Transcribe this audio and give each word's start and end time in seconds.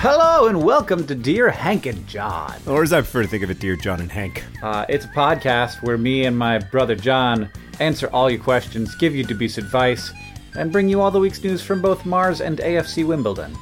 Hello 0.00 0.46
and 0.46 0.62
welcome 0.62 1.04
to 1.08 1.14
Dear 1.16 1.50
Hank 1.50 1.84
and 1.86 2.06
John. 2.06 2.54
Or 2.68 2.84
as 2.84 2.92
I 2.92 3.00
prefer 3.00 3.22
to 3.22 3.28
think 3.28 3.42
of 3.42 3.50
it, 3.50 3.58
Dear 3.58 3.74
John 3.74 4.00
and 4.00 4.12
Hank. 4.12 4.44
Uh, 4.62 4.86
it's 4.88 5.06
a 5.06 5.08
podcast 5.08 5.82
where 5.82 5.98
me 5.98 6.24
and 6.24 6.38
my 6.38 6.58
brother 6.58 6.94
John 6.94 7.50
answer 7.80 8.06
all 8.12 8.30
your 8.30 8.40
questions, 8.40 8.94
give 8.94 9.12
you 9.16 9.24
dubious 9.24 9.58
advice, 9.58 10.12
and 10.56 10.70
bring 10.70 10.88
you 10.88 11.00
all 11.00 11.10
the 11.10 11.18
week's 11.18 11.42
news 11.42 11.62
from 11.62 11.82
both 11.82 12.06
Mars 12.06 12.40
and 12.40 12.58
AFC 12.58 13.04
Wimbledon. 13.04 13.52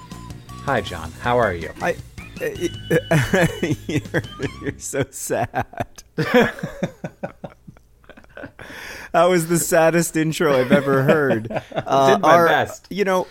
Hi, 0.66 0.82
John. 0.82 1.10
How 1.22 1.38
are 1.38 1.54
you? 1.54 1.70
I. 1.80 1.96
Uh, 2.38 3.46
you're, 3.86 4.22
you're 4.60 4.78
so 4.78 5.06
sad. 5.08 6.02
that 6.16 6.52
was 9.14 9.48
the 9.48 9.58
saddest 9.58 10.18
intro 10.18 10.54
I've 10.60 10.70
ever 10.70 11.02
heard. 11.02 11.50
Uh, 11.74 12.12
Did 12.12 12.20
my 12.20 12.34
our, 12.34 12.46
best. 12.46 12.88
You 12.90 13.04
know, 13.04 13.26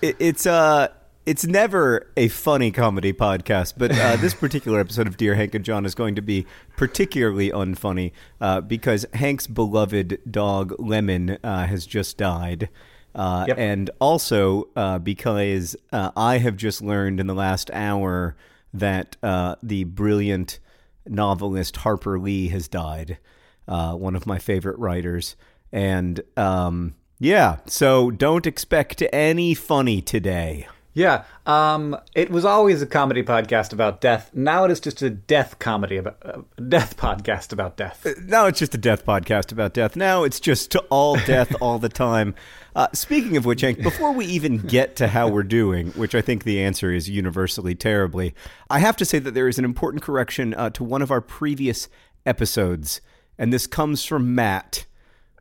it, 0.00 0.14
it's 0.20 0.46
uh 0.46 0.92
it's 1.26 1.46
never 1.46 2.10
a 2.16 2.28
funny 2.28 2.70
comedy 2.70 3.12
podcast, 3.12 3.74
but 3.76 3.90
uh, 3.92 4.16
this 4.16 4.34
particular 4.34 4.78
episode 4.78 5.06
of 5.06 5.16
Dear 5.16 5.34
Hank 5.34 5.54
and 5.54 5.64
John 5.64 5.86
is 5.86 5.94
going 5.94 6.14
to 6.16 6.22
be 6.22 6.46
particularly 6.76 7.50
unfunny 7.50 8.12
uh, 8.40 8.60
because 8.60 9.06
Hank's 9.14 9.46
beloved 9.46 10.20
dog 10.30 10.74
Lemon 10.78 11.38
uh, 11.42 11.66
has 11.66 11.86
just 11.86 12.18
died. 12.18 12.68
Uh, 13.14 13.44
yep. 13.48 13.58
And 13.58 13.90
also 14.00 14.68
uh, 14.76 14.98
because 14.98 15.76
uh, 15.92 16.10
I 16.16 16.38
have 16.38 16.56
just 16.56 16.82
learned 16.82 17.20
in 17.20 17.26
the 17.26 17.34
last 17.34 17.70
hour 17.72 18.36
that 18.74 19.16
the 19.62 19.84
brilliant 19.84 20.58
novelist 21.06 21.78
Harper 21.78 22.18
Lee 22.18 22.48
has 22.48 22.68
died, 22.68 23.18
one 23.66 24.16
of 24.16 24.26
my 24.26 24.38
favorite 24.38 24.78
writers. 24.78 25.36
And 25.72 26.20
um, 26.36 26.96
yeah, 27.18 27.58
so 27.66 28.10
don't 28.10 28.46
expect 28.46 29.02
any 29.12 29.54
funny 29.54 30.02
today. 30.02 30.66
Yeah, 30.94 31.24
um, 31.44 31.96
it 32.14 32.30
was 32.30 32.44
always 32.44 32.80
a 32.80 32.86
comedy 32.86 33.24
podcast 33.24 33.72
about 33.72 34.00
death. 34.00 34.30
Now 34.32 34.64
it 34.64 34.70
is 34.70 34.78
just 34.78 35.02
a 35.02 35.10
death 35.10 35.58
comedy 35.58 35.96
about 35.96 36.18
uh, 36.24 36.42
death 36.68 36.96
podcast 36.96 37.52
about 37.52 37.76
death. 37.76 38.06
Uh, 38.06 38.12
now 38.22 38.46
it's 38.46 38.60
just 38.60 38.76
a 38.76 38.78
death 38.78 39.04
podcast 39.04 39.50
about 39.50 39.74
death. 39.74 39.96
Now 39.96 40.22
it's 40.22 40.38
just 40.38 40.76
all 40.90 41.16
death 41.26 41.52
all 41.60 41.80
the 41.80 41.88
time. 41.88 42.36
Uh, 42.76 42.86
speaking 42.92 43.36
of 43.36 43.44
which, 43.44 43.62
Hank, 43.62 43.82
before 43.82 44.12
we 44.12 44.24
even 44.26 44.58
get 44.58 44.94
to 44.96 45.08
how 45.08 45.28
we're 45.28 45.42
doing, 45.42 45.88
which 45.92 46.14
I 46.14 46.20
think 46.20 46.44
the 46.44 46.62
answer 46.62 46.92
is 46.92 47.10
universally 47.10 47.74
terribly, 47.74 48.32
I 48.70 48.78
have 48.78 48.96
to 48.98 49.04
say 49.04 49.18
that 49.18 49.34
there 49.34 49.48
is 49.48 49.58
an 49.58 49.64
important 49.64 50.04
correction 50.04 50.54
uh, 50.54 50.70
to 50.70 50.84
one 50.84 51.02
of 51.02 51.10
our 51.10 51.20
previous 51.20 51.88
episodes, 52.24 53.00
and 53.36 53.52
this 53.52 53.66
comes 53.66 54.04
from 54.04 54.34
Matt, 54.34 54.86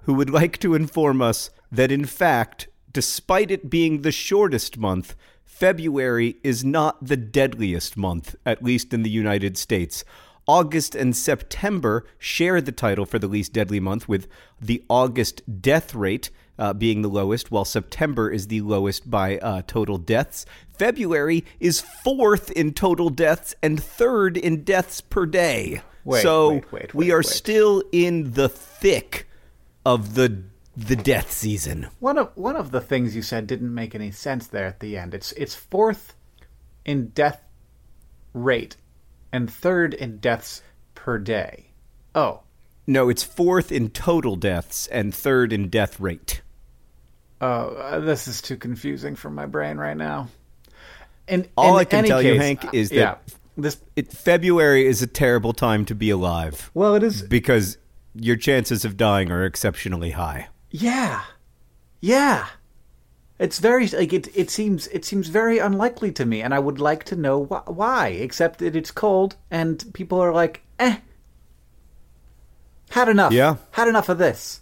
who 0.04 0.16
would 0.16 0.32
like 0.32 0.58
to 0.60 0.74
inform 0.74 1.22
us 1.22 1.52
that 1.72 1.92
in 1.92 2.06
fact, 2.06 2.68
despite 2.92 3.52
it 3.52 3.70
being 3.70 4.02
the 4.02 4.12
shortest 4.12 4.78
month 4.78 5.16
February 5.64 6.36
is 6.44 6.66
not 6.66 6.98
the 7.08 7.16
deadliest 7.16 7.96
month, 7.96 8.36
at 8.46 8.62
least 8.62 8.94
in 8.94 9.04
the 9.04 9.10
United 9.10 9.58
States. 9.58 10.04
August 10.46 10.94
and 10.94 11.16
September 11.16 12.06
share 12.18 12.60
the 12.60 12.74
title 12.74 13.06
for 13.06 13.18
the 13.18 13.30
least 13.30 13.54
deadly 13.54 13.80
month, 13.80 14.10
with 14.10 14.28
the 14.60 14.84
August 14.90 15.42
death 15.62 15.96
rate 15.96 16.30
uh, 16.60 16.74
being 16.74 17.02
the 17.02 17.08
lowest, 17.08 17.50
while 17.50 17.64
September 17.64 18.30
is 18.30 18.48
the 18.48 18.60
lowest 18.60 19.10
by 19.10 19.38
uh, 19.38 19.62
total 19.66 19.98
deaths. 19.98 20.46
February 20.78 21.46
is 21.62 21.80
fourth 21.80 22.52
in 22.52 22.74
total 22.74 23.10
deaths 23.10 23.56
and 23.64 23.82
third 23.82 24.36
in 24.36 24.66
deaths 24.66 25.00
per 25.00 25.26
day. 25.26 25.82
Wait, 26.04 26.24
so 26.24 26.56
wait, 26.56 26.72
wait, 26.74 26.94
we 26.94 27.10
are 27.10 27.24
still 27.24 27.82
in 27.94 28.32
the 28.32 28.50
thick 28.50 29.30
of 29.86 30.16
the 30.16 30.44
the 30.76 30.96
death 30.96 31.32
season. 31.32 31.88
One 32.00 32.18
of 32.18 32.32
one 32.36 32.56
of 32.56 32.72
the 32.72 32.82
things 32.82 33.16
you 33.16 33.22
said 33.22 33.48
didn't 33.48 33.74
make 33.74 33.94
any 33.96 34.12
sense 34.12 34.48
there 34.48 34.66
at 34.66 34.80
the 34.80 34.98
end. 34.98 35.14
It's 35.14 35.32
it's 35.34 35.56
fourth 35.56 36.16
in 36.86 37.10
death 37.10 37.42
rate 38.34 38.76
and 39.32 39.52
third 39.52 39.94
in 39.94 40.18
deaths 40.18 40.62
per 40.96 41.18
day. 41.18 41.68
Oh. 42.16 42.42
No, 42.86 43.10
it's 43.10 43.24
fourth 43.24 43.72
in 43.72 43.90
total 43.90 44.36
deaths 44.36 44.88
and 44.88 45.14
third 45.14 45.54
in 45.54 45.70
death 45.70 46.00
rate. 46.00 46.42
Oh, 47.40 47.76
uh, 47.76 48.00
this 48.00 48.28
is 48.28 48.42
too 48.42 48.58
confusing 48.58 49.16
for 49.16 49.30
my 49.30 49.46
brain 49.46 49.78
right 49.78 49.98
now. 49.98 50.28
And 51.28 51.48
all 51.56 51.78
I 51.78 51.86
can 51.86 52.04
tell 52.04 52.22
case, 52.22 52.34
you, 52.34 52.40
Hank, 52.40 52.74
is 52.74 52.90
that 52.90 52.96
yeah, 52.96 53.16
this 53.58 53.78
it, 53.96 54.12
February 54.12 54.86
is 54.86 55.02
a 55.02 55.08
terrible 55.08 55.54
time 55.54 55.86
to 55.86 55.96
be 55.96 56.10
alive. 56.10 56.70
Well, 56.74 56.96
it 56.96 57.04
is 57.04 57.22
because 57.22 57.78
your 58.14 58.36
chances 58.36 58.84
of 58.84 58.98
dying 58.98 59.32
are 59.32 59.46
exceptionally 59.46 60.12
high. 60.12 60.48
Yeah, 60.74 61.22
yeah. 62.02 62.48
It's 63.38 63.60
very 63.60 63.88
like 63.88 64.12
it. 64.12 64.36
It 64.36 64.50
seems 64.50 64.88
it 64.88 65.06
seems 65.06 65.28
very 65.28 65.60
unlikely 65.60 66.12
to 66.14 66.26
me, 66.26 66.42
and 66.42 66.52
I 66.54 66.58
would 66.58 66.80
like 66.80 67.04
to 67.06 67.16
know 67.16 67.46
wh- 67.46 67.70
why. 67.70 68.08
Except 68.08 68.58
that 68.60 68.76
it's 68.76 68.90
cold, 68.90 69.36
and 69.52 69.86
people 69.94 70.20
are 70.20 70.34
like, 70.34 70.64
"Eh, 70.80 70.98
had 72.90 73.08
enough. 73.08 73.32
Yeah, 73.34 73.58
had 73.72 73.88
enough 73.88 74.10
of 74.10 74.18
this 74.18 74.62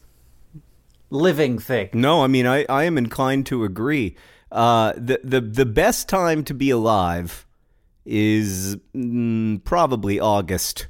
living 1.09 1.59
thing." 1.59 1.89
No, 1.93 2.23
I 2.23 2.27
mean, 2.27 2.45
I 2.45 2.65
I 2.67 2.83
am 2.83 2.97
inclined 2.97 3.45
to 3.47 3.63
agree. 3.63 4.17
Uh, 4.51 4.91
the 4.97 5.21
the 5.23 5.39
the 5.39 5.65
best 5.65 6.09
time 6.09 6.43
to 6.43 6.53
be 6.53 6.71
alive 6.71 7.45
is 8.05 8.75
mm, 8.93 9.63
probably 9.63 10.19
August, 10.19 10.87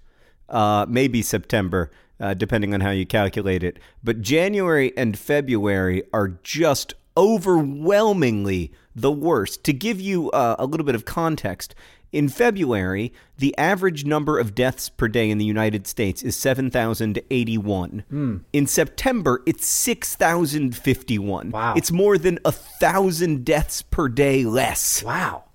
uh, 0.49 0.87
maybe 0.89 1.21
September 1.21 1.91
uh, 2.21 2.33
depending 2.33 2.73
on 2.73 2.81
how 2.81 2.91
you 2.91 3.05
calculate 3.05 3.63
it. 3.63 3.79
But 4.03 4.21
January 4.21 4.93
and 4.95 5.17
February 5.17 6.03
are 6.13 6.29
just 6.43 6.93
overwhelmingly 7.17 8.71
the 8.95 9.11
worst. 9.11 9.63
To 9.65 9.73
give 9.73 9.99
you 9.99 10.29
uh, 10.31 10.55
a 10.59 10.65
little 10.65 10.85
bit 10.85 10.95
of 10.95 11.03
context, 11.03 11.75
in 12.11 12.27
February, 12.27 13.13
the 13.37 13.57
average 13.57 14.03
number 14.05 14.37
of 14.37 14.53
deaths 14.53 14.89
per 14.89 15.07
day 15.07 15.29
in 15.29 15.37
the 15.37 15.45
United 15.45 15.87
States 15.87 16.21
is 16.23 16.35
7,081. 16.35 18.03
Mm. 18.11 18.41
In 18.51 18.67
September, 18.67 19.41
it's 19.45 19.65
6,051. 19.65 21.51
Wow. 21.51 21.73
It's 21.75 21.91
more 21.91 22.17
than 22.17 22.37
a 22.43 22.51
thousand 22.51 23.45
deaths 23.45 23.81
per 23.81 24.09
day 24.09 24.43
less. 24.43 25.01
Wow. 25.03 25.45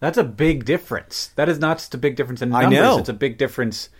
That's 0.00 0.18
a 0.18 0.24
big 0.24 0.64
difference. 0.64 1.32
That 1.36 1.48
is 1.48 1.58
not 1.58 1.78
just 1.78 1.94
a 1.94 1.98
big 1.98 2.16
difference 2.16 2.40
in 2.42 2.50
numbers. 2.50 2.98
It's 2.98 3.08
a 3.08 3.14
big 3.14 3.38
difference 3.38 3.90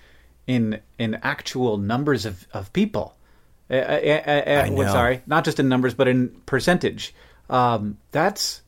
in 0.47 0.81
in 0.99 1.15
actual 1.23 1.77
numbers 1.77 2.27
of 2.27 2.47
of 2.53 2.73
people. 2.73 3.17
Uh, 3.69 3.75
uh, 3.75 4.23
uh, 4.27 4.63
I 4.65 4.69
know. 4.69 4.83
Sorry, 4.85 5.23
not 5.27 5.45
just 5.45 5.59
in 5.59 5.69
numbers, 5.69 5.95
but 5.95 6.09
in 6.09 6.29
percentage. 6.47 7.15
Um, 7.51 7.99
that's 8.13 8.63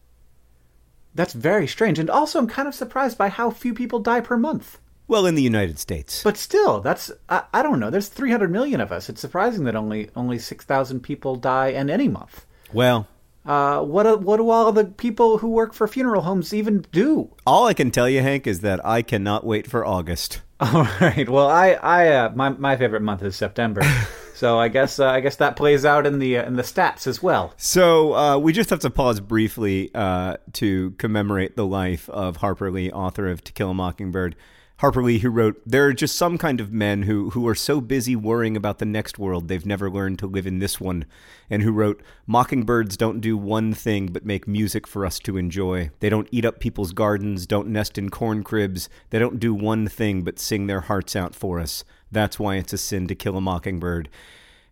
that's 1.14 1.32
very 1.32 1.66
strange, 1.66 1.98
and 1.98 2.10
also 2.10 2.38
I'm 2.38 2.48
kind 2.48 2.68
of 2.68 2.74
surprised 2.74 3.16
by 3.16 3.28
how 3.28 3.50
few 3.50 3.74
people 3.74 4.00
die 4.00 4.20
per 4.20 4.36
month. 4.36 4.78
Well, 5.06 5.24
in 5.24 5.36
the 5.36 5.42
United 5.42 5.78
States. 5.78 6.22
But 6.22 6.36
still, 6.36 6.80
that's 6.80 7.10
I, 7.28 7.44
I 7.54 7.62
don't 7.62 7.80
know. 7.80 7.90
There's 7.90 8.08
300 8.08 8.50
million 8.50 8.80
of 8.80 8.92
us. 8.92 9.08
It's 9.08 9.20
surprising 9.20 9.64
that 9.64 9.74
only 9.74 10.10
only 10.14 10.38
6,000 10.38 11.00
people 11.00 11.36
die 11.36 11.68
in 11.68 11.88
any 11.88 12.08
month. 12.08 12.44
Well, 12.72 13.06
uh, 13.48 13.82
what 13.82 14.20
what 14.20 14.36
do 14.36 14.50
all 14.50 14.70
the 14.72 14.84
people 14.84 15.38
who 15.38 15.48
work 15.48 15.72
for 15.72 15.88
funeral 15.88 16.20
homes 16.22 16.52
even 16.52 16.84
do? 16.92 17.34
All 17.46 17.66
I 17.66 17.72
can 17.72 17.90
tell 17.90 18.08
you, 18.08 18.20
Hank, 18.20 18.46
is 18.46 18.60
that 18.60 18.84
I 18.84 19.00
cannot 19.00 19.44
wait 19.44 19.66
for 19.66 19.86
August. 19.86 20.42
All 20.60 20.88
right. 21.00 21.28
Well, 21.28 21.48
I 21.48 21.70
I 21.70 22.08
uh, 22.08 22.32
my 22.34 22.50
my 22.50 22.76
favorite 22.76 23.02
month 23.02 23.22
is 23.22 23.36
September. 23.36 23.80
so 24.34 24.58
I 24.58 24.68
guess 24.68 24.98
uh, 24.98 25.06
I 25.06 25.20
guess 25.20 25.36
that 25.36 25.56
plays 25.56 25.84
out 25.84 26.04
in 26.04 26.18
the 26.18 26.36
uh, 26.36 26.46
in 26.46 26.56
the 26.56 26.62
stats 26.62 27.06
as 27.06 27.22
well. 27.22 27.54
So 27.56 28.14
uh, 28.14 28.38
we 28.38 28.52
just 28.52 28.68
have 28.70 28.80
to 28.80 28.90
pause 28.90 29.20
briefly 29.20 29.90
uh, 29.94 30.36
to 30.54 30.90
commemorate 30.98 31.56
the 31.56 31.64
life 31.64 32.10
of 32.10 32.36
Harper 32.36 32.70
Lee, 32.70 32.90
author 32.90 33.28
of 33.28 33.42
To 33.44 33.52
Kill 33.52 33.70
a 33.70 33.74
Mockingbird. 33.74 34.36
Harper 34.78 35.02
Lee, 35.02 35.18
who 35.18 35.30
wrote, 35.30 35.60
There 35.66 35.86
are 35.86 35.92
just 35.92 36.14
some 36.14 36.38
kind 36.38 36.60
of 36.60 36.72
men 36.72 37.02
who, 37.02 37.30
who 37.30 37.48
are 37.48 37.54
so 37.56 37.80
busy 37.80 38.14
worrying 38.14 38.56
about 38.56 38.78
the 38.78 38.84
next 38.84 39.18
world 39.18 39.48
they've 39.48 39.66
never 39.66 39.90
learned 39.90 40.20
to 40.20 40.28
live 40.28 40.46
in 40.46 40.60
this 40.60 40.80
one, 40.80 41.04
and 41.50 41.62
who 41.62 41.72
wrote, 41.72 42.00
Mockingbirds 42.28 42.96
don't 42.96 43.20
do 43.20 43.36
one 43.36 43.74
thing 43.74 44.06
but 44.06 44.24
make 44.24 44.46
music 44.46 44.86
for 44.86 45.04
us 45.04 45.18
to 45.18 45.36
enjoy. 45.36 45.90
They 45.98 46.08
don't 46.08 46.28
eat 46.30 46.44
up 46.44 46.60
people's 46.60 46.92
gardens, 46.92 47.44
don't 47.44 47.66
nest 47.66 47.98
in 47.98 48.08
corn 48.10 48.44
cribs, 48.44 48.88
they 49.10 49.18
don't 49.18 49.40
do 49.40 49.52
one 49.52 49.88
thing 49.88 50.22
but 50.22 50.38
sing 50.38 50.68
their 50.68 50.82
hearts 50.82 51.16
out 51.16 51.34
for 51.34 51.58
us. 51.58 51.82
That's 52.12 52.38
why 52.38 52.54
it's 52.54 52.72
a 52.72 52.78
sin 52.78 53.08
to 53.08 53.16
kill 53.16 53.36
a 53.36 53.40
mockingbird. 53.40 54.08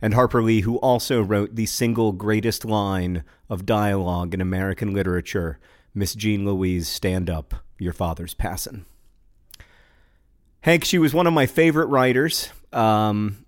And 0.01 0.15
Harper 0.15 0.41
Lee, 0.41 0.61
who 0.61 0.77
also 0.77 1.21
wrote 1.21 1.57
the 1.57 1.67
single 1.67 2.13
greatest 2.13 2.65
line 2.65 3.25
of 3.51 3.67
dialogue 3.67 4.35
in 4.35 4.41
American 4.41 4.95
literature, 4.95 5.59
Miss 5.97 6.15
Jean 6.15 6.45
Louise, 6.45 6.87
stand 6.87 7.29
up, 7.29 7.57
your 7.77 7.93
father's 7.93 8.35
passin'. 8.35 8.85
Hank, 10.67 10.85
she 10.85 10.99
was 10.99 11.15
one 11.15 11.29
of 11.29 11.33
my 11.33 11.47
favorite 11.47 11.87
writers, 11.87 12.51
um, 12.73 13.47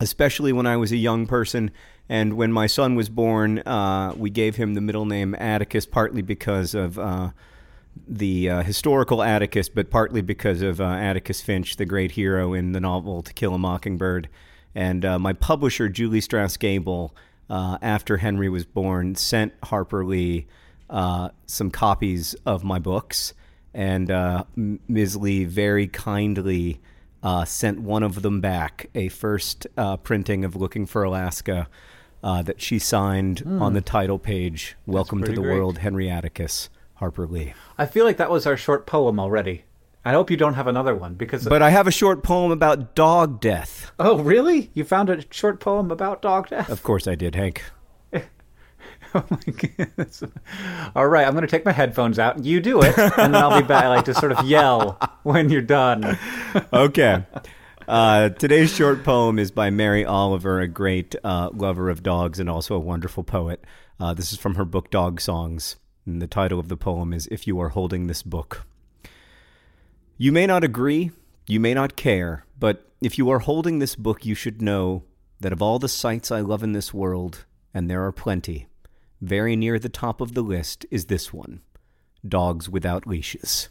especially 0.00 0.52
when 0.52 0.66
I 0.66 0.78
was 0.78 0.90
a 0.90 0.96
young 0.96 1.28
person. 1.28 1.70
And 2.08 2.32
when 2.32 2.52
my 2.52 2.66
son 2.66 2.96
was 2.96 3.08
born, 3.08 3.60
uh, 3.60 4.14
we 4.16 4.30
gave 4.30 4.56
him 4.56 4.74
the 4.74 4.80
middle 4.80 5.04
name 5.04 5.36
Atticus, 5.36 5.86
partly 5.86 6.22
because 6.22 6.74
of 6.74 6.98
uh, 6.98 7.30
the 8.08 8.50
uh, 8.50 8.62
historical 8.64 9.22
Atticus, 9.22 9.68
but 9.68 9.90
partly 9.90 10.22
because 10.22 10.60
of 10.60 10.80
uh, 10.80 10.86
Atticus 10.86 11.40
Finch, 11.40 11.76
the 11.76 11.86
great 11.86 12.10
hero 12.10 12.52
in 12.52 12.72
the 12.72 12.80
novel 12.80 13.22
To 13.22 13.32
Kill 13.32 13.54
a 13.54 13.58
Mockingbird. 13.58 14.28
And 14.74 15.04
uh, 15.04 15.20
my 15.20 15.34
publisher, 15.34 15.88
Julie 15.88 16.20
Strauss 16.20 16.56
Gabel, 16.56 17.14
uh, 17.48 17.78
after 17.80 18.16
Henry 18.16 18.48
was 18.48 18.64
born, 18.64 19.14
sent 19.14 19.52
Harper 19.62 20.04
Lee 20.04 20.48
some 21.46 21.70
copies 21.70 22.34
of 22.44 22.64
my 22.64 22.80
books 22.80 23.34
and 23.74 24.10
uh, 24.10 24.44
Ms. 24.56 25.16
Lee 25.16 25.44
very 25.44 25.86
kindly 25.86 26.80
uh, 27.22 27.44
sent 27.44 27.80
one 27.80 28.02
of 28.02 28.22
them 28.22 28.40
back, 28.40 28.88
a 28.94 29.08
first 29.08 29.66
uh, 29.76 29.96
printing 29.96 30.44
of 30.44 30.56
Looking 30.56 30.86
for 30.86 31.02
Alaska 31.02 31.68
uh, 32.22 32.42
that 32.42 32.60
she 32.60 32.78
signed 32.78 33.44
mm. 33.44 33.60
on 33.60 33.74
the 33.74 33.80
title 33.80 34.18
page. 34.18 34.76
Welcome 34.86 35.22
to 35.24 35.32
the 35.32 35.40
great. 35.40 35.54
world, 35.54 35.78
Henry 35.78 36.10
Atticus, 36.10 36.70
Harper 36.94 37.26
Lee. 37.26 37.54
I 37.78 37.86
feel 37.86 38.04
like 38.04 38.16
that 38.16 38.30
was 38.30 38.46
our 38.46 38.56
short 38.56 38.86
poem 38.86 39.18
already. 39.20 39.64
I 40.04 40.12
hope 40.12 40.30
you 40.30 40.36
don't 40.36 40.54
have 40.54 40.66
another 40.66 40.94
one 40.94 41.14
because. 41.14 41.46
But 41.46 41.60
I 41.60 41.70
have 41.70 41.86
a 41.86 41.90
short 41.90 42.22
poem 42.22 42.50
about 42.50 42.94
dog 42.94 43.38
death. 43.40 43.92
Oh, 43.98 44.18
really? 44.18 44.70
You 44.72 44.84
found 44.84 45.10
a 45.10 45.22
short 45.30 45.60
poem 45.60 45.90
about 45.90 46.22
dog 46.22 46.48
death? 46.48 46.70
Of 46.70 46.82
course 46.82 47.06
I 47.06 47.14
did, 47.14 47.34
Hank. 47.34 47.62
Oh 49.14 49.24
my 49.28 49.38
goodness. 49.52 50.22
All 50.94 51.08
right, 51.08 51.26
I'm 51.26 51.32
going 51.32 51.42
to 51.42 51.50
take 51.50 51.64
my 51.64 51.72
headphones 51.72 52.18
out. 52.18 52.44
You 52.44 52.60
do 52.60 52.80
it, 52.82 52.96
and 52.96 53.34
then 53.34 53.42
I'll 53.42 53.60
be 53.60 53.66
back, 53.66 53.84
I 53.84 53.88
like 53.88 54.04
to 54.04 54.14
sort 54.14 54.30
of 54.30 54.44
yell 54.46 54.98
when 55.24 55.50
you're 55.50 55.62
done. 55.62 56.16
okay. 56.72 57.24
Uh, 57.88 58.28
today's 58.28 58.72
short 58.72 59.02
poem 59.02 59.40
is 59.40 59.50
by 59.50 59.68
Mary 59.68 60.04
Oliver, 60.04 60.60
a 60.60 60.68
great 60.68 61.16
uh, 61.24 61.50
lover 61.52 61.90
of 61.90 62.04
dogs 62.04 62.38
and 62.38 62.48
also 62.48 62.76
a 62.76 62.78
wonderful 62.78 63.24
poet. 63.24 63.64
Uh, 63.98 64.14
this 64.14 64.32
is 64.32 64.38
from 64.38 64.54
her 64.54 64.64
book 64.64 64.90
Dog 64.90 65.20
Songs, 65.20 65.74
and 66.06 66.22
the 66.22 66.28
title 66.28 66.60
of 66.60 66.68
the 66.68 66.76
poem 66.76 67.12
is 67.12 67.26
If 67.32 67.48
You 67.48 67.58
Are 67.60 67.70
Holding 67.70 68.06
This 68.06 68.22
Book. 68.22 68.64
You 70.16 70.30
may 70.30 70.46
not 70.46 70.62
agree, 70.62 71.10
you 71.48 71.58
may 71.58 71.74
not 71.74 71.96
care, 71.96 72.44
but 72.60 72.88
if 73.00 73.18
you 73.18 73.28
are 73.30 73.40
holding 73.40 73.80
this 73.80 73.96
book, 73.96 74.24
you 74.24 74.36
should 74.36 74.62
know 74.62 75.02
that 75.40 75.52
of 75.52 75.60
all 75.60 75.78
the 75.80 75.88
sights 75.88 76.30
I 76.30 76.40
love 76.40 76.62
in 76.62 76.72
this 76.72 76.94
world, 76.94 77.44
and 77.74 77.90
there 77.90 78.04
are 78.04 78.12
plenty, 78.12 78.68
very 79.20 79.56
near 79.56 79.78
the 79.78 79.88
top 79.88 80.20
of 80.20 80.34
the 80.34 80.42
list 80.42 80.86
is 80.90 81.06
this 81.06 81.32
one 81.32 81.60
Dogs 82.26 82.68
Without 82.68 83.06
Leashes. 83.06 83.68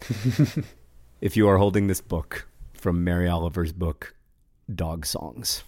if 1.20 1.36
you 1.36 1.48
are 1.48 1.58
holding 1.58 1.86
this 1.86 2.00
book 2.00 2.48
from 2.74 3.04
Mary 3.04 3.28
Oliver's 3.28 3.72
book, 3.72 4.14
Dog 4.72 5.06
Songs. 5.06 5.64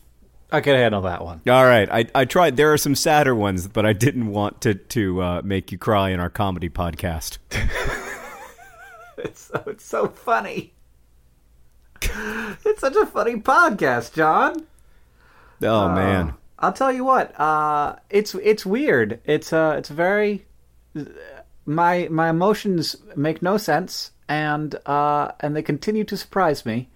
I 0.52 0.60
can 0.60 0.74
handle 0.74 1.02
that 1.02 1.24
one. 1.24 1.40
All 1.48 1.64
right, 1.64 1.88
I, 1.90 2.06
I 2.14 2.24
tried. 2.24 2.56
There 2.56 2.72
are 2.72 2.78
some 2.78 2.96
sadder 2.96 3.34
ones, 3.34 3.68
but 3.68 3.86
I 3.86 3.92
didn't 3.92 4.26
want 4.26 4.60
to 4.62 4.74
to 4.74 5.22
uh, 5.22 5.42
make 5.44 5.70
you 5.70 5.78
cry 5.78 6.10
in 6.10 6.18
our 6.18 6.30
comedy 6.30 6.68
podcast. 6.68 7.38
it's 9.18 9.42
so 9.42 9.62
it's 9.66 9.84
so 9.84 10.08
funny. 10.08 10.72
It's 12.02 12.80
such 12.80 12.96
a 12.96 13.06
funny 13.06 13.36
podcast, 13.36 14.14
John. 14.14 14.66
Oh 15.62 15.82
uh, 15.82 15.94
man, 15.94 16.34
I'll 16.60 16.72
tell 16.72 16.92
you 16.92 17.04
what. 17.04 17.38
Uh, 17.40 17.96
it's 18.10 18.34
it's 18.34 18.66
weird. 18.66 19.20
It's 19.24 19.52
uh, 19.52 19.76
it's 19.78 19.88
very. 19.88 20.46
My 21.64 22.08
my 22.10 22.28
emotions 22.28 22.96
make 23.16 23.42
no 23.42 23.56
sense, 23.56 24.10
and 24.28 24.74
uh, 24.86 25.32
and 25.40 25.56
they 25.56 25.62
continue 25.62 26.04
to 26.04 26.16
surprise 26.16 26.66
me, 26.66 26.88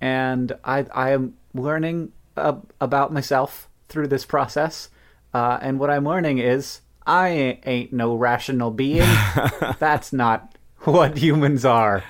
and 0.00 0.52
I 0.64 0.86
I 0.94 1.10
am 1.10 1.34
learning 1.52 2.12
uh, 2.36 2.56
about 2.80 3.12
myself 3.12 3.68
through 3.88 4.08
this 4.08 4.24
process, 4.24 4.88
uh, 5.32 5.58
and 5.60 5.78
what 5.78 5.90
I'm 5.90 6.04
learning 6.04 6.38
is 6.38 6.80
I 7.06 7.60
ain't 7.64 7.92
no 7.92 8.14
rational 8.14 8.70
being. 8.70 9.08
That's 9.78 10.12
not 10.12 10.56
what 10.80 11.18
humans 11.18 11.64
are. 11.64 12.04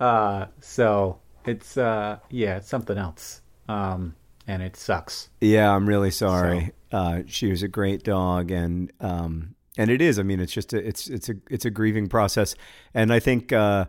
Uh, 0.00 0.46
so 0.60 1.18
it's 1.44 1.76
uh, 1.76 2.18
yeah, 2.30 2.56
it's 2.56 2.68
something 2.68 2.98
else. 2.98 3.40
Um, 3.68 4.14
and 4.48 4.62
it 4.62 4.76
sucks. 4.76 5.28
Yeah, 5.40 5.72
I'm 5.72 5.86
really 5.86 6.10
sorry. 6.10 6.72
So. 6.90 6.98
Uh, 6.98 7.22
she 7.26 7.50
was 7.50 7.62
a 7.62 7.68
great 7.68 8.02
dog, 8.02 8.50
and 8.50 8.90
um, 8.98 9.54
and 9.76 9.90
it 9.90 10.00
is. 10.00 10.18
I 10.18 10.22
mean, 10.22 10.40
it's 10.40 10.52
just 10.52 10.72
a, 10.72 10.78
it's 10.78 11.06
it's 11.08 11.28
a 11.28 11.34
it's 11.50 11.66
a 11.66 11.70
grieving 11.70 12.08
process, 12.08 12.56
and 12.94 13.12
I 13.12 13.20
think 13.20 13.52
uh, 13.52 13.84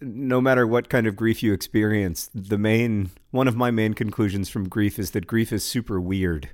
no 0.00 0.40
matter 0.40 0.66
what 0.66 0.88
kind 0.88 1.06
of 1.06 1.14
grief 1.14 1.42
you 1.42 1.52
experience, 1.52 2.30
the 2.34 2.58
main 2.58 3.10
one 3.30 3.46
of 3.46 3.54
my 3.54 3.70
main 3.70 3.92
conclusions 3.92 4.48
from 4.48 4.68
grief 4.68 4.98
is 4.98 5.12
that 5.12 5.26
grief 5.26 5.52
is 5.52 5.62
super 5.62 6.00
weird. 6.00 6.48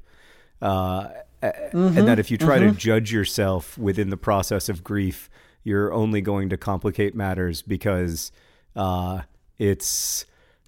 Uh, 0.61 1.09
mm-hmm, 1.43 1.99
and 1.99 2.09
that 2.09 2.19
if 2.19 2.31
you 2.31 2.39
try 2.39 2.59
mm-hmm. 2.59 2.73
to 2.73 2.77
judge 2.77 3.13
yourself 3.13 3.79
within 3.79 4.11
the 4.11 4.17
process 4.17 4.69
of 4.69 4.83
grief, 4.83 5.31
you're 5.63 5.93
only 5.93 6.21
going 6.21 6.49
to 6.49 6.57
complicate 6.57 7.15
matters 7.15 7.63
because 7.63 8.33
uh, 8.75 9.21
it's 9.59 10.27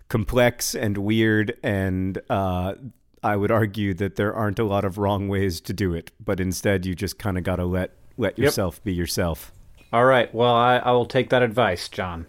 complex 0.09 0.75
and 0.75 0.99
weird, 0.99 1.57
and 1.63 2.21
uh, 2.31 2.75
I 3.23 3.37
would 3.37 3.51
argue 3.51 3.95
that 3.95 4.17
there 4.17 4.35
aren't 4.35 4.59
a 4.59 4.65
lot 4.65 4.85
of 4.85 4.99
wrong 4.99 5.29
ways 5.29 5.61
to 5.63 5.73
do 5.73 5.95
it, 5.95 6.13
but 6.23 6.41
instead 6.41 6.87
you 6.87 6.95
just 6.95 7.19
kind 7.19 7.39
of 7.39 7.45
got 7.45 7.57
to 7.57 7.65
let 7.65 7.93
let 8.17 8.39
yourself 8.39 8.77
yep. 8.77 8.85
be 8.85 8.95
yourself. 8.95 9.53
All 9.93 10.05
right. 10.05 10.35
Well, 10.35 10.55
I, 10.55 10.77
I 10.77 10.93
will 10.93 11.07
take 11.07 11.31
that 11.31 11.43
advice, 11.43 11.89
John. 11.89 12.27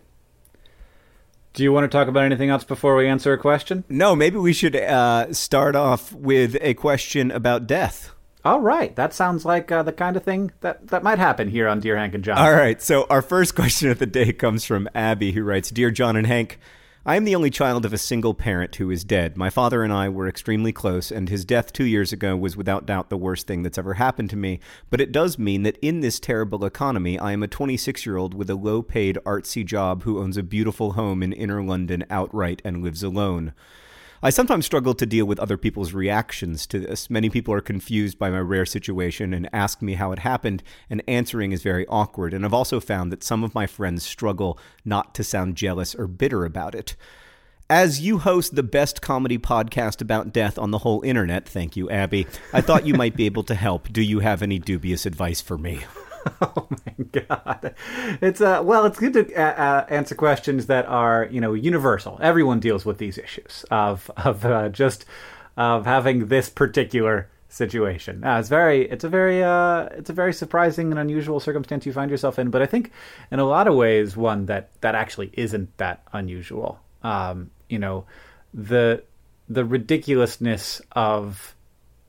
Do 1.54 1.64
you 1.64 1.72
want 1.74 1.86
to 1.86 1.98
talk 1.98 2.08
about 2.08 2.24
anything 2.24 2.50
else 2.50 2.64
before 2.64 2.96
we 2.96 3.08
answer 3.08 3.34
a 3.34 3.38
question? 3.38 3.84
No, 3.90 4.16
maybe 4.16 4.38
we 4.38 4.54
should 4.54 4.76
uh, 4.76 5.34
start 5.34 5.76
off 5.76 6.14
with 6.14 6.56
a 6.62 6.76
question 6.76 7.32
about 7.32 7.66
death. 7.66 8.12
All 8.46 8.62
right, 8.62 8.96
that 8.96 9.14
sounds 9.14 9.44
like 9.44 9.72
uh, 9.72 9.82
the 9.82 9.92
kind 9.92 10.16
of 10.16 10.24
thing 10.24 10.52
that, 10.62 10.88
that 10.88 11.04
might 11.04 11.18
happen 11.18 11.50
here 11.50 11.68
on 11.68 11.80
Dear 11.80 11.98
Hank 11.98 12.14
and 12.14 12.24
John. 12.24 12.38
All 12.38 12.54
right, 12.54 12.82
so 12.82 13.08
our 13.10 13.22
first 13.22 13.56
question 13.56 13.90
of 13.90 13.98
the 13.98 14.06
day 14.06 14.32
comes 14.34 14.66
from 14.66 14.88
Abby, 14.94 15.32
who 15.32 15.44
writes 15.44 15.72
Dear 15.72 15.90
John 15.90 16.16
and 16.16 16.28
Hank, 16.28 16.60
I 17.08 17.16
am 17.16 17.24
the 17.24 17.36
only 17.36 17.50
child 17.50 17.86
of 17.86 17.94
a 17.94 17.98
single 17.98 18.34
parent 18.34 18.76
who 18.76 18.92
is 18.92 19.06
dead. 19.06 19.38
My 19.38 19.50
father 19.50 19.82
and 19.82 19.94
I 19.94 20.10
were 20.10 20.28
extremely 20.28 20.74
close, 20.74 21.10
and 21.10 21.30
his 21.30 21.46
death 21.46 21.72
two 21.72 21.86
years 21.86 22.12
ago 22.12 22.36
was 22.36 22.58
without 22.58 22.86
doubt 22.86 23.10
the 23.10 23.16
worst 23.16 23.48
thing 23.48 23.64
that's 23.64 23.78
ever 23.78 23.94
happened 23.94 24.30
to 24.32 24.36
me. 24.36 24.60
But 24.90 25.00
it 25.00 25.14
does 25.14 25.40
mean 25.40 25.64
that 25.64 25.78
in 25.82 26.02
this 26.02 26.20
terrible 26.20 26.66
economy, 26.66 27.18
I 27.18 27.32
am 27.32 27.44
a 27.44 27.48
26 27.48 28.06
year 28.06 28.18
old 28.18 28.34
with 28.34 28.50
a 28.50 28.56
low 28.56 28.82
paid 28.82 29.20
artsy 29.26 29.66
job 29.66 30.04
who 30.04 30.22
owns 30.22 30.36
a 30.36 30.44
beautiful 30.44 30.92
home 30.92 31.24
in 31.24 31.32
inner 31.32 31.64
London 31.64 32.04
outright 32.10 32.62
and 32.66 32.84
lives 32.84 33.04
alone. 33.04 33.54
I 34.24 34.32
sometimes 34.32 34.66
struggle 34.66 34.96
to 34.96 35.06
deal 35.06 35.26
with 35.26 35.40
other 35.40 35.58
people's 35.58 35.94
reactions 35.94 36.66
to 36.68 36.80
this. 36.80 37.10
Many 37.10 37.30
people 37.30 37.54
are 37.54 37.62
confused 37.62 38.18
by 38.18 38.32
my 38.32 38.40
rare 38.40 38.66
situation 38.66 39.32
and 39.32 39.48
ask 39.54 39.82
me 39.82 39.94
how 39.94 40.12
it 40.12 40.20
happened, 40.20 40.64
and 40.90 41.04
answering 41.08 41.52
is 41.52 41.62
very 41.62 41.86
awkward. 41.88 42.34
And 42.34 42.44
I've 42.44 42.54
also 42.54 42.80
found 42.80 43.12
that 43.12 43.24
some 43.24 43.44
of 43.44 43.54
my 43.54 43.68
friends 43.68 44.04
struggle 44.04 44.58
not 44.84 45.14
to 45.16 45.24
sound 45.24 45.56
jealous 45.56 45.94
or 45.94 46.08
bitter 46.08 46.46
about 46.46 46.74
it. 46.74 46.96
As 47.70 48.02
you 48.02 48.18
host 48.18 48.56
the 48.56 48.64
best 48.64 49.02
comedy 49.02 49.38
podcast 49.38 50.02
about 50.02 50.34
death 50.34 50.58
on 50.58 50.72
the 50.72 50.80
whole 50.80 51.02
internet, 51.04 51.48
thank 51.48 51.76
you, 51.76 51.90
Abby, 51.90 52.26
I 52.54 52.62
thought 52.62 52.88
you 52.88 52.94
might 52.96 53.16
be 53.16 53.26
able 53.26 53.44
to 53.44 53.56
help. 53.56 53.92
Do 53.92 54.02
you 54.02 54.20
have 54.20 54.42
any 54.42 54.58
dubious 54.58 55.06
advice 55.06 55.42
for 55.42 55.58
me? 55.58 55.82
oh 56.42 56.68
my 56.70 57.06
god! 57.12 57.76
It's 58.22 58.42
uh 58.42 58.62
well, 58.64 58.86
it's 58.86 59.00
good 59.00 59.14
to 59.14 59.34
uh, 59.36 59.42
uh, 59.42 59.86
answer 59.90 60.16
questions 60.16 60.68
that 60.68 60.86
are 60.86 61.28
you 61.32 61.42
know 61.42 61.54
universal. 61.54 62.20
Everyone 62.22 62.60
deals 62.60 62.86
with 62.86 62.98
these 62.98 63.18
issues 63.18 63.66
of 63.72 64.12
of 64.18 64.46
uh, 64.46 64.70
just 64.70 65.06
of 65.56 65.86
having 65.86 66.28
this 66.28 66.50
particular 66.50 67.30
situation. 67.50 68.24
Uh, 68.24 68.40
it's 68.40 68.50
very, 68.50 68.90
it's 68.90 69.04
a 69.04 69.10
very, 69.10 69.44
uh, 69.44 69.86
it's 69.92 70.10
a 70.10 70.14
very 70.14 70.34
surprising 70.34 70.92
and 70.92 71.00
unusual 71.00 71.40
circumstance 71.40 71.86
you 71.86 71.94
find 71.94 72.12
yourself 72.12 72.40
in. 72.40 72.50
But 72.50 72.62
I 72.62 72.66
think, 72.66 72.92
in 73.32 73.40
a 73.40 73.46
lot 73.46 73.68
of 73.68 73.76
ways, 73.76 74.16
one 74.16 74.46
that 74.46 74.70
that 74.82 74.96
actually 74.96 75.32
isn't 75.34 75.76
that 75.78 76.04
unusual. 76.14 76.80
Um, 77.04 77.52
you 77.70 77.80
know, 77.80 78.06
the 78.54 79.04
the 79.50 79.66
ridiculousness 79.66 80.82
of 80.92 81.56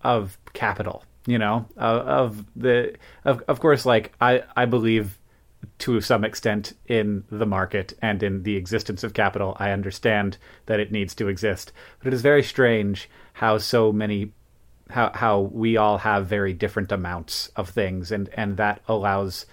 of 0.02 0.38
capital. 0.52 1.04
You 1.26 1.38
know, 1.38 1.66
of, 1.76 2.06
of 2.06 2.44
the 2.56 2.94
of 3.24 3.42
of 3.48 3.60
course, 3.60 3.84
like 3.84 4.12
I 4.20 4.42
I 4.56 4.64
believe 4.64 5.18
to 5.78 6.00
some 6.00 6.24
extent 6.24 6.72
in 6.86 7.24
the 7.30 7.46
market 7.46 7.92
and 8.00 8.22
in 8.22 8.42
the 8.42 8.56
existence 8.56 9.04
of 9.04 9.12
capital. 9.14 9.56
I 9.58 9.72
understand 9.72 10.38
that 10.66 10.80
it 10.80 10.92
needs 10.92 11.14
to 11.16 11.28
exist, 11.28 11.72
but 11.98 12.08
it 12.08 12.14
is 12.14 12.22
very 12.22 12.42
strange 12.42 13.08
how 13.32 13.58
so 13.58 13.92
many 13.92 14.32
how 14.90 15.10
how 15.14 15.40
we 15.40 15.76
all 15.76 15.98
have 15.98 16.26
very 16.26 16.52
different 16.52 16.92
amounts 16.92 17.48
of 17.56 17.68
things, 17.68 18.10
and 18.10 18.28
and 18.34 18.56
that 18.56 18.80
allows, 18.88 19.46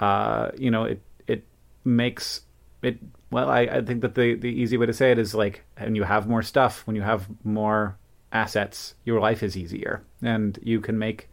uh, 0.00 0.50
you 0.56 0.70
know, 0.70 0.84
it 0.84 1.02
it 1.26 1.44
makes 1.84 2.42
it. 2.82 2.98
Well, 3.30 3.50
I, 3.50 3.60
I 3.60 3.82
think 3.82 4.00
that 4.00 4.14
the 4.14 4.34
the 4.34 4.48
easy 4.48 4.76
way 4.76 4.86
to 4.86 4.92
say 4.92 5.12
it 5.12 5.18
is 5.18 5.34
like, 5.34 5.64
when 5.78 5.94
you 5.94 6.02
have 6.04 6.28
more 6.28 6.42
stuff, 6.42 6.86
when 6.86 6.96
you 6.96 7.02
have 7.02 7.28
more 7.44 7.96
assets, 8.32 8.94
your 9.04 9.20
life 9.20 9.42
is 9.42 9.56
easier, 9.56 10.02
and 10.22 10.58
you 10.62 10.80
can 10.80 10.98
make 10.98 11.28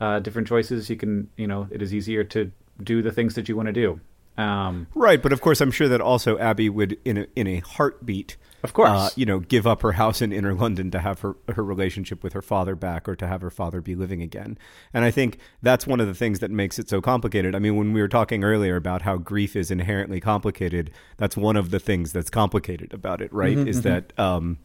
uh, 0.00 0.18
different 0.20 0.48
choices. 0.48 0.88
You 0.90 0.96
can, 0.96 1.28
you 1.36 1.46
know, 1.46 1.68
it 1.70 1.82
is 1.82 1.94
easier 1.94 2.24
to 2.24 2.50
do 2.82 3.02
the 3.02 3.12
things 3.12 3.34
that 3.34 3.48
you 3.48 3.56
want 3.56 3.66
to 3.66 3.72
do. 3.72 4.00
Um, 4.38 4.86
right, 4.94 5.22
but 5.22 5.32
of 5.32 5.40
course, 5.40 5.60
I'm 5.60 5.70
sure 5.70 5.88
that 5.88 6.00
also 6.00 6.38
Abby 6.38 6.70
would, 6.70 6.98
in 7.04 7.18
a, 7.18 7.26
in 7.36 7.46
a 7.46 7.58
heartbeat, 7.58 8.36
of 8.62 8.72
course, 8.72 8.88
uh, 8.88 9.10
you 9.16 9.26
know, 9.26 9.40
give 9.40 9.66
up 9.66 9.82
her 9.82 9.92
house 9.92 10.22
in 10.22 10.32
inner 10.32 10.54
London 10.54 10.90
to 10.90 10.98
have 10.98 11.20
her 11.20 11.36
her 11.54 11.64
relationship 11.64 12.22
with 12.22 12.32
her 12.34 12.42
father 12.42 12.74
back, 12.74 13.08
or 13.08 13.16
to 13.16 13.26
have 13.26 13.40
her 13.40 13.50
father 13.50 13.80
be 13.80 13.94
living 13.94 14.22
again. 14.22 14.58
And 14.94 15.04
I 15.04 15.10
think 15.10 15.38
that's 15.62 15.86
one 15.86 16.00
of 16.00 16.06
the 16.06 16.14
things 16.14 16.40
that 16.40 16.50
makes 16.50 16.78
it 16.78 16.88
so 16.88 17.00
complicated. 17.00 17.54
I 17.54 17.58
mean, 17.58 17.76
when 17.76 17.92
we 17.92 18.00
were 18.00 18.08
talking 18.08 18.44
earlier 18.44 18.76
about 18.76 19.02
how 19.02 19.16
grief 19.16 19.56
is 19.56 19.70
inherently 19.70 20.20
complicated, 20.20 20.90
that's 21.16 21.36
one 21.36 21.56
of 21.56 21.70
the 21.70 21.80
things 21.80 22.12
that's 22.12 22.30
complicated 22.30 22.92
about 22.92 23.20
it. 23.20 23.32
Right? 23.32 23.56
Mm-hmm, 23.56 23.68
is 23.68 23.80
mm-hmm. 23.80 23.88
that 23.88 24.18
um, 24.18 24.58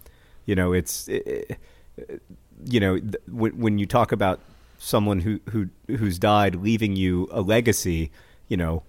you 0.45 0.55
know, 0.55 0.73
it's 0.73 1.07
it, 1.07 1.57
you 2.63 2.79
know, 2.79 2.99
th- 2.99 3.15
when, 3.27 3.57
when 3.57 3.77
you 3.79 3.85
talk 3.85 4.11
about 4.11 4.39
someone 4.77 5.21
who 5.21 5.39
who 5.49 5.69
who's 5.87 6.19
died 6.19 6.55
leaving 6.55 6.95
you 6.95 7.27
a 7.31 7.41
legacy, 7.41 8.11
you 8.47 8.57
know 8.57 8.83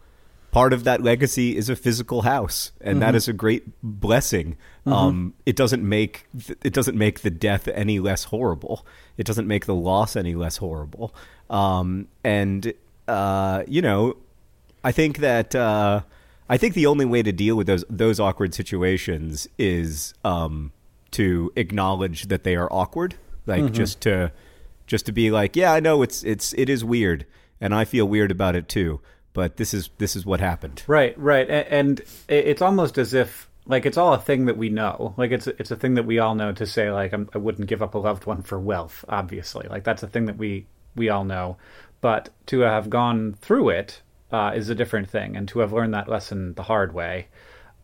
part 0.57 0.73
of 0.73 0.85
that 0.85 1.03
legacy 1.03 1.55
is 1.55 1.69
a 1.69 1.77
physical 1.77 2.23
house, 2.23 2.73
and 2.81 2.93
mm-hmm. 2.93 3.01
that 3.01 3.15
is 3.15 3.29
a 3.29 3.33
great 3.35 3.65
blessing. 3.83 4.57
Mm-hmm. 4.87 4.93
Um, 4.93 5.35
it 5.45 5.55
doesn't 5.55 5.87
make 5.87 6.27
it 6.63 6.73
doesn't 6.73 6.97
make 6.97 7.21
the 7.21 7.29
death 7.29 7.69
any 7.69 8.01
less 8.01 8.25
horrible. 8.25 8.87
It 9.19 9.27
doesn't 9.27 9.47
make 9.47 9.67
the 9.67 9.75
loss 9.75 10.17
any 10.17 10.35
less 10.35 10.57
horrible. 10.57 11.15
Um, 11.51 12.09
and 12.25 12.73
uh, 13.07 13.65
you 13.69 13.83
know, 13.83 14.17
I 14.83 14.93
think 14.93 15.19
that 15.19 15.55
uh, 15.55 16.01
I 16.49 16.57
think 16.57 16.73
the 16.73 16.87
only 16.87 17.05
way 17.05 17.23
to 17.23 17.33
deal 17.33 17.55
with 17.55 17.67
those 17.67 17.85
those 17.91 18.19
awkward 18.19 18.55
situations 18.55 19.47
is 19.59 20.15
um, 20.25 20.73
to 21.11 21.53
acknowledge 21.57 22.29
that 22.29 22.45
they 22.45 22.57
are 22.57 22.73
awkward, 22.73 23.17
like 23.47 23.65
mm-hmm. 23.65 23.75
just 23.75 24.01
to 24.03 24.33
just 24.87 25.07
to 25.07 25.13
be 25.13 25.31
like, 25.31 25.57
yeah, 25.57 25.73
I 25.73 25.81
know 25.81 26.03
it's 26.03 26.23
it's 26.25 26.53
it 26.55 26.69
is 26.69 26.85
weird, 26.85 27.27
and 27.61 27.75
I 27.75 27.85
feel 27.85 28.07
weird 28.07 28.31
about 28.31 28.57
it 28.57 28.69
too 28.69 29.01
but 29.37 29.59
this 29.59 29.75
is 29.75 29.91
this 29.99 30.17
is 30.17 30.25
what 30.25 30.41
happened. 30.41 30.83
Right, 30.87 31.13
right, 31.19 31.47
and 31.51 32.01
it's 32.27 32.63
almost 32.63 32.97
as 32.97 33.13
if 33.13 33.51
like 33.67 33.85
it's 33.85 33.99
all 33.99 34.15
a 34.15 34.19
thing 34.19 34.47
that 34.47 34.57
we 34.57 34.71
know. 34.71 35.13
Like 35.19 35.31
it's 35.31 35.47
it's 35.47 35.71
a 35.71 35.77
thing 35.77 35.93
that 35.95 36.07
we 36.07 36.19
all 36.19 36.35
know 36.35 36.53
to 36.53 36.67
say 36.67 36.91
like 36.91 37.13
I'm, 37.13 37.29
I 37.35 37.39
would 37.39 37.59
not 37.59 37.69
give 37.69 37.83
up 37.83 37.95
a 37.95 37.99
loved 37.99 38.25
one 38.25 38.41
for 38.41 38.59
wealth. 38.59 39.05
Obviously, 39.11 39.69
like 39.69 39.85
that's 39.85 40.03
a 40.03 40.07
thing 40.07 40.25
that 40.25 40.39
we 40.39 40.67
we 40.95 41.11
all 41.11 41.25
know. 41.25 41.59
But 42.01 42.31
to 42.47 42.61
have 42.61 42.89
gone 42.89 43.35
through 43.35 43.71
it 43.71 44.01
uh, 44.33 44.53
is 44.55 44.71
a 44.71 44.75
different 44.75 45.11
thing, 45.11 45.37
and 45.37 45.47
to 45.49 45.59
have 45.59 45.71
learned 45.71 45.93
that 45.93 46.09
lesson 46.09 46.55
the 46.55 46.63
hard 46.63 46.95
way. 46.95 47.29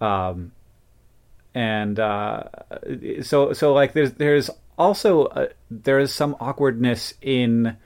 Um, 0.00 0.52
and 1.54 2.00
uh, 2.00 2.44
so 3.20 3.52
so 3.52 3.74
like 3.74 3.92
there's 3.92 4.12
there's 4.12 4.48
also 4.78 5.26
a, 5.26 5.48
there 5.70 5.98
is 5.98 6.12
some 6.12 6.36
awkwardness 6.40 7.14
in 7.20 7.76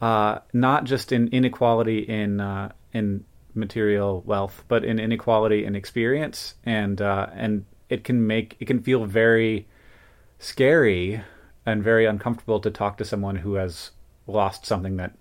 uh, 0.00 0.38
not 0.52 0.84
just 0.84 1.12
in 1.12 1.28
inequality 1.28 2.00
in 2.00 2.40
uh, 2.40 2.72
in 2.92 3.24
material 3.54 4.22
wealth, 4.26 4.64
but 4.68 4.84
in 4.84 4.98
inequality 4.98 5.64
in 5.64 5.74
experience, 5.74 6.54
and 6.64 7.00
uh, 7.00 7.28
and 7.32 7.64
it 7.88 8.04
can 8.04 8.26
make 8.26 8.56
it 8.60 8.66
can 8.66 8.82
feel 8.82 9.04
very 9.04 9.66
scary 10.38 11.20
and 11.64 11.82
very 11.82 12.04
uncomfortable 12.04 12.60
to 12.60 12.70
talk 12.70 12.98
to 12.98 13.04
someone 13.04 13.36
who 13.36 13.54
has 13.54 13.90
lost 14.26 14.66
something 14.66 14.96
that 14.96 15.16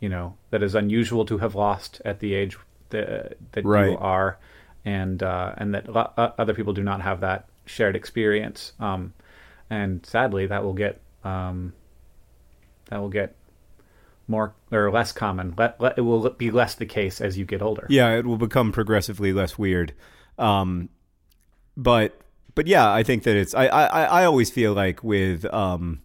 you 0.00 0.08
know 0.08 0.36
that 0.50 0.62
is 0.62 0.74
unusual 0.74 1.24
to 1.24 1.38
have 1.38 1.54
lost 1.54 2.02
at 2.04 2.20
the 2.20 2.34
age 2.34 2.58
that, 2.90 3.36
that 3.52 3.64
right. 3.64 3.90
you 3.90 3.98
are, 3.98 4.38
and 4.84 5.22
uh, 5.22 5.54
and 5.56 5.74
that 5.74 5.88
lo- 5.88 6.10
uh, 6.16 6.30
other 6.38 6.54
people 6.54 6.72
do 6.72 6.82
not 6.82 7.00
have 7.00 7.20
that 7.20 7.48
shared 7.64 7.94
experience. 7.94 8.72
Um, 8.80 9.12
and 9.70 10.04
sadly, 10.04 10.46
that 10.46 10.64
will 10.64 10.74
get 10.74 11.00
um, 11.24 11.72
that 12.90 12.98
will 12.98 13.08
get 13.08 13.36
more 14.26 14.54
or 14.70 14.90
less 14.90 15.12
common. 15.12 15.54
Let, 15.56 15.80
let, 15.80 15.98
it 15.98 16.02
will 16.02 16.30
be 16.30 16.50
less 16.50 16.74
the 16.74 16.86
case 16.86 17.20
as 17.20 17.38
you 17.38 17.44
get 17.44 17.62
older. 17.62 17.86
Yeah, 17.88 18.10
it 18.16 18.26
will 18.26 18.36
become 18.36 18.72
progressively 18.72 19.32
less 19.32 19.58
weird. 19.58 19.94
Um, 20.38 20.88
but 21.76 22.20
but 22.54 22.66
yeah, 22.66 22.92
I 22.92 23.02
think 23.02 23.22
that 23.24 23.36
it's. 23.36 23.54
I 23.54 23.66
I, 23.66 24.04
I 24.04 24.24
always 24.24 24.50
feel 24.50 24.72
like 24.72 25.02
with 25.04 25.44
um, 25.52 26.02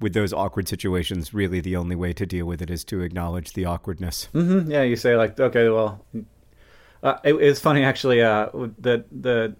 with 0.00 0.12
those 0.12 0.32
awkward 0.32 0.68
situations, 0.68 1.34
really 1.34 1.60
the 1.60 1.76
only 1.76 1.96
way 1.96 2.12
to 2.12 2.26
deal 2.26 2.46
with 2.46 2.62
it 2.62 2.70
is 2.70 2.84
to 2.84 3.00
acknowledge 3.00 3.52
the 3.52 3.64
awkwardness. 3.64 4.28
Mm-hmm. 4.34 4.70
Yeah, 4.70 4.82
you 4.82 4.96
say 4.96 5.16
like, 5.16 5.38
okay, 5.38 5.68
well, 5.68 6.04
uh, 7.02 7.18
it, 7.24 7.34
it's 7.34 7.60
funny 7.60 7.84
actually. 7.84 8.22
Uh, 8.22 8.48
the 8.78 9.04
the 9.10 9.56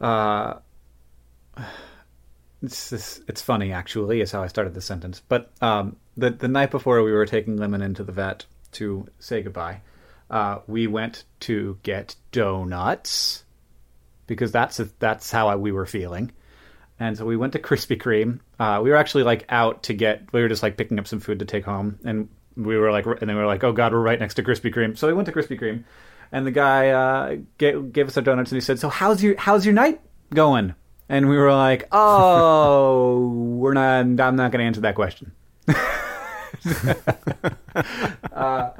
uh, 0.00 0.58
it's 2.62 2.90
this, 2.90 3.20
it's 3.28 3.42
funny 3.42 3.72
actually 3.72 4.20
is 4.20 4.32
how 4.32 4.42
I 4.42 4.48
started 4.48 4.74
the 4.74 4.80
sentence. 4.80 5.22
But 5.28 5.50
um, 5.60 5.96
the 6.16 6.30
the 6.30 6.48
night 6.48 6.70
before 6.70 7.02
we 7.02 7.12
were 7.12 7.26
taking 7.26 7.56
Lemon 7.56 7.82
into 7.82 8.04
the 8.04 8.12
vet 8.12 8.46
to 8.72 9.06
say 9.18 9.42
goodbye, 9.42 9.80
uh, 10.30 10.58
we 10.66 10.86
went 10.86 11.24
to 11.40 11.78
get 11.82 12.16
donuts 12.32 13.44
because 14.26 14.52
that's 14.52 14.80
a, 14.80 14.88
that's 14.98 15.30
how 15.30 15.48
I, 15.48 15.56
we 15.56 15.72
were 15.72 15.86
feeling. 15.86 16.32
And 17.00 17.16
so 17.16 17.24
we 17.24 17.36
went 17.36 17.52
to 17.52 17.60
Krispy 17.60 17.96
Kreme. 17.96 18.40
Uh, 18.58 18.80
we 18.82 18.90
were 18.90 18.96
actually 18.96 19.22
like 19.22 19.44
out 19.48 19.84
to 19.84 19.94
get. 19.94 20.32
We 20.32 20.42
were 20.42 20.48
just 20.48 20.62
like 20.62 20.76
picking 20.76 20.98
up 20.98 21.06
some 21.06 21.20
food 21.20 21.38
to 21.38 21.44
take 21.44 21.64
home, 21.64 21.98
and 22.04 22.28
we 22.56 22.76
were 22.76 22.90
like, 22.90 23.06
and 23.06 23.20
then 23.20 23.36
we 23.36 23.40
were 23.40 23.46
like, 23.46 23.62
oh 23.62 23.72
god, 23.72 23.92
we're 23.92 24.00
right 24.00 24.18
next 24.18 24.34
to 24.34 24.42
Krispy 24.42 24.74
Kreme. 24.74 24.98
So 24.98 25.06
we 25.06 25.12
went 25.12 25.26
to 25.26 25.32
Krispy 25.32 25.60
Kreme, 25.60 25.84
and 26.32 26.44
the 26.44 26.50
guy 26.50 26.88
uh, 26.88 27.36
gave, 27.56 27.92
gave 27.92 28.08
us 28.08 28.16
our 28.16 28.22
donuts, 28.24 28.50
and 28.50 28.56
he 28.56 28.60
said, 28.60 28.80
"So 28.80 28.88
how's 28.88 29.22
your 29.22 29.36
how's 29.38 29.64
your 29.64 29.74
night 29.74 30.00
going?" 30.34 30.74
And 31.08 31.28
we 31.28 31.36
were 31.36 31.52
like, 31.52 31.88
"Oh, 31.92 33.28
we're 33.30 33.74
not. 33.74 34.00
I'm 34.00 34.16
not 34.16 34.52
going 34.52 34.60
to 34.60 34.64
answer 34.64 34.80
that 34.82 34.94
question." 34.94 35.32
uh, 38.32 38.70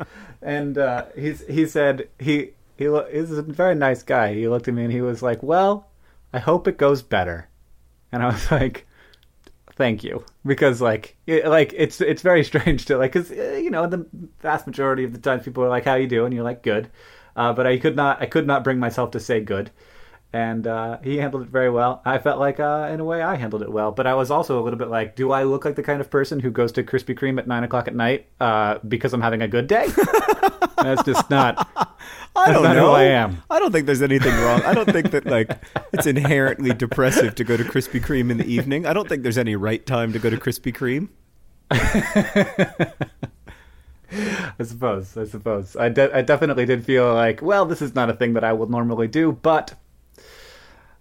and 0.42 0.78
uh, 0.78 1.06
he's 1.16 1.46
he 1.46 1.66
said 1.66 2.08
he 2.18 2.50
he 2.76 2.84
he's 3.12 3.30
a 3.30 3.42
very 3.42 3.74
nice 3.74 4.02
guy. 4.02 4.34
He 4.34 4.48
looked 4.48 4.68
at 4.68 4.74
me 4.74 4.84
and 4.84 4.92
he 4.92 5.00
was 5.00 5.22
like, 5.22 5.42
"Well, 5.42 5.88
I 6.32 6.38
hope 6.38 6.68
it 6.68 6.76
goes 6.76 7.02
better," 7.02 7.48
and 8.12 8.22
I 8.22 8.26
was 8.26 8.50
like. 8.50 8.84
Thank 9.76 10.02
you, 10.02 10.24
because 10.44 10.80
like, 10.80 11.16
it, 11.28 11.46
like 11.46 11.72
it's 11.76 12.00
it's 12.00 12.20
very 12.20 12.42
strange 12.44 12.86
to 12.86 12.98
like, 12.98 13.12
because 13.12 13.30
uh, 13.30 13.60
you 13.62 13.70
know 13.70 13.86
the 13.86 14.04
vast 14.40 14.66
majority 14.66 15.04
of 15.04 15.12
the 15.12 15.20
times 15.20 15.44
people 15.44 15.62
are 15.62 15.68
like, 15.68 15.84
"How 15.84 15.94
you 15.94 16.08
doing?" 16.08 16.32
You're 16.32 16.42
like, 16.42 16.64
"Good," 16.64 16.90
uh, 17.36 17.52
but 17.52 17.64
I 17.64 17.78
could 17.78 17.94
not 17.94 18.20
I 18.20 18.26
could 18.26 18.44
not 18.44 18.64
bring 18.64 18.80
myself 18.80 19.12
to 19.12 19.20
say 19.20 19.40
good 19.40 19.70
and 20.32 20.66
uh, 20.66 20.98
he 21.02 21.16
handled 21.16 21.44
it 21.44 21.48
very 21.48 21.70
well. 21.70 22.02
I 22.04 22.18
felt 22.18 22.38
like, 22.38 22.60
uh, 22.60 22.88
in 22.92 23.00
a 23.00 23.04
way, 23.04 23.22
I 23.22 23.36
handled 23.36 23.62
it 23.62 23.72
well. 23.72 23.92
But 23.92 24.06
I 24.06 24.14
was 24.14 24.30
also 24.30 24.60
a 24.60 24.62
little 24.62 24.78
bit 24.78 24.88
like, 24.88 25.16
do 25.16 25.32
I 25.32 25.44
look 25.44 25.64
like 25.64 25.76
the 25.76 25.82
kind 25.82 26.00
of 26.00 26.10
person 26.10 26.40
who 26.40 26.50
goes 26.50 26.70
to 26.72 26.82
Krispy 26.82 27.18
Kreme 27.18 27.38
at 27.38 27.46
nine 27.46 27.64
o'clock 27.64 27.88
at 27.88 27.94
night 27.94 28.26
uh, 28.40 28.78
because 28.86 29.14
I'm 29.14 29.22
having 29.22 29.40
a 29.40 29.48
good 29.48 29.66
day? 29.66 29.88
that's 30.76 31.02
just 31.02 31.30
not. 31.30 31.66
I 32.36 32.52
don't 32.52 32.62
know. 32.62 32.92
I 32.92 33.04
am. 33.04 33.42
I 33.50 33.58
don't 33.58 33.72
think 33.72 33.86
there's 33.86 34.02
anything 34.02 34.34
wrong. 34.34 34.62
I 34.62 34.74
don't 34.74 34.90
think 34.90 35.10
that 35.12 35.24
like 35.26 35.50
it's 35.92 36.06
inherently 36.06 36.74
depressive 36.74 37.34
to 37.36 37.44
go 37.44 37.56
to 37.56 37.64
Krispy 37.64 38.00
Kreme 38.00 38.30
in 38.30 38.36
the 38.36 38.46
evening. 38.46 38.86
I 38.86 38.92
don't 38.92 39.08
think 39.08 39.22
there's 39.22 39.38
any 39.38 39.56
right 39.56 39.84
time 39.84 40.12
to 40.12 40.18
go 40.18 40.30
to 40.30 40.36
Krispy 40.36 40.74
Kreme. 40.74 41.08
I 44.10 44.62
suppose. 44.62 45.16
I 45.16 45.24
suppose. 45.24 45.76
I, 45.76 45.88
de- 45.88 46.14
I 46.16 46.22
definitely 46.22 46.66
did 46.66 46.84
feel 46.84 47.12
like, 47.12 47.42
well, 47.42 47.66
this 47.66 47.82
is 47.82 47.94
not 47.94 48.08
a 48.08 48.14
thing 48.14 48.34
that 48.34 48.44
I 48.44 48.52
would 48.52 48.70
normally 48.70 49.08
do, 49.08 49.32
but 49.32 49.74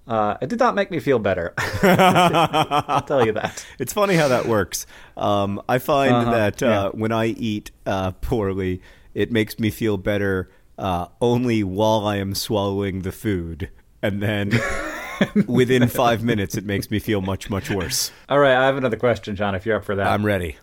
Uh, 0.08 0.38
it 0.42 0.48
did 0.48 0.60
not 0.60 0.74
make 0.74 0.90
me 0.90 1.00
feel 1.00 1.20
better. 1.20 1.54
I'll 1.84 3.02
tell 3.02 3.26
you 3.26 3.34
that. 3.34 3.66
It's 3.80 3.94
funny 3.94 4.16
how 4.16 4.28
that 4.30 4.46
works. 4.46 4.88
Um, 5.16 5.62
I 5.70 5.78
find 5.78 6.14
uh-huh, 6.14 6.32
that 6.32 6.64
uh, 6.64 6.66
yeah. 6.66 6.88
when 6.90 7.12
I 7.12 7.28
eat 7.28 7.72
uh, 7.86 8.12
poorly, 8.12 8.82
it 9.14 9.32
makes 9.32 9.60
me 9.60 9.70
feel 9.70 9.98
better 9.98 10.50
uh, 10.78 11.08
only 11.22 11.64
while 11.64 12.06
I 12.06 12.18
am 12.18 12.34
swallowing 12.34 13.02
the 13.02 13.12
food. 13.12 13.70
And 14.02 14.22
then 14.22 14.52
within 15.48 15.88
five 15.88 16.24
minutes, 16.24 16.56
it 16.56 16.66
makes 16.66 16.90
me 16.90 17.00
feel 17.00 17.22
much, 17.22 17.50
much 17.50 17.70
worse. 17.70 18.12
All 18.30 18.40
right, 18.40 18.56
I 18.56 18.66
have 18.66 18.78
another 18.78 18.98
question, 18.98 19.36
John, 19.36 19.56
if 19.56 19.66
you're 19.66 19.78
up 19.78 19.86
for 19.86 19.96
that. 19.96 20.08
I'm 20.08 20.26
ready. 20.26 20.58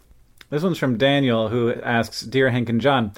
This 0.50 0.62
one's 0.62 0.78
from 0.78 0.96
Daniel, 0.98 1.48
who 1.48 1.72
asks 1.82 2.20
Dear 2.22 2.50
Hank 2.50 2.68
and 2.68 2.80
John, 2.80 3.12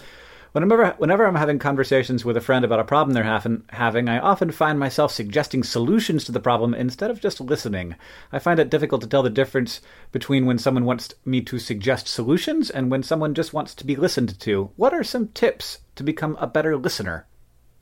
Whenever, 0.56 0.94
whenever 0.96 1.26
I'm 1.26 1.34
having 1.34 1.58
conversations 1.58 2.24
with 2.24 2.34
a 2.34 2.40
friend 2.40 2.64
about 2.64 2.80
a 2.80 2.84
problem 2.84 3.12
they're 3.12 3.24
having, 3.24 3.64
having, 3.68 4.08
I 4.08 4.18
often 4.18 4.50
find 4.50 4.78
myself 4.78 5.12
suggesting 5.12 5.62
solutions 5.62 6.24
to 6.24 6.32
the 6.32 6.40
problem 6.40 6.72
instead 6.72 7.10
of 7.10 7.20
just 7.20 7.42
listening. 7.42 7.94
I 8.32 8.38
find 8.38 8.58
it 8.58 8.70
difficult 8.70 9.02
to 9.02 9.06
tell 9.06 9.22
the 9.22 9.28
difference 9.28 9.82
between 10.12 10.46
when 10.46 10.56
someone 10.56 10.86
wants 10.86 11.12
me 11.26 11.42
to 11.42 11.58
suggest 11.58 12.08
solutions 12.08 12.70
and 12.70 12.90
when 12.90 13.02
someone 13.02 13.34
just 13.34 13.52
wants 13.52 13.74
to 13.74 13.84
be 13.84 13.96
listened 13.96 14.40
to. 14.40 14.70
What 14.76 14.94
are 14.94 15.04
some 15.04 15.28
tips 15.28 15.80
to 15.94 16.02
become 16.02 16.38
a 16.40 16.46
better 16.46 16.74
listener? 16.74 17.26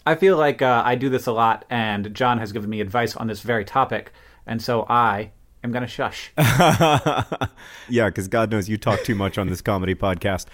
I 0.04 0.16
feel 0.16 0.37
like 0.37 0.61
uh, 0.61 0.83
I 0.85 0.97
do 0.97 1.09
this 1.09 1.26
a 1.26 1.33
lot, 1.33 1.64
and 1.71 2.12
John 2.12 2.38
has 2.38 2.50
given 2.50 2.71
me 2.71 2.81
advice 2.81 3.14
on 3.14 3.28
this 3.28 3.43
very 3.43 3.64
topic, 3.64 4.11
and 4.49 4.61
so 4.61 4.85
I 4.88 5.31
am 5.62 5.71
going 5.71 5.83
to 5.83 5.87
shush. 5.87 6.33
yeah, 7.88 8.09
because 8.09 8.26
God 8.26 8.50
knows 8.50 8.69
you 8.69 8.78
talk 8.78 9.04
too 9.04 9.14
much 9.14 9.38
on 9.38 9.49
this 9.49 9.62
comedy 9.62 9.95
podcast. 9.95 10.47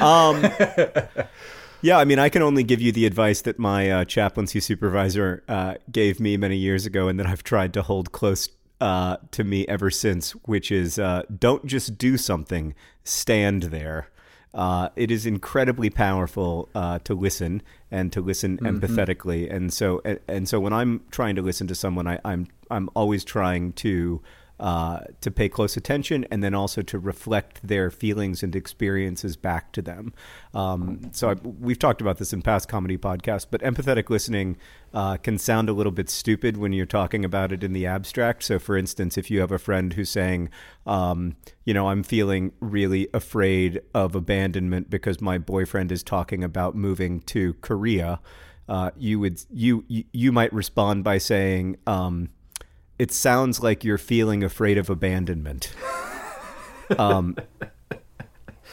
Um, 0.00 0.40
yeah, 1.84 1.98
I 1.98 2.06
mean, 2.06 2.18
I 2.18 2.30
can 2.30 2.40
only 2.40 2.64
give 2.64 2.80
you 2.80 2.92
the 2.92 3.04
advice 3.04 3.42
that 3.42 3.58
my 3.58 3.90
uh, 3.90 4.04
chaplaincy 4.06 4.58
supervisor 4.58 5.44
uh, 5.48 5.74
gave 5.92 6.18
me 6.18 6.38
many 6.38 6.56
years 6.56 6.86
ago, 6.86 7.08
and 7.08 7.20
that 7.20 7.26
I've 7.26 7.44
tried 7.44 7.74
to 7.74 7.82
hold 7.82 8.10
close 8.10 8.48
uh, 8.80 9.18
to 9.32 9.44
me 9.44 9.68
ever 9.68 9.90
since, 9.90 10.30
which 10.46 10.72
is 10.72 10.98
uh, 10.98 11.24
don't 11.38 11.66
just 11.66 11.98
do 11.98 12.16
something, 12.16 12.74
stand 13.04 13.64
there. 13.64 14.08
Uh, 14.54 14.88
it 14.96 15.10
is 15.10 15.26
incredibly 15.26 15.90
powerful 15.90 16.70
uh, 16.74 17.00
to 17.00 17.14
listen 17.14 17.60
and 17.90 18.10
to 18.14 18.22
listen 18.22 18.56
mm-hmm. 18.56 18.78
empathetically, 18.78 19.52
and 19.54 19.70
so 19.70 20.00
and, 20.06 20.18
and, 20.26 20.48
so 20.48 20.58
when 20.60 20.72
I'm 20.72 21.02
trying 21.10 21.36
to 21.36 21.42
listen 21.42 21.66
to 21.66 21.74
someone, 21.74 22.06
I, 22.06 22.18
I'm 22.24 22.46
I'm 22.70 22.88
always 22.96 23.24
trying 23.24 23.74
to 23.74 24.22
uh, 24.60 25.00
to 25.20 25.30
pay 25.30 25.48
close 25.48 25.76
attention 25.76 26.24
and 26.30 26.42
then 26.42 26.54
also 26.54 26.80
to 26.80 26.98
reflect 26.98 27.66
their 27.66 27.90
feelings 27.90 28.42
and 28.42 28.54
experiences 28.54 29.36
back 29.36 29.72
to 29.72 29.82
them. 29.82 30.12
Um, 30.54 31.10
so 31.12 31.30
I, 31.30 31.34
we've 31.34 31.78
talked 31.78 32.00
about 32.00 32.18
this 32.18 32.32
in 32.32 32.40
past 32.40 32.68
comedy 32.68 32.96
podcasts, 32.96 33.46
but 33.50 33.60
empathetic 33.62 34.10
listening 34.10 34.56
uh, 34.92 35.16
can 35.16 35.38
sound 35.38 35.68
a 35.68 35.72
little 35.72 35.90
bit 35.90 36.08
stupid 36.08 36.56
when 36.56 36.72
you're 36.72 36.86
talking 36.86 37.24
about 37.24 37.50
it 37.50 37.64
in 37.64 37.72
the 37.72 37.84
abstract. 37.84 38.44
So, 38.44 38.60
for 38.60 38.76
instance, 38.76 39.18
if 39.18 39.28
you 39.28 39.40
have 39.40 39.50
a 39.50 39.58
friend 39.58 39.92
who's 39.92 40.10
saying, 40.10 40.50
um, 40.86 41.34
you 41.64 41.74
know, 41.74 41.88
I'm 41.88 42.04
feeling 42.04 42.52
really 42.60 43.08
afraid 43.12 43.80
of 43.92 44.14
abandonment 44.14 44.88
because 44.88 45.20
my 45.20 45.36
boyfriend 45.36 45.90
is 45.90 46.04
talking 46.04 46.44
about 46.44 46.76
moving 46.76 47.20
to 47.22 47.54
Korea. 47.54 48.20
Uh, 48.68 48.92
you 48.96 49.18
would 49.18 49.42
you 49.52 49.84
you 49.88 50.32
might 50.32 50.52
respond 50.52 51.04
by 51.04 51.18
saying, 51.18 51.76
um, 51.86 52.30
it 52.98 53.12
sounds 53.12 53.62
like 53.62 53.84
you're 53.84 53.98
feeling 53.98 54.44
afraid 54.44 54.78
of 54.78 54.88
abandonment. 54.88 55.72
Um, 56.98 57.36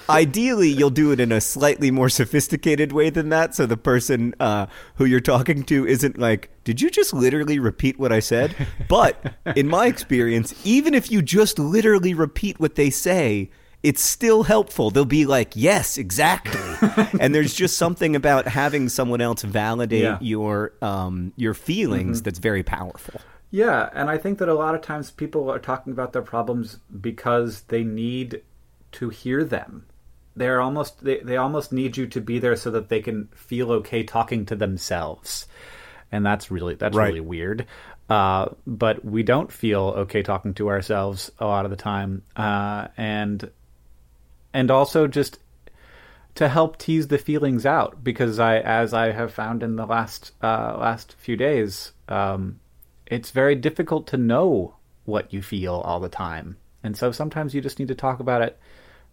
ideally, 0.10 0.70
you'll 0.70 0.90
do 0.90 1.12
it 1.12 1.20
in 1.20 1.32
a 1.32 1.42
slightly 1.42 1.92
more 1.92 2.10
sophisticated 2.10 2.92
way 2.92 3.10
than 3.10 3.30
that, 3.30 3.56
so 3.56 3.66
the 3.66 3.78
person 3.78 4.36
uh, 4.40 4.68
who 4.96 5.06
you're 5.06 5.20
talking 5.20 5.64
to 5.64 5.88
isn't 5.88 6.18
like, 6.18 6.50
"Did 6.64 6.82
you 6.82 6.90
just 6.90 7.14
literally 7.14 7.60
repeat 7.60 8.00
what 8.00 8.12
I 8.12 8.20
said?" 8.20 8.56
But 8.90 9.34
in 9.56 9.68
my 9.68 9.88
experience, 9.88 10.54
even 10.66 10.94
if 10.94 11.12
you 11.12 11.22
just 11.22 11.58
literally 11.58 12.14
repeat 12.14 12.60
what 12.60 12.76
they 12.76 12.90
say, 12.90 13.50
it's 13.84 14.04
still 14.04 14.44
helpful. 14.44 14.92
They'll 14.92 15.06
be 15.06 15.26
like, 15.26 15.54
"Yes, 15.56 15.98
exactly," 15.98 16.60
and 17.20 17.34
there's 17.34 17.54
just 17.54 17.78
something 17.78 18.16
about 18.16 18.48
having 18.48 18.90
someone 18.90 19.22
else 19.22 19.42
validate 19.42 20.04
yeah. 20.04 20.18
your 20.20 20.74
um, 20.82 21.34
your 21.38 21.54
feelings 21.54 22.18
mm-hmm. 22.18 22.26
that's 22.26 22.40
very 22.40 22.64
powerful. 22.64 23.22
Yeah, 23.52 23.90
and 23.94 24.10
I 24.10 24.18
think 24.18 24.40
that 24.40 24.48
a 24.48 24.54
lot 24.54 24.76
of 24.76 24.82
times 24.82 25.12
people 25.12 25.52
are 25.52 25.60
talking 25.60 25.92
about 25.92 26.14
their 26.14 26.22
problems 26.22 26.80
because 27.02 27.62
they 27.64 27.84
need 27.84 28.42
to 28.94 29.10
hear 29.10 29.44
them. 29.44 29.86
They're 30.38 30.62
almost 30.62 31.04
they, 31.04 31.20
they 31.20 31.36
almost 31.36 31.74
need 31.74 31.98
you 31.98 32.08
to 32.08 32.22
be 32.22 32.40
there 32.40 32.56
so 32.56 32.72
that 32.72 32.88
they 32.88 33.02
can 33.02 33.28
feel 33.36 33.72
okay 33.74 34.04
talking 34.04 34.46
to 34.46 34.56
themselves. 34.56 35.48
And 36.14 36.26
that's 36.26 36.50
really 36.50 36.76
that's 36.76 36.96
right. 36.96 37.08
really 37.08 37.20
weird. 37.20 37.68
Uh, 38.10 38.50
but 38.66 39.04
we 39.04 39.24
don't 39.24 39.52
feel 39.52 39.82
okay 39.98 40.24
talking 40.24 40.54
to 40.54 40.70
ourselves 40.70 41.32
a 41.40 41.46
lot 41.46 41.66
of 41.66 41.72
the 41.72 41.78
time. 41.78 42.24
Uh, 42.38 42.88
and 42.96 43.52
and 44.54 44.72
also 44.72 45.08
just 45.08 45.40
to 46.36 46.48
help 46.48 46.78
tease 46.78 47.10
the 47.10 47.18
feelings 47.18 47.66
out 47.66 48.02
because 48.02 48.40
I 48.40 48.60
as 48.60 48.94
I 48.94 49.12
have 49.12 49.34
found 49.34 49.62
in 49.62 49.76
the 49.76 49.86
last 49.86 50.32
uh, 50.42 50.78
last 50.80 51.16
few 51.20 51.36
days 51.36 51.92
um, 52.08 52.62
it's 53.12 53.32
very 53.32 53.56
difficult 53.56 54.08
to 54.08 54.18
know 54.18 54.76
what 55.04 55.34
you 55.34 55.42
feel 55.42 55.76
all 55.76 56.00
the 56.00 56.10
time. 56.10 56.56
And 56.82 56.98
so 56.98 57.12
sometimes 57.12 57.54
you 57.54 57.62
just 57.62 57.78
need 57.78 57.90
to 57.90 57.96
talk 57.96 58.20
about 58.20 58.42
it 58.42 58.58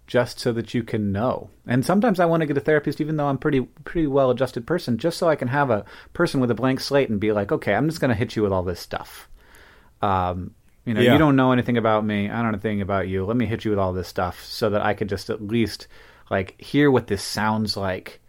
just 0.06 0.38
so 0.38 0.52
that 0.52 0.72
you 0.72 0.82
can 0.84 1.12
know. 1.12 1.50
And 1.66 1.84
sometimes 1.84 2.20
I 2.20 2.24
want 2.24 2.40
to 2.40 2.46
get 2.46 2.56
a 2.56 2.60
therapist 2.60 3.00
even 3.00 3.16
though 3.16 3.26
I'm 3.26 3.36
pretty 3.36 3.60
pretty 3.60 4.06
well 4.06 4.30
adjusted 4.30 4.66
person 4.66 4.96
just 4.96 5.18
so 5.18 5.28
I 5.28 5.36
can 5.36 5.48
have 5.48 5.68
a 5.68 5.84
person 6.14 6.40
with 6.40 6.50
a 6.50 6.54
blank 6.54 6.80
slate 6.80 7.10
and 7.10 7.20
be 7.20 7.32
like, 7.32 7.52
"Okay, 7.52 7.74
I'm 7.74 7.88
just 7.88 8.00
going 8.00 8.10
to 8.10 8.14
hit 8.14 8.36
you 8.36 8.42
with 8.42 8.52
all 8.52 8.62
this 8.62 8.80
stuff." 8.80 9.28
Um, 10.00 10.54
you 10.86 10.94
know, 10.94 11.00
yeah. 11.00 11.12
you 11.12 11.18
don't 11.18 11.36
know 11.36 11.52
anything 11.52 11.76
about 11.76 12.06
me. 12.06 12.30
I 12.30 12.36
don't 12.36 12.44
know 12.44 12.48
anything 12.50 12.80
about 12.80 13.08
you. 13.08 13.26
Let 13.26 13.36
me 13.36 13.44
hit 13.44 13.64
you 13.64 13.72
with 13.72 13.80
all 13.80 13.92
this 13.92 14.08
stuff 14.08 14.42
so 14.44 14.70
that 14.70 14.80
I 14.80 14.94
could 14.94 15.08
just 15.08 15.28
at 15.28 15.42
least 15.42 15.88
like 16.30 16.58
hear 16.60 16.90
what 16.90 17.08
this 17.08 17.22
sounds 17.22 17.76
like 17.76 18.20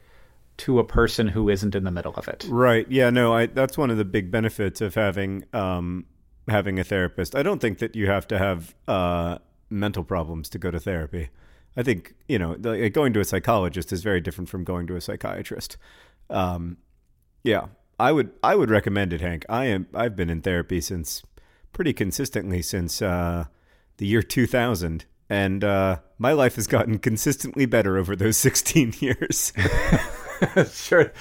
to 0.60 0.80
a 0.80 0.84
person 0.84 1.28
who 1.28 1.50
isn't 1.50 1.76
in 1.76 1.84
the 1.84 1.92
middle 1.92 2.14
of 2.16 2.28
it. 2.28 2.46
Right. 2.50 2.86
Yeah. 2.90 3.10
No. 3.10 3.34
I, 3.34 3.48
that's 3.48 3.78
one 3.78 3.90
of 3.90 3.98
the 3.98 4.06
big 4.06 4.32
benefits 4.32 4.82
of 4.82 4.96
having 4.96 5.46
um, 5.54 6.06
having 6.48 6.80
a 6.80 6.84
therapist. 6.84 7.36
I 7.36 7.44
don't 7.44 7.60
think 7.60 7.80
that 7.80 7.96
you 7.96 8.08
have 8.08 8.28
to 8.28 8.38
have 8.38 8.76
uh, 8.88 9.38
mental 9.70 10.04
problems 10.04 10.50
to 10.50 10.58
go 10.58 10.72
to 10.72 10.80
therapy. 10.80 11.30
I 11.78 11.84
think 11.84 12.16
you 12.28 12.40
know 12.40 12.56
the, 12.56 12.90
going 12.90 13.14
to 13.14 13.20
a 13.20 13.26
psychologist 13.26 13.94
is 13.94 14.04
very 14.04 14.22
different 14.22 14.50
from 14.50 14.64
going 14.64 14.88
to 14.88 14.96
a 14.96 15.02
psychiatrist. 15.02 15.78
Um, 16.30 16.78
yeah, 17.44 17.68
I 18.00 18.12
would 18.12 18.32
I 18.44 18.56
would 18.56 18.70
recommend 18.70 19.14
it, 19.14 19.22
Hank. 19.22 19.46
I 19.48 19.66
am 19.66 19.88
I've 19.94 20.16
been 20.16 20.30
in 20.30 20.42
therapy 20.42 20.82
since 20.82 21.24
pretty 21.72 21.94
consistently 21.94 22.62
since 22.62 23.02
uh, 23.02 23.46
the 23.98 24.08
year 24.08 24.24
2000 24.24 25.06
and 25.30 25.64
uh, 25.64 25.98
my 26.18 26.32
life 26.34 26.56
has 26.56 26.66
gotten 26.66 26.98
consistently 26.98 27.68
better 27.68 27.98
over 27.98 28.16
those 28.16 28.38
16 28.38 28.96
years. 29.00 29.54
sure. 30.72 31.12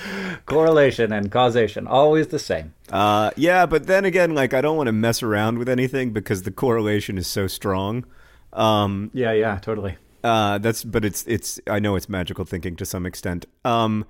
Correlation 0.47 1.13
and 1.13 1.31
causation, 1.31 1.87
always 1.87 2.29
the 2.29 2.39
same. 2.39 2.75
Uh, 2.91 3.31
yeah, 3.37 3.67
but 3.67 3.87
then 3.87 4.05
again, 4.05 4.35
like, 4.35 4.55
I 4.55 4.61
don't 4.61 4.77
want 4.77 4.87
to 4.89 4.93
mess 4.93 5.23
around 5.23 5.59
with 5.59 5.69
anything 5.69 6.13
because 6.13 6.43
the 6.43 6.51
correlation 6.51 7.19
is 7.19 7.27
so 7.27 7.47
strong. 7.47 8.05
Um, 8.53 9.11
yeah, 9.13 9.33
yeah, 9.33 9.59
totally. 9.59 9.97
Uh, 10.25 10.59
that's, 10.59 10.85
but 10.85 11.05
it's, 11.05 11.25
it's, 11.27 11.61
I 11.67 11.79
know 11.79 11.97
it's 11.97 12.09
magical 12.09 12.45
thinking 12.45 12.77
to 12.77 12.87
some 12.87 13.07
extent. 13.07 13.47
Um, 13.65 14.05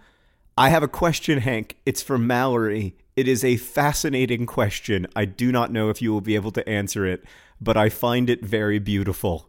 I 0.56 0.70
have 0.70 0.82
a 0.82 0.88
question, 0.88 1.38
Hank. 1.38 1.76
It's 1.86 2.02
from 2.02 2.26
Mallory. 2.26 2.96
It 3.14 3.28
is 3.28 3.44
a 3.44 3.56
fascinating 3.56 4.46
question. 4.46 5.06
I 5.14 5.24
do 5.24 5.52
not 5.52 5.72
know 5.72 5.90
if 5.90 6.00
you 6.00 6.12
will 6.12 6.20
be 6.20 6.34
able 6.34 6.52
to 6.52 6.68
answer 6.68 7.04
it, 7.04 7.24
but 7.60 7.76
I 7.76 7.88
find 7.88 8.30
it 8.30 8.44
very 8.44 8.78
beautiful. 8.78 9.48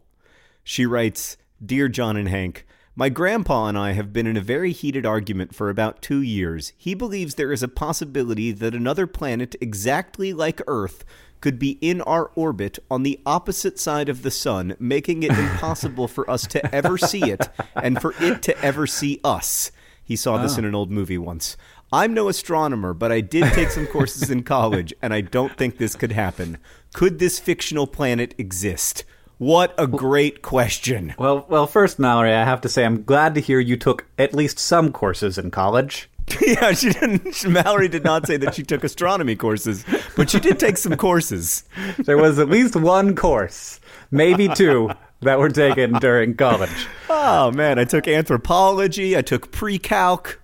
She 0.64 0.86
writes 0.86 1.38
Dear 1.64 1.88
John 1.88 2.18
and 2.18 2.28
Hank, 2.28 2.66
my 3.00 3.08
grandpa 3.08 3.68
and 3.68 3.78
I 3.78 3.94
have 3.94 4.12
been 4.12 4.28
in 4.28 4.36
a 4.36 4.42
very 4.42 4.74
heated 4.74 5.06
argument 5.06 5.56
for 5.56 5.70
about 5.70 6.02
two 6.02 6.22
years. 6.22 6.74
He 6.78 6.94
believes 6.94 7.36
there 7.36 7.54
is 7.54 7.64
a 7.64 7.70
possibility 7.70 8.52
that 8.52 8.76
another 8.76 9.08
planet 9.08 9.56
exactly 9.62 10.34
like 10.34 10.62
Earth 10.68 11.06
could 11.40 11.58
be 11.58 11.78
in 11.80 12.02
our 12.02 12.30
orbit 12.36 12.78
on 12.92 13.04
the 13.04 13.18
opposite 13.26 13.80
side 13.80 14.10
of 14.10 14.22
the 14.22 14.30
sun, 14.30 14.76
making 14.80 15.24
it 15.24 15.32
impossible 15.32 16.10
for 16.10 16.30
us 16.30 16.46
to 16.48 16.76
ever 16.76 16.98
see 16.98 17.32
it 17.32 17.48
and 17.74 18.02
for 18.02 18.14
it 18.20 18.44
to 18.44 18.62
ever 18.62 18.86
see 18.86 19.22
us. 19.24 19.72
He 20.04 20.18
saw 20.18 20.38
this 20.38 20.56
oh. 20.56 20.60
in 20.60 20.66
ah. 20.66 20.68
an 20.68 20.76
old 20.76 20.92
movie 20.92 21.18
once. 21.18 21.56
I'm 21.94 22.14
no 22.14 22.28
astronomer, 22.28 22.94
but 22.94 23.14
I 23.14 23.22
did 23.22 23.46
take 23.54 23.70
some 23.70 23.88
courses 23.88 24.30
in 24.30 24.44
college, 24.44 24.94
and 25.02 25.14
I 25.14 25.22
don't 25.22 25.56
think 25.56 25.78
this 25.78 25.96
could 25.96 26.12
happen. 26.12 26.58
Could 26.94 27.20
this 27.20 27.40
fictional 27.40 27.88
planet 27.88 28.36
exist? 28.38 29.06
What 29.40 29.74
a 29.78 29.88
great 29.88 30.42
question. 30.42 31.16
Well, 31.18 31.46
well, 31.48 31.66
first, 31.66 31.98
Mallory, 31.98 32.34
I 32.34 32.44
have 32.44 32.60
to 32.62 32.70
say 32.70 32.84
I'm 32.84 33.04
glad 33.04 33.36
to 33.36 33.42
hear 33.42 33.62
you 33.62 33.78
took 33.78 34.06
at 34.18 34.34
least 34.34 34.60
some 34.60 34.92
courses 34.92 35.38
in 35.38 35.50
college. 35.50 36.10
yeah, 36.46 36.74
she 36.74 36.90
didn't. 36.90 37.48
Mallory 37.48 37.88
did 37.88 38.04
not 38.04 38.28
say 38.28 38.36
that 38.36 38.54
she 38.54 38.64
took 38.64 38.84
astronomy 38.84 39.38
courses, 39.38 39.86
but 40.18 40.30
she 40.30 40.42
did 40.42 40.60
take 40.60 40.76
some 40.76 40.98
courses. 40.98 41.64
There 42.00 42.18
was 42.18 42.38
at 42.38 42.50
least 42.50 42.76
one 42.76 43.16
course, 43.16 43.80
maybe 44.12 44.50
two, 44.50 44.92
that 45.22 45.40
were 45.40 45.50
taken 45.50 45.94
during 45.94 46.36
college. 46.36 46.88
Oh 47.10 47.50
man, 47.52 47.80
I 47.80 47.86
took 47.86 48.10
anthropology. 48.10 49.18
I 49.18 49.22
took 49.22 49.54
pre-calc. 49.54 50.42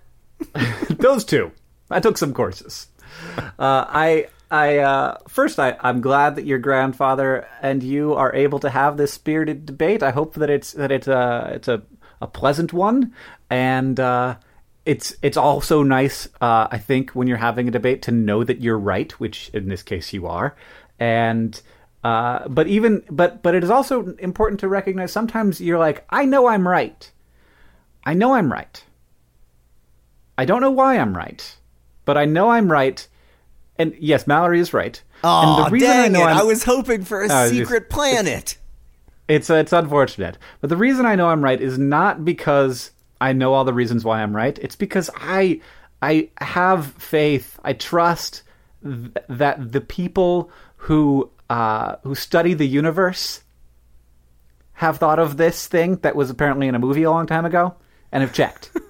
Those 0.90 1.26
two. 1.26 1.52
I 1.90 2.00
took 2.00 2.16
some 2.16 2.32
courses. 2.32 2.88
Uh, 3.36 3.84
I 3.88 4.28
I 4.56 4.78
uh, 4.78 5.18
first, 5.28 5.58
I, 5.58 5.76
I'm 5.80 6.00
glad 6.00 6.36
that 6.36 6.46
your 6.46 6.58
grandfather 6.58 7.46
and 7.60 7.82
you 7.82 8.14
are 8.14 8.34
able 8.34 8.58
to 8.60 8.70
have 8.70 8.96
this 8.96 9.12
spirited 9.12 9.66
debate. 9.66 10.02
I 10.02 10.10
hope 10.10 10.34
that 10.34 10.50
it's 10.50 10.72
that 10.72 10.90
it's 10.90 11.08
a 11.08 11.50
it's 11.54 11.68
a, 11.68 11.82
a 12.20 12.26
pleasant 12.26 12.72
one, 12.72 13.12
and 13.50 14.00
uh, 14.00 14.36
it's 14.86 15.14
it's 15.20 15.36
also 15.36 15.82
nice. 15.82 16.26
Uh, 16.40 16.68
I 16.70 16.78
think 16.78 17.10
when 17.10 17.28
you're 17.28 17.36
having 17.36 17.68
a 17.68 17.70
debate 17.70 18.02
to 18.02 18.12
know 18.12 18.44
that 18.44 18.62
you're 18.62 18.78
right, 18.78 19.12
which 19.20 19.50
in 19.50 19.68
this 19.68 19.82
case 19.82 20.12
you 20.12 20.26
are, 20.26 20.56
and. 20.98 21.60
Uh, 22.04 22.46
but 22.46 22.68
even 22.68 23.02
but 23.10 23.42
but 23.42 23.56
it 23.56 23.64
is 23.64 23.70
also 23.70 24.14
important 24.18 24.60
to 24.60 24.68
recognize 24.68 25.10
sometimes 25.10 25.60
you're 25.60 25.78
like 25.78 26.04
I 26.08 26.24
know 26.24 26.46
I'm 26.46 26.68
right, 26.68 27.10
I 28.04 28.14
know 28.14 28.34
I'm 28.34 28.52
right. 28.52 28.84
I 30.38 30.44
don't 30.44 30.60
know 30.60 30.70
why 30.70 30.98
I'm 30.98 31.16
right, 31.16 31.56
but 32.04 32.16
I 32.16 32.24
know 32.24 32.50
I'm 32.50 32.70
right. 32.70 33.08
And 33.78 33.94
yes, 33.98 34.26
Mallory 34.26 34.60
is 34.60 34.72
right. 34.72 35.00
Oh, 35.24 35.58
and 35.58 35.66
the 35.66 35.70
reason 35.70 35.88
dang 35.88 36.04
I 36.04 36.08
know 36.08 36.26
it! 36.26 36.32
I 36.32 36.42
was 36.42 36.64
hoping 36.64 37.04
for 37.04 37.22
a 37.22 37.28
uh, 37.28 37.48
secret 37.48 37.84
it's, 37.84 37.94
planet. 37.94 38.58
It's, 39.28 39.48
it's 39.48 39.50
it's 39.50 39.72
unfortunate, 39.72 40.38
but 40.60 40.70
the 40.70 40.76
reason 40.76 41.06
I 41.06 41.14
know 41.14 41.28
I'm 41.28 41.42
right 41.42 41.60
is 41.60 41.78
not 41.78 42.24
because 42.24 42.90
I 43.20 43.32
know 43.32 43.54
all 43.54 43.64
the 43.64 43.74
reasons 43.74 44.04
why 44.04 44.22
I'm 44.22 44.34
right. 44.34 44.58
It's 44.58 44.76
because 44.76 45.10
I 45.16 45.60
I 46.02 46.30
have 46.38 46.92
faith. 46.94 47.58
I 47.64 47.72
trust 47.72 48.42
th- 48.82 49.10
that 49.28 49.72
the 49.72 49.80
people 49.80 50.50
who 50.76 51.30
uh, 51.50 51.96
who 52.02 52.14
study 52.14 52.54
the 52.54 52.66
universe 52.66 53.42
have 54.74 54.98
thought 54.98 55.18
of 55.18 55.36
this 55.36 55.66
thing 55.66 55.96
that 55.96 56.14
was 56.14 56.28
apparently 56.30 56.68
in 56.68 56.74
a 56.74 56.78
movie 56.78 57.02
a 57.02 57.10
long 57.10 57.26
time 57.26 57.44
ago 57.44 57.74
and 58.12 58.22
have 58.22 58.32
checked. 58.32 58.70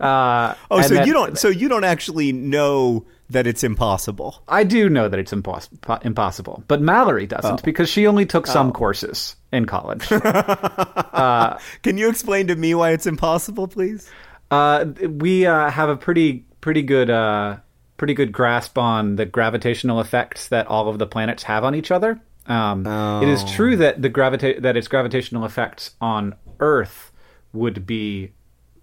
Uh, 0.00 0.54
oh, 0.70 0.80
so 0.80 0.94
that, 0.94 1.08
you 1.08 1.12
don't 1.12 1.36
so 1.36 1.48
you 1.48 1.68
don't 1.68 1.82
actually 1.82 2.30
know 2.30 3.04
that 3.30 3.46
it's 3.46 3.62
impossible. 3.62 4.42
I 4.48 4.64
do 4.64 4.88
know 4.88 5.08
that 5.08 5.18
it's 5.18 5.32
impos- 5.32 6.04
impossible, 6.04 6.64
but 6.66 6.80
Mallory 6.80 7.26
doesn't 7.26 7.60
oh. 7.60 7.64
because 7.64 7.88
she 7.88 8.06
only 8.06 8.26
took 8.26 8.46
some 8.46 8.68
oh. 8.68 8.72
courses 8.72 9.36
in 9.52 9.66
college. 9.66 10.10
uh, 10.12 11.58
Can 11.82 11.98
you 11.98 12.08
explain 12.08 12.46
to 12.48 12.56
me 12.56 12.74
why 12.74 12.90
it's 12.90 13.06
impossible, 13.06 13.68
please? 13.68 14.10
Uh, 14.50 14.86
we 15.08 15.46
uh, 15.46 15.70
have 15.70 15.88
a 15.88 15.96
pretty 15.96 16.46
pretty 16.60 16.82
good 16.82 17.10
uh, 17.10 17.56
pretty 17.98 18.14
good 18.14 18.32
grasp 18.32 18.78
on 18.78 19.16
the 19.16 19.26
gravitational 19.26 20.00
effects 20.00 20.48
that 20.48 20.66
all 20.66 20.88
of 20.88 20.98
the 20.98 21.06
planets 21.06 21.42
have 21.42 21.64
on 21.64 21.74
each 21.74 21.90
other. 21.90 22.20
Um, 22.46 22.86
oh. 22.86 23.22
It 23.22 23.28
is 23.28 23.44
true 23.44 23.74
oh. 23.74 23.76
that 23.76 24.00
the 24.00 24.08
gravita- 24.08 24.62
that 24.62 24.76
its 24.76 24.88
gravitational 24.88 25.44
effects 25.44 25.92
on 26.00 26.34
Earth 26.60 27.12
would 27.52 27.86
be 27.86 28.32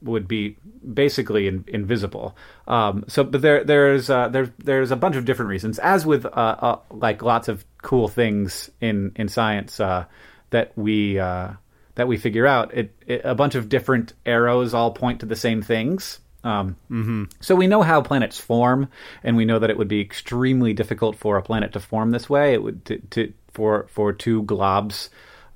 would 0.06 0.28
be 0.28 0.56
basically 0.94 1.48
in, 1.48 1.66
invisible. 1.68 2.36
Um, 2.68 3.04
so, 3.08 3.24
but 3.24 3.42
there 3.42 3.64
there's 3.64 4.10
uh, 4.10 4.30
there's 4.30 4.50
there's 4.58 4.92
a 4.92 4.96
bunch 4.96 5.16
of 5.16 5.26
different 5.26 5.50
reasons, 5.50 5.80
as 5.80 6.06
with 6.06 6.26
uh, 6.26 6.30
uh, 6.30 6.80
like 6.90 7.22
lots 7.22 7.48
of 7.48 7.66
cool 7.82 8.08
things 8.08 8.70
in 8.80 9.12
in 9.16 9.28
science 9.28 9.80
uh, 9.80 10.06
that 10.52 10.72
we 10.78 11.20
uh, 11.20 11.50
that 11.96 12.08
we 12.08 12.18
figure 12.18 12.48
out. 12.48 12.74
It, 12.74 12.96
it, 13.06 13.22
a 13.26 13.36
bunch 13.36 13.56
of 13.56 13.68
different 13.68 14.14
arrows 14.26 14.74
all 14.74 14.92
point 14.92 15.20
to 15.20 15.26
the 15.26 15.36
same 15.36 15.62
things. 15.62 16.20
Um, 16.44 16.76
mm-hmm. 16.92 17.24
So 17.42 17.56
we 17.56 17.68
know 17.68 17.82
how 17.82 18.02
planets 18.02 18.40
form, 18.40 18.90
and 19.24 19.36
we 19.36 19.46
know 19.46 19.60
that 19.60 19.72
it 19.72 19.78
would 19.78 19.88
be 19.88 20.00
extremely 20.00 20.74
difficult 20.74 21.16
for 21.18 21.38
a 21.38 21.42
planet 21.42 21.74
to 21.74 21.80
form 21.80 22.12
this 22.12 22.30
way. 22.30 22.54
It 22.54 22.62
would 22.62 22.86
to, 22.86 23.00
to 23.00 23.34
for 23.52 23.88
for 23.90 24.14
two 24.14 24.44
globs 24.44 25.10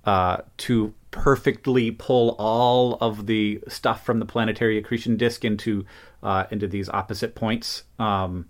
uh, 0.06 0.38
to 0.58 0.94
perfectly 1.12 1.92
pull 1.92 2.36
all 2.38 2.98
of 3.02 3.26
the 3.26 3.62
stuff 3.68 4.06
from 4.06 4.20
the 4.20 4.26
planetary 4.26 4.78
accretion 4.78 5.18
disk 5.18 5.44
into 5.44 5.86
uh, 6.22 6.46
into 6.52 6.68
these 6.68 6.90
opposite 6.90 7.36
points. 7.36 7.84
Um, 7.98 8.50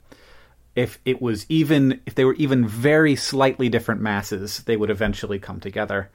if 0.76 1.00
it 1.06 1.22
was 1.22 1.46
even 1.50 2.02
if 2.06 2.16
they 2.16 2.26
were 2.26 2.36
even 2.36 2.68
very 2.68 3.16
slightly 3.16 3.70
different 3.70 4.02
masses, 4.02 4.60
they 4.64 4.78
would 4.78 4.90
eventually 4.90 5.40
come 5.40 5.60
together. 5.60 6.10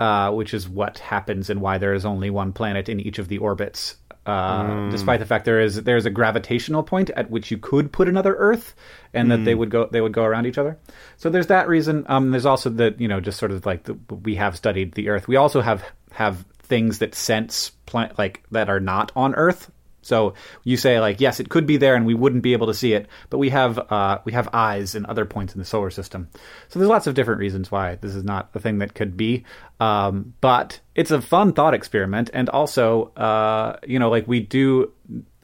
Uh, 0.00 0.32
which 0.32 0.52
is 0.52 0.68
what 0.68 0.98
happens 0.98 1.48
and 1.48 1.60
why 1.60 1.78
there 1.78 1.94
is 1.94 2.04
only 2.04 2.28
one 2.28 2.52
planet 2.52 2.88
in 2.88 2.98
each 2.98 3.20
of 3.20 3.28
the 3.28 3.38
orbits 3.38 3.94
uh, 4.24 4.64
mm. 4.64 4.90
despite 4.90 5.20
the 5.20 5.26
fact 5.26 5.44
there 5.44 5.60
is 5.60 5.82
there 5.82 5.96
is 5.96 6.06
a 6.06 6.10
gravitational 6.10 6.82
point 6.82 7.10
at 7.10 7.30
which 7.30 7.50
you 7.50 7.58
could 7.58 7.92
put 7.92 8.08
another 8.08 8.34
Earth, 8.34 8.74
and 9.12 9.26
mm. 9.26 9.30
that 9.30 9.44
they 9.44 9.54
mm. 9.54 9.58
would 9.58 9.70
go 9.70 9.86
they 9.90 10.00
would 10.00 10.12
go 10.12 10.24
around 10.24 10.46
each 10.46 10.58
other. 10.58 10.78
So 11.16 11.28
there's 11.30 11.48
that 11.48 11.68
reason. 11.68 12.04
Um, 12.08 12.30
there's 12.30 12.46
also 12.46 12.70
the 12.70 12.94
you 12.98 13.08
know 13.08 13.20
just 13.20 13.38
sort 13.38 13.50
of 13.50 13.66
like 13.66 13.84
the, 13.84 13.94
we 14.14 14.36
have 14.36 14.56
studied 14.56 14.92
the 14.92 15.08
Earth. 15.08 15.26
We 15.26 15.36
also 15.36 15.60
have 15.60 15.84
have 16.12 16.44
things 16.60 17.00
that 17.00 17.14
sense 17.14 17.70
plant 17.86 18.16
like 18.18 18.42
that 18.50 18.68
are 18.68 18.80
not 18.80 19.10
on 19.16 19.34
Earth. 19.34 19.70
So 20.02 20.34
you 20.64 20.76
say 20.76 21.00
like 21.00 21.20
yes, 21.20 21.40
it 21.40 21.48
could 21.48 21.66
be 21.66 21.76
there, 21.76 21.94
and 21.94 22.04
we 22.04 22.14
wouldn't 22.14 22.42
be 22.42 22.52
able 22.52 22.66
to 22.66 22.74
see 22.74 22.92
it, 22.92 23.08
but 23.30 23.38
we 23.38 23.50
have 23.50 23.78
uh, 23.78 24.18
we 24.24 24.32
have 24.32 24.48
eyes 24.52 24.94
in 24.94 25.06
other 25.06 25.24
points 25.24 25.54
in 25.54 25.58
the 25.58 25.64
solar 25.64 25.90
system. 25.90 26.28
So 26.68 26.78
there's 26.78 26.88
lots 26.88 27.06
of 27.06 27.14
different 27.14 27.40
reasons 27.40 27.70
why 27.70 27.96
this 27.96 28.14
is 28.14 28.24
not 28.24 28.50
a 28.54 28.60
thing 28.60 28.78
that 28.78 28.94
could 28.94 29.16
be. 29.16 29.44
Um, 29.80 30.34
but 30.40 30.80
it's 30.94 31.10
a 31.10 31.22
fun 31.22 31.52
thought 31.52 31.74
experiment, 31.74 32.30
and 32.34 32.48
also 32.48 33.12
uh, 33.16 33.78
you 33.86 33.98
know 33.98 34.10
like 34.10 34.28
we 34.28 34.40
do 34.40 34.92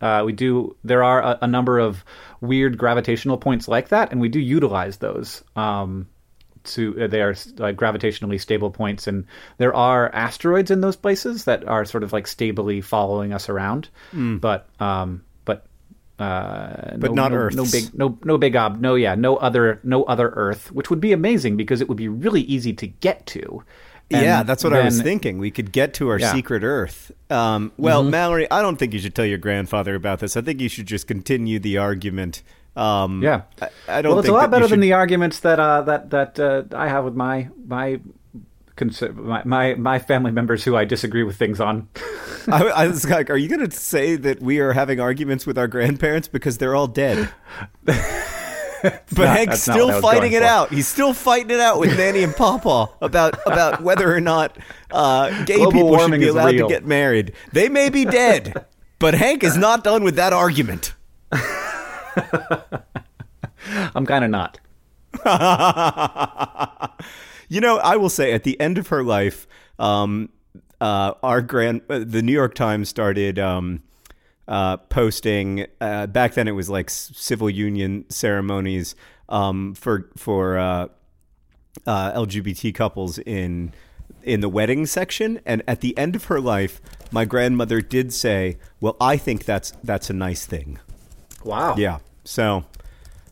uh, 0.01 0.23
we 0.25 0.33
do 0.33 0.77
there 0.85 1.03
are 1.03 1.23
a, 1.23 1.39
a, 1.43 1.47
number 1.47 1.79
of 1.79 2.05
weird 2.41 2.79
gravitational 2.79 3.39
points 3.39 3.69
like 3.69 3.89
that, 3.89 4.13
and 4.13 4.21
we 4.21 4.29
do 4.29 4.39
utilize 4.39 4.99
those. 4.99 5.43
Um, 5.57 6.09
to 6.69 7.05
uh, 7.05 7.07
they 7.07 7.23
are 7.23 7.35
like 7.57 7.77
gravitationally 7.77 8.41
stable 8.41 8.71
points, 8.71 9.07
and 9.07 9.27
there 9.59 9.75
are 9.75 10.13
asteroids 10.15 10.71
in 10.71 10.81
those 10.81 10.97
places 10.97 11.45
that 11.45 11.67
are 11.67 11.85
sort 11.85 12.03
of 12.03 12.13
like 12.13 12.27
stably 12.27 12.81
following 12.81 13.33
us 13.33 13.49
around. 13.49 13.89
Mm. 14.13 14.41
But 14.41 14.69
um, 14.81 15.25
but 15.45 15.67
uh, 16.19 16.97
but 16.97 17.11
no, 17.11 17.23
not 17.23 17.33
no, 17.33 17.39
Earth. 17.39 17.55
No 17.55 17.65
big, 17.65 17.97
no, 17.97 18.19
no 18.25 18.39
big 18.39 18.57
ob. 18.57 18.81
No, 18.81 18.95
yeah, 18.95 19.15
no 19.15 19.37
other, 19.37 19.81
no 19.83 20.05
other 20.05 20.29
Earth, 20.31 20.73
which 20.73 20.91
would 20.91 21.01
be 21.01 21.13
amazing 21.13 21.57
because 21.57 21.81
it 21.81 21.89
would 21.89 21.99
be 21.99 22.09
really 22.09 22.43
easy 22.43 22.73
to 22.75 22.87
get 22.87 23.27
to. 23.27 23.63
And 24.11 24.25
yeah, 24.25 24.43
that's 24.43 24.65
what 24.65 24.71
then, 24.71 24.83
I 24.83 24.85
was 24.87 25.03
thinking. 25.03 25.39
We 25.39 25.51
could 25.51 25.71
get 25.71 25.95
to 25.95 26.09
our 26.09 26.19
yeah. 26.19 26.33
secret 26.33 26.63
Earth. 26.63 27.13
Um, 27.29 27.73
well, 27.77 28.01
mm-hmm. 28.03 28.11
Mallory, 28.11 28.51
I 28.51 28.63
don't 28.63 28.77
think 28.77 28.95
you 28.95 28.99
should 28.99 29.15
tell 29.15 29.27
your 29.27 29.39
grandfather 29.39 29.95
about 29.95 30.21
this. 30.21 30.37
I 30.37 30.41
think 30.41 30.61
you 30.61 30.69
should 30.69 30.87
just 30.87 31.07
continue 31.07 31.59
the 31.59 31.77
argument 31.77 32.43
um, 32.79 33.23
yeah, 33.23 33.43
I, 33.61 33.69
I, 33.89 34.03
don't. 34.03 34.13
Well, 34.13 34.21
it's 34.21 34.29
a 34.29 34.33
lot 34.33 34.51
better 34.53 34.65
should... 34.65 34.75
than 34.75 34.81
the 34.81 34.93
arguments 34.93 35.41
that 35.41 35.59
uh, 35.59 35.83
that 35.83 36.11
that 36.11 36.39
uh, 36.39 36.63
I 36.77 36.87
have 36.87 37.05
with 37.05 37.15
my 37.15 37.49
my, 37.67 38.01
my 38.81 39.43
my 39.45 39.75
my 39.75 39.99
family 39.99 40.31
members 40.31 40.63
who 40.63 40.77
I 40.77 40.85
disagree 40.85 41.25
with 41.25 41.37
things 41.37 41.61
on. 41.61 41.89
I, 42.47 42.63
I, 42.65 42.87
was 42.87 43.05
like, 43.05 43.31
are 43.31 43.37
you 43.37 43.49
going 43.49 43.69
to 43.69 43.77
say 43.77 44.15
that 44.17 44.41
we 44.41 44.61
are 44.61 44.73
having 44.73 45.01
arguments 45.01 45.45
with 45.45 45.59
our 45.59 45.67
grandparents 45.67 46.29
because 46.29 46.59
they're 46.59 46.77
all 46.77 46.87
dead? 46.87 47.31
but 47.85 49.03
not, 49.11 49.37
Hank's 49.37 49.61
still 49.61 50.01
fighting 50.01 50.33
it 50.33 50.43
for. 50.43 50.47
out. 50.47 50.71
He's 50.71 50.87
still 50.87 51.13
fighting 51.13 51.51
it 51.51 51.61
out 51.61 51.81
with 51.81 51.99
Nanny 51.99 52.23
and 52.23 52.35
Papa 52.35 52.91
about 53.03 53.41
about 53.45 53.83
whether 53.83 54.15
or 54.15 54.21
not 54.21 54.57
uh, 54.93 55.45
gay 55.47 55.57
Global 55.57 55.73
people 55.73 55.99
should 55.99 56.21
be 56.21 56.29
allowed 56.29 56.53
to 56.53 56.69
get 56.69 56.87
married. 56.87 57.33
They 57.53 57.69
may 57.69 57.89
be 57.91 58.05
dead, 58.05 58.67
but 59.01 59.15
Hank 59.15 59.43
is 59.43 59.57
not 59.57 59.83
done 59.83 60.05
with 60.05 60.15
that 60.15 60.33
argument. 60.33 60.95
I'm 63.95 64.07
kind 64.07 64.25
of 64.25 64.31
not. 64.31 64.61
you 67.49 67.61
know, 67.61 67.79
I 67.79 67.97
will 67.97 68.11
say 68.11 68.33
at 68.33 68.45
the 68.45 68.59
end 68.61 68.79
of 68.79 68.89
her 68.89 69.03
life, 69.03 69.47
um, 69.79 70.31
uh, 70.81 71.15
our 71.23 71.43
grand, 71.43 71.83
uh, 71.89 72.01
the 72.05 72.23
New 72.23 72.33
York 72.33 72.55
Times 72.55 72.89
started 72.89 73.39
um, 73.39 73.83
uh, 74.47 74.77
posting. 74.77 75.67
Uh, 75.81 76.07
back 76.07 76.35
then, 76.35 76.49
it 76.49 76.53
was 76.53 76.71
like 76.71 76.91
civil 76.91 77.51
union 77.51 78.05
ceremonies 78.09 78.95
um, 79.29 79.75
for 79.75 80.11
for 80.17 80.59
uh, 80.59 80.89
uh, 81.87 82.13
LGBT 82.13 82.75
couples 82.75 83.19
in 83.19 83.73
in 84.23 84.41
the 84.41 84.49
wedding 84.49 84.87
section. 84.87 85.41
And 85.45 85.63
at 85.67 85.81
the 85.81 85.97
end 85.99 86.17
of 86.17 86.25
her 86.25 86.41
life, 86.41 86.81
my 87.11 87.25
grandmother 87.25 87.81
did 87.81 88.13
say, 88.13 88.59
"Well, 88.81 88.97
I 89.01 89.17
think 89.17 89.45
that's 89.45 89.73
that's 89.83 90.11
a 90.11 90.15
nice 90.15 90.47
thing." 90.47 90.79
Wow. 91.45 91.77
Yeah. 91.77 91.99
So 92.29 92.67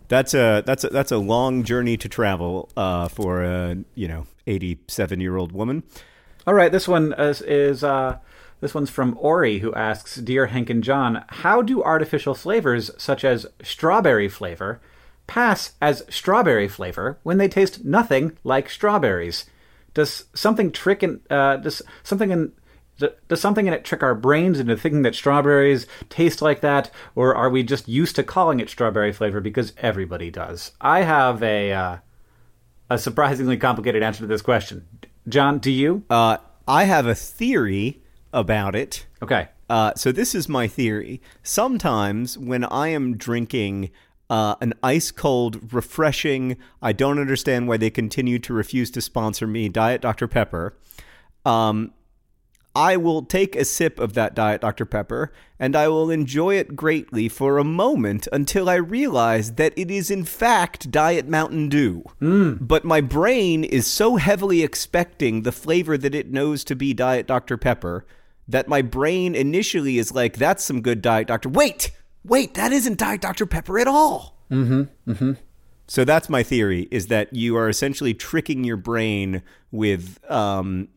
that's 0.09 0.33
a 0.33 0.63
that's 0.65 0.83
a 0.83 0.89
that's 0.89 1.13
a 1.13 1.19
long 1.19 1.65
journey 1.65 1.99
to 1.99 2.09
travel 2.09 2.71
uh, 2.79 3.09
for 3.09 3.45
a 3.45 3.77
you 3.95 4.09
know 4.09 4.27
eighty 4.47 4.79
seven 4.89 5.21
year 5.21 5.37
old 5.37 5.53
woman. 5.53 5.83
All 6.47 6.55
right, 6.55 6.73
this 6.73 6.89
one 6.89 7.13
is, 7.19 7.43
is 7.43 7.85
uh, 7.85 8.17
this 8.63 8.73
one's 8.75 8.89
from 8.89 9.15
Ori, 9.21 9.59
who 9.59 9.75
asks, 9.75 10.17
"Dear 10.17 10.47
Hank 10.47 10.71
and 10.71 10.83
John, 10.83 11.27
how 11.29 11.61
do 11.61 11.83
artificial 11.83 12.35
flavors 12.35 12.91
such 12.97 13.23
as 13.23 13.47
strawberry 13.63 14.31
flavor 14.31 14.81
pass 15.27 15.73
as 15.83 16.03
strawberry 16.09 16.67
flavor 16.67 17.19
when 17.23 17.37
they 17.37 17.49
taste 17.49 17.85
nothing 17.85 18.39
like 18.45 18.71
strawberries? 18.71 19.45
Does 19.93 20.25
something 20.33 20.73
trick 20.73 21.03
in 21.03 21.21
uh, 21.29 21.59
does 21.59 21.83
something 22.03 22.31
in 22.31 22.53
does 22.99 23.41
something 23.41 23.67
in 23.67 23.73
it 23.73 23.85
trick 23.85 24.03
our 24.03 24.15
brains 24.15 24.59
into 24.59 24.77
thinking 24.77 25.03
that 25.03 25.15
strawberries 25.15 25.87
taste 26.09 26.41
like 26.41 26.61
that, 26.61 26.91
or 27.15 27.35
are 27.35 27.51
we 27.51 27.63
just 27.63 27.89
used 27.89 28.17
to 28.17 28.23
calling 28.23 28.61
it 28.61 28.71
strawberry 28.71 29.13
flavor 29.13 29.41
because 29.41 29.73
everybody 29.79 30.31
does? 30.31 30.73
I 30.81 31.03
have 31.03 31.43
a 31.43 31.73
uh, 31.73 31.97
a 32.91 32.99
surprisingly 32.99 33.57
complicated 33.57 34.03
answer 34.03 34.21
to 34.21 34.27
this 34.27 34.43
question. 34.43 34.87
John, 35.29 35.59
do 35.59 35.71
you? 35.71 36.05
Uh, 36.09 36.39
I 36.69 36.85
have 36.85 37.07
a 37.07 37.15
theory 37.15 38.03
about 38.33 38.75
it. 38.75 39.07
Okay. 39.23 39.49
Uh, 39.69 39.93
so 39.95 40.13
this 40.13 40.35
is 40.35 40.49
my 40.49 40.69
theory. 40.69 41.21
Sometimes 41.43 42.39
when 42.39 42.65
I 42.65 42.89
am 42.89 43.17
drinking 43.17 43.91
uh, 44.31 44.55
an 44.61 44.75
ice 44.83 45.11
cold, 45.11 45.73
refreshing, 45.73 46.57
I 46.81 46.93
don't 46.93 47.19
understand 47.19 47.67
why 47.67 47.77
they 47.77 47.91
continue 47.91 48.39
to 48.41 48.53
refuse 48.53 48.91
to 48.93 49.01
sponsor 49.01 49.47
me, 49.47 49.69
Diet 49.69 50.01
Dr. 50.01 50.29
Pepper. 50.29 50.77
Um, 51.45 51.93
I 52.77 52.99
will 52.99 53.23
take 53.23 53.57
a 53.57 53.65
sip 53.65 53.99
of 53.99 54.13
that 54.13 54.35
Diet 54.35 54.61
Dr. 54.61 54.85
Pepper 54.85 55.33
and 55.59 55.75
I 55.75 55.89
will 55.89 56.11
enjoy 56.11 56.57
it 56.57 56.77
greatly 56.77 57.27
for 57.27 57.57
a 57.57 57.65
moment 57.65 58.29
until 58.31 58.69
I 58.69 58.75
realize 58.75 59.55
that 59.55 59.73
it 59.77 59.91
is 59.91 60.11
in 60.11 60.25
fact 60.25 60.91
Diet 60.91 61.27
Mountain 61.27 61.71
Dew. 61.71 62.05
Mm. 62.21 62.59
But 62.61 62.85
my 62.85 63.01
brain 63.01 63.65
is 63.65 63.87
so 63.87 64.17
heavily 64.17 64.63
expecting 64.63 65.43
the 65.43 65.53
flavor 65.53 65.97
that 65.97 66.15
it 66.15 66.31
knows 66.31 66.65
to 66.65 66.77
be 66.77 66.93
Diet 66.93 67.27
Dr. 67.27 67.57
Pepper 67.57 68.05
that 68.47 68.69
my 68.69 68.83
brain 68.83 69.35
initially 69.35 69.97
is 69.97 70.13
like, 70.13 70.37
that's 70.37 70.63
some 70.63 70.83
good 70.83 71.01
Diet 71.01 71.29
Dr. 71.29 71.49
Wait! 71.49 71.93
Wait, 72.25 72.55
that 72.55 72.73
isn't 72.73 72.99
Diet 72.99 73.21
Dr. 73.21 73.47
Pepper 73.47 73.79
at 73.79 73.87
all. 73.87 74.37
Mm-hmm. 74.51 75.11
Mm-hmm. 75.11 75.33
So 75.87 76.05
that's 76.05 76.29
my 76.29 76.43
theory: 76.43 76.89
is 76.91 77.07
that 77.07 77.33
you 77.33 77.57
are 77.57 77.69
essentially 77.69 78.15
tricking 78.15 78.65
your 78.65 78.77
brain 78.77 79.43
with 79.71 80.19
um, 80.29 80.89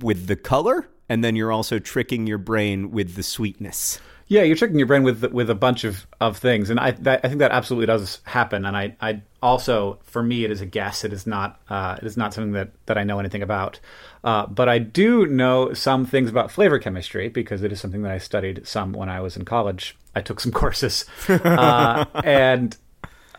with 0.00 0.26
the 0.26 0.36
color, 0.36 0.88
and 1.08 1.24
then 1.24 1.36
you're 1.36 1.52
also 1.52 1.78
tricking 1.78 2.26
your 2.26 2.38
brain 2.38 2.90
with 2.90 3.14
the 3.14 3.22
sweetness. 3.22 4.00
Yeah, 4.30 4.42
you're 4.42 4.56
tricking 4.56 4.76
your 4.76 4.86
brain 4.86 5.04
with 5.04 5.24
with 5.32 5.48
a 5.48 5.54
bunch 5.54 5.84
of, 5.84 6.06
of 6.20 6.36
things, 6.36 6.68
and 6.68 6.78
I 6.78 6.90
that, 6.90 7.20
I 7.24 7.28
think 7.28 7.38
that 7.38 7.50
absolutely 7.50 7.86
does 7.86 8.20
happen. 8.24 8.66
And 8.66 8.76
I, 8.76 8.94
I 9.00 9.22
also, 9.42 10.00
for 10.02 10.22
me, 10.22 10.44
it 10.44 10.50
is 10.50 10.60
a 10.60 10.66
guess. 10.66 11.02
It 11.02 11.14
is 11.14 11.26
not 11.26 11.58
uh, 11.70 11.96
it 12.00 12.06
is 12.06 12.18
not 12.18 12.34
something 12.34 12.52
that, 12.52 12.72
that 12.86 12.98
I 12.98 13.04
know 13.04 13.18
anything 13.18 13.42
about. 13.42 13.80
Uh, 14.22 14.46
but 14.46 14.68
I 14.68 14.78
do 14.78 15.24
know 15.26 15.72
some 15.72 16.04
things 16.04 16.28
about 16.28 16.50
flavor 16.50 16.78
chemistry 16.78 17.30
because 17.30 17.62
it 17.62 17.72
is 17.72 17.80
something 17.80 18.02
that 18.02 18.12
I 18.12 18.18
studied 18.18 18.66
some 18.66 18.92
when 18.92 19.08
I 19.08 19.20
was 19.20 19.34
in 19.34 19.46
college. 19.46 19.96
I 20.14 20.20
took 20.20 20.40
some 20.40 20.52
courses, 20.62 21.06
uh, 21.26 22.04
and 22.22 22.76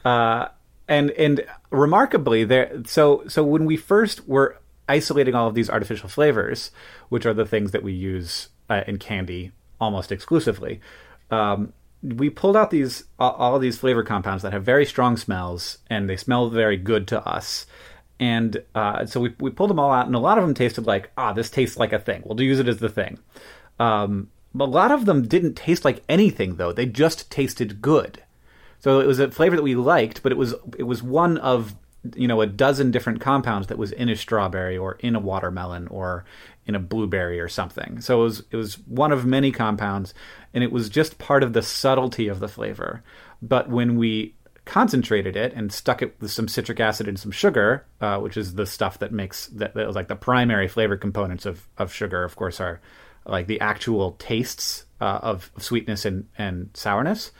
uh, 0.04 0.48
and 0.88 1.12
and 1.12 1.46
remarkably, 1.70 2.46
there. 2.46 2.82
So 2.88 3.26
so 3.28 3.44
when 3.44 3.66
we 3.66 3.78
first 3.78 4.28
were 4.28 4.58
isolating 4.90 5.36
all 5.36 5.48
of 5.48 5.54
these 5.54 5.70
artificial 5.70 6.10
flavors, 6.10 6.72
which 7.08 7.26
are 7.26 7.34
the 7.34 7.46
things 7.46 7.72
that 7.72 7.84
we 7.84 7.94
use 7.94 8.50
uh, 8.70 8.84
in 8.88 8.98
candy 8.98 9.52
almost 9.80 10.12
exclusively. 10.12 10.82
Um, 11.32 11.74
we 12.02 12.30
pulled 12.30 12.56
out 12.56 12.72
these 12.72 13.04
all 13.20 13.56
of 13.56 13.62
these 13.62 13.78
flavor 13.78 14.04
compounds 14.04 14.44
that 14.44 14.54
have 14.54 14.64
very 14.64 14.86
strong 14.86 15.18
smells 15.18 15.80
and 15.88 16.10
they 16.10 16.16
smell 16.16 16.50
very 16.50 16.78
good 16.78 17.08
to 17.10 17.26
us. 17.28 17.66
And 18.20 18.64
uh, 18.76 19.06
so 19.06 19.20
we 19.22 19.36
we 19.40 19.50
pulled 19.50 19.70
them 19.70 19.80
all 19.80 19.92
out, 19.92 20.08
and 20.08 20.16
a 20.16 20.20
lot 20.20 20.38
of 20.38 20.44
them 20.44 20.54
tasted 20.54 20.86
like 20.86 21.12
ah, 21.18 21.32
this 21.34 21.50
tastes 21.50 21.78
like 21.78 21.94
a 21.94 22.00
thing. 22.00 22.24
We'll 22.26 22.42
use 22.42 22.60
it 22.60 22.68
as 22.68 22.80
the 22.80 22.90
thing. 22.90 23.20
Um, 23.80 24.30
a 24.60 24.66
lot 24.66 24.92
of 24.92 25.06
them 25.06 25.28
didn't 25.28 25.54
taste 25.54 25.86
like 25.86 26.04
anything 26.10 26.56
though; 26.56 26.74
they 26.74 26.86
just 26.86 27.32
tasted 27.32 27.82
good. 27.82 28.24
So 28.80 29.00
it 29.00 29.08
was 29.08 29.20
a 29.20 29.32
flavor 29.32 29.56
that 29.56 29.64
we 29.64 29.76
liked, 29.76 30.22
but 30.24 30.32
it 30.32 30.38
was 30.38 30.54
it 30.78 30.84
was 30.84 31.02
one 31.02 31.38
of 31.38 31.76
you 32.16 32.28
know 32.28 32.42
a 32.42 32.48
dozen 32.48 32.92
different 32.92 33.22
compounds 33.22 33.68
that 33.68 33.78
was 33.78 33.92
in 33.92 34.10
a 34.10 34.16
strawberry 34.16 34.78
or 34.78 34.94
in 35.00 35.16
a 35.16 35.20
watermelon 35.20 35.88
or 35.88 36.26
in 36.66 36.76
a 36.76 36.80
blueberry 36.80 37.40
or 37.40 37.48
something. 37.48 38.00
So 38.00 38.22
it 38.22 38.24
was 38.24 38.44
it 38.52 38.56
was 38.56 38.76
one 38.88 39.12
of 39.12 39.26
many 39.26 39.52
compounds, 39.52 40.14
and 40.54 40.64
it 40.64 40.72
was 40.72 40.90
just 40.90 41.18
part 41.18 41.44
of 41.44 41.54
the 41.54 41.62
subtlety 41.62 42.28
of 42.28 42.40
the 42.40 42.48
flavor. 42.48 43.04
But 43.42 43.70
when 43.70 43.98
we 43.98 44.36
concentrated 44.66 45.36
it 45.36 45.52
and 45.56 45.74
stuck 45.74 46.04
it 46.04 46.16
with 46.22 46.30
some 46.30 46.48
citric 46.48 46.80
acid 46.80 47.08
and 47.08 47.20
some 47.20 47.32
sugar, 47.32 47.86
uh, 48.02 48.20
which 48.20 48.38
is 48.38 48.54
the 48.54 48.68
stuff 48.68 49.00
that 49.00 49.12
makes 49.12 49.48
that, 49.48 49.74
that 49.74 49.88
was 49.88 49.96
like 49.96 50.10
the 50.10 50.16
primary 50.16 50.68
flavor 50.68 50.96
components 50.96 51.46
of 51.46 51.68
of 51.78 51.92
sugar. 51.92 52.24
Of 52.24 52.36
course, 52.36 52.62
are 52.62 52.80
like 53.26 53.48
the 53.48 53.60
actual 53.62 54.14
tastes 54.20 54.86
uh, 55.02 55.20
of, 55.24 55.52
of, 55.56 55.64
sweetness 55.64 56.06
and 56.06 56.28
and 56.38 56.70
sourness. 56.74 57.32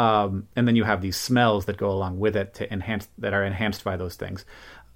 Um, 0.00 0.48
and 0.56 0.66
then 0.66 0.76
you 0.76 0.84
have 0.84 1.02
these 1.02 1.18
smells 1.18 1.66
that 1.66 1.76
go 1.76 1.90
along 1.90 2.18
with 2.18 2.34
it 2.34 2.54
to 2.54 2.72
enhance 2.72 3.06
that 3.18 3.34
are 3.34 3.44
enhanced 3.44 3.84
by 3.84 3.98
those 3.98 4.16
things. 4.16 4.46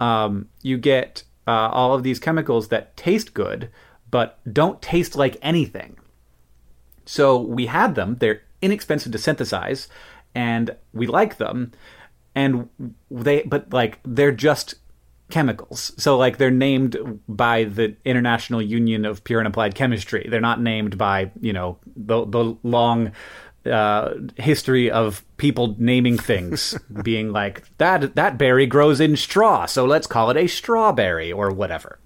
Um, 0.01 0.49
you 0.63 0.79
get 0.79 1.25
uh, 1.47 1.69
all 1.69 1.95
of 1.95 2.03
these 2.03 2.19
chemicals 2.19 2.69
that 2.69 2.97
taste 2.97 3.35
good, 3.35 3.69
but 4.11 4.39
don't 4.51 4.81
taste 4.81 5.15
like 5.15 5.37
anything. 5.43 5.99
So 7.05 7.39
we 7.39 7.67
had 7.67 7.97
them. 7.97 8.17
They're 8.19 8.41
inexpensive 8.63 9.13
to 9.13 9.19
synthesize, 9.19 9.89
and 10.35 10.75
we 10.95 11.07
like 11.07 11.37
them. 11.37 11.73
And 12.35 12.71
they, 13.11 13.43
but 13.43 13.75
like 13.75 13.99
they're 14.07 14.33
just 14.33 14.77
chemicals. 15.29 15.93
So 15.99 16.17
like 16.17 16.39
they're 16.39 16.51
named 16.51 17.21
by 17.29 17.65
the 17.65 17.95
International 18.07 18.63
Union 18.63 19.05
of 19.05 19.23
Pure 19.23 19.41
and 19.41 19.49
Applied 19.49 19.75
Chemistry. 19.75 20.27
They're 20.31 20.41
not 20.41 20.63
named 20.63 20.97
by 20.97 21.31
you 21.43 21.53
know 21.53 21.77
the 21.95 22.25
the 22.25 22.57
long 22.63 23.13
uh, 23.67 24.15
history 24.37 24.91
of 24.91 25.25
people 25.37 25.75
naming 25.79 26.19
things, 26.19 26.79
being 27.03 27.33
like 27.33 27.65
that 27.79 28.15
that 28.15 28.39
berry 28.39 28.67
grows 28.67 29.01
in 29.01 29.17
straw, 29.17 29.67
so 29.67 29.85
let's 29.85 30.07
call 30.07 30.31
it 30.31 30.37
a 30.37 30.47
strawberry 30.47 31.33
or 31.33 31.51
whatever. 31.51 31.99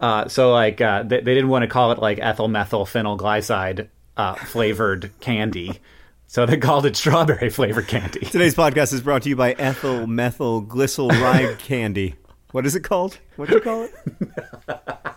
Uh, 0.00 0.28
so 0.28 0.52
like 0.52 0.80
uh, 0.80 1.02
they, 1.02 1.20
they, 1.20 1.34
didn't 1.34 1.50
want 1.50 1.62
to 1.62 1.68
call 1.68 1.92
it 1.92 1.98
like 1.98 2.18
ethyl 2.18 2.48
methyl 2.48 2.86
phenyl 2.86 3.18
glycide 3.18 3.88
uh, 4.16 4.34
flavored 4.34 5.10
candy. 5.20 5.78
So 6.26 6.46
they 6.46 6.56
called 6.56 6.86
it 6.86 6.96
strawberry 6.96 7.50
flavored 7.50 7.88
candy. 7.88 8.20
Today's 8.20 8.54
podcast 8.54 8.92
is 8.92 9.00
brought 9.00 9.22
to 9.22 9.28
you 9.28 9.36
by 9.36 9.52
ethyl 9.52 10.06
methyl 10.06 10.62
glyceride 10.62 11.58
candy. 11.58 12.14
What 12.52 12.66
is 12.66 12.74
it 12.74 12.80
called? 12.80 13.18
What 13.36 13.48
do 13.48 13.56
you 13.56 13.60
call 13.60 13.84
it? 13.84 15.16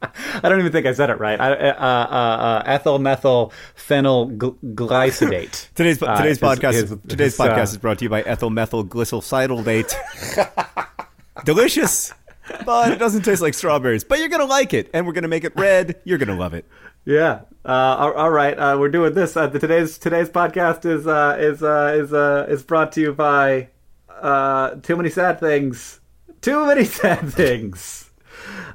I 0.00 0.48
don't 0.48 0.60
even 0.60 0.72
think 0.72 0.86
I 0.86 0.92
said 0.92 1.10
it 1.10 1.18
right. 1.18 1.40
I, 1.40 1.52
uh, 1.52 1.74
uh, 1.74 1.82
uh, 1.82 2.62
ethyl 2.66 2.98
methyl 2.98 3.52
phenyl 3.76 4.36
glycidate. 4.36 5.68
today's 5.74 6.02
uh, 6.02 6.16
today's 6.16 6.38
podcast 6.38 6.72
his, 6.72 6.90
today's 7.08 7.32
his, 7.32 7.40
uh, 7.40 7.48
podcast 7.48 7.72
is 7.72 7.78
brought 7.78 7.98
to 7.98 8.04
you 8.04 8.08
by 8.08 8.22
ethyl 8.22 8.50
methyl 8.50 8.84
glycylcidaldate. 8.84 9.94
Delicious, 11.44 12.12
but 12.64 12.92
it 12.92 12.98
doesn't 12.98 13.22
taste 13.22 13.42
like 13.42 13.54
strawberries. 13.54 14.04
But 14.04 14.18
you're 14.18 14.28
gonna 14.28 14.44
like 14.44 14.72
it, 14.72 14.90
and 14.94 15.06
we're 15.06 15.12
gonna 15.12 15.28
make 15.28 15.44
it 15.44 15.52
red. 15.56 16.00
You're 16.04 16.18
gonna 16.18 16.36
love 16.36 16.54
it. 16.54 16.64
Yeah. 17.04 17.40
Uh, 17.64 17.96
all, 17.98 18.12
all 18.12 18.30
right. 18.30 18.58
Uh, 18.58 18.76
we're 18.78 18.90
doing 18.90 19.14
this. 19.14 19.36
Uh, 19.36 19.46
the, 19.46 19.58
today's 19.58 19.98
today's 19.98 20.28
podcast 20.28 20.84
is 20.84 21.06
uh, 21.06 21.36
is 21.38 21.62
uh, 21.62 21.94
is 21.96 22.12
uh, 22.12 22.46
is 22.48 22.62
brought 22.62 22.92
to 22.92 23.00
you 23.00 23.12
by 23.12 23.68
Too 24.82 24.96
Many 24.96 25.10
Sad 25.10 25.40
Things. 25.40 26.00
Too 26.40 26.66
many 26.66 26.84
sad 27.00 27.32
things. 27.32 28.03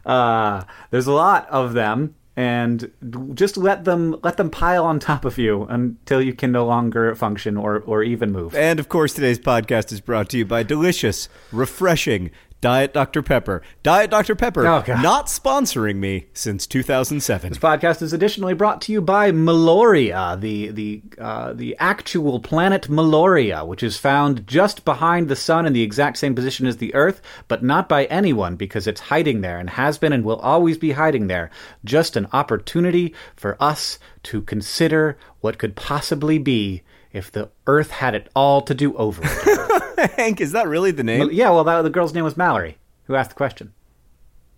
Uh, 0.06 0.64
there's 0.92 1.08
a 1.08 1.12
lot 1.12 1.50
of 1.50 1.74
them, 1.74 2.16
and 2.36 2.92
just 3.34 3.58
let 3.58 3.84
them 3.84 4.16
let 4.24 4.38
them 4.38 4.50
pile 4.50 4.86
on 4.86 5.00
top 5.00 5.26
of 5.26 5.38
you 5.38 5.64
until 5.64 6.22
you 6.22 6.34
can 6.34 6.52
no 6.52 6.66
longer 6.66 7.14
function 7.16 7.58
or 7.58 7.80
or 7.86 8.04
even 8.04 8.32
move. 8.32 8.56
And 8.56 8.80
of 8.80 8.88
course, 8.88 9.14
today's 9.14 9.40
podcast 9.40 9.92
is 9.92 10.00
brought 10.02 10.30
to 10.30 10.38
you 10.38 10.46
by 10.46 10.64
delicious, 10.64 11.28
refreshing, 11.52 12.32
Diet 12.62 12.94
Dr. 12.94 13.22
Pepper. 13.22 13.62
Diet 13.84 14.12
Dr. 14.12 14.36
Pepper, 14.36 14.68
oh, 14.68 14.84
not 14.88 15.28
sponsoring 15.28 15.96
me 15.96 16.28
since 16.34 16.68
2007. 16.68 17.50
This 17.50 17.58
podcast 17.58 18.02
is 18.02 18.12
additionally 18.12 18.54
brought 18.54 18.82
to 18.82 18.92
you 18.92 19.02
by 19.02 19.32
Meloria, 19.32 20.40
the 20.40 20.68
the 20.70 21.02
uh, 21.18 21.54
the 21.54 21.78
actual 21.80 22.42
planet 22.42 22.90
Meloria, 22.90 23.66
which 23.66 23.82
is 23.82 23.98
found 23.98 24.46
just 24.46 24.84
behind 24.84 25.30
the 25.30 25.38
sun 25.38 25.66
in 25.66 25.72
the 25.72 25.84
exact 25.84 26.18
same 26.18 26.36
position 26.36 26.68
as 26.68 26.78
the 26.78 26.94
Earth, 26.94 27.22
but 27.48 27.64
not 27.64 27.88
by 27.88 28.06
anyone 28.06 28.58
because 28.58 28.88
it's 28.88 29.02
hiding 29.02 29.40
there 29.40 29.58
and 29.58 29.70
has 29.70 29.98
been 29.98 30.12
and 30.12 30.26
will 30.26 30.40
always 30.40 30.78
be 30.78 30.92
hiding 30.92 31.28
there. 31.28 31.50
Just 31.86 32.18
an 32.18 32.28
opportunity 32.34 33.16
for 33.38 33.56
us 33.62 34.00
to 34.24 34.42
consider 34.42 35.18
what 35.40 35.58
could 35.58 35.78
possibly 35.78 36.38
be 36.38 36.82
if 37.14 37.32
the 37.32 37.50
Earth 37.68 37.92
had 37.92 38.14
it 38.16 38.30
all 38.36 38.62
to 38.62 38.76
do 38.76 38.96
over. 38.98 39.22
Hank, 40.18 40.42
is 40.42 40.52
that 40.54 40.68
really 40.68 40.92
the 40.92 41.04
name? 41.04 41.30
Yeah, 41.32 41.50
well, 41.50 41.64
that, 41.64 41.82
the 41.82 41.90
girl's 41.90 42.14
name 42.14 42.24
was 42.24 42.38
Mallory, 42.38 42.78
who 43.06 43.16
asked 43.16 43.32
the 43.32 43.36
question. 43.36 43.74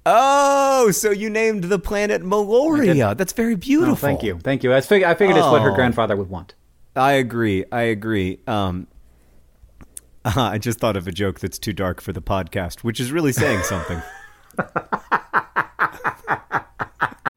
Oh, 0.05 0.91
so 0.91 1.11
you 1.11 1.29
named 1.29 1.65
the 1.65 1.77
planet 1.77 2.23
Meloria. 2.23 3.15
That's 3.15 3.33
very 3.33 3.55
beautiful. 3.55 3.93
Oh, 3.93 3.95
thank 3.95 4.23
you, 4.23 4.39
thank 4.39 4.63
you. 4.63 4.73
I, 4.73 4.81
fig- 4.81 5.03
I 5.03 5.13
figured 5.13 5.37
oh. 5.37 5.41
it's 5.41 5.51
what 5.51 5.61
her 5.61 5.71
oh. 5.71 5.75
grandfather 5.75 6.15
would 6.15 6.29
want. 6.29 6.55
I 6.95 7.13
agree. 7.13 7.65
I 7.71 7.83
agree. 7.83 8.39
Um, 8.47 8.87
uh, 10.25 10.31
I 10.35 10.57
just 10.57 10.79
thought 10.79 10.97
of 10.97 11.07
a 11.07 11.11
joke 11.11 11.39
that's 11.39 11.59
too 11.59 11.73
dark 11.73 12.01
for 12.01 12.13
the 12.13 12.21
podcast, 12.21 12.79
which 12.79 12.99
is 12.99 13.11
really 13.11 13.31
saying 13.31 13.63
something. 13.63 14.01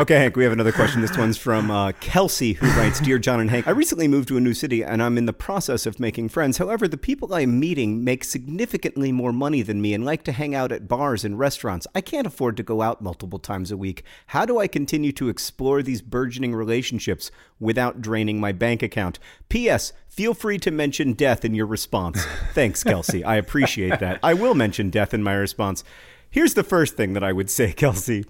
Okay, 0.00 0.14
Hank, 0.14 0.34
we 0.34 0.44
have 0.44 0.52
another 0.54 0.72
question. 0.72 1.02
This 1.02 1.18
one's 1.18 1.36
from 1.36 1.70
uh, 1.70 1.92
Kelsey, 2.00 2.54
who 2.54 2.66
writes 2.68 3.00
Dear 3.00 3.18
John 3.18 3.38
and 3.38 3.50
Hank, 3.50 3.68
I 3.68 3.72
recently 3.72 4.08
moved 4.08 4.28
to 4.28 4.38
a 4.38 4.40
new 4.40 4.54
city 4.54 4.82
and 4.82 5.02
I'm 5.02 5.18
in 5.18 5.26
the 5.26 5.34
process 5.34 5.84
of 5.84 6.00
making 6.00 6.30
friends. 6.30 6.56
However, 6.56 6.88
the 6.88 6.96
people 6.96 7.34
I'm 7.34 7.60
meeting 7.60 8.02
make 8.02 8.24
significantly 8.24 9.12
more 9.12 9.30
money 9.30 9.60
than 9.60 9.82
me 9.82 9.92
and 9.92 10.02
like 10.02 10.22
to 10.24 10.32
hang 10.32 10.54
out 10.54 10.72
at 10.72 10.88
bars 10.88 11.22
and 11.22 11.38
restaurants. 11.38 11.86
I 11.94 12.00
can't 12.00 12.26
afford 12.26 12.56
to 12.56 12.62
go 12.62 12.80
out 12.80 13.02
multiple 13.02 13.38
times 13.38 13.70
a 13.70 13.76
week. 13.76 14.02
How 14.28 14.46
do 14.46 14.58
I 14.58 14.68
continue 14.68 15.12
to 15.12 15.28
explore 15.28 15.82
these 15.82 16.00
burgeoning 16.00 16.54
relationships 16.54 17.30
without 17.58 18.00
draining 18.00 18.40
my 18.40 18.52
bank 18.52 18.82
account? 18.82 19.18
P.S. 19.50 19.92
Feel 20.08 20.32
free 20.32 20.56
to 20.60 20.70
mention 20.70 21.12
death 21.12 21.44
in 21.44 21.54
your 21.54 21.66
response. 21.66 22.24
Thanks, 22.54 22.82
Kelsey. 22.82 23.22
I 23.22 23.36
appreciate 23.36 24.00
that. 24.00 24.18
I 24.22 24.32
will 24.32 24.54
mention 24.54 24.88
death 24.88 25.12
in 25.12 25.22
my 25.22 25.34
response. 25.34 25.84
Here's 26.30 26.54
the 26.54 26.64
first 26.64 26.96
thing 26.96 27.12
that 27.12 27.22
I 27.22 27.34
would 27.34 27.50
say, 27.50 27.72
Kelsey 27.74 28.24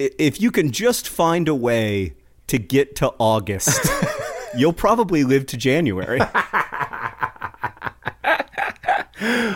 if 0.00 0.40
you 0.40 0.50
can 0.50 0.72
just 0.72 1.08
find 1.08 1.46
a 1.46 1.54
way 1.54 2.14
to 2.46 2.58
get 2.58 2.96
to 2.96 3.12
August, 3.18 3.86
you'll 4.56 4.72
probably 4.72 5.24
live 5.24 5.44
to 5.46 5.56
January. 5.58 6.18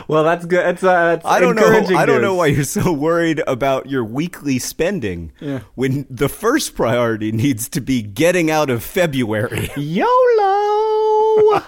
well, 0.06 0.22
that's 0.22 0.44
good. 0.44 0.64
That's, 0.64 0.84
uh, 0.84 1.16
that's 1.16 1.24
I 1.24 1.40
don't 1.40 1.56
know. 1.56 1.96
I 1.96 2.04
don't 2.04 2.20
know 2.20 2.34
why 2.34 2.46
you're 2.46 2.64
so 2.64 2.92
worried 2.92 3.42
about 3.46 3.88
your 3.88 4.04
weekly 4.04 4.58
spending 4.58 5.32
yeah. 5.40 5.60
when 5.74 6.06
the 6.10 6.28
first 6.28 6.74
priority 6.74 7.32
needs 7.32 7.70
to 7.70 7.80
be 7.80 8.02
getting 8.02 8.50
out 8.50 8.68
of 8.68 8.84
February. 8.84 9.70
YOLO. 9.76 11.62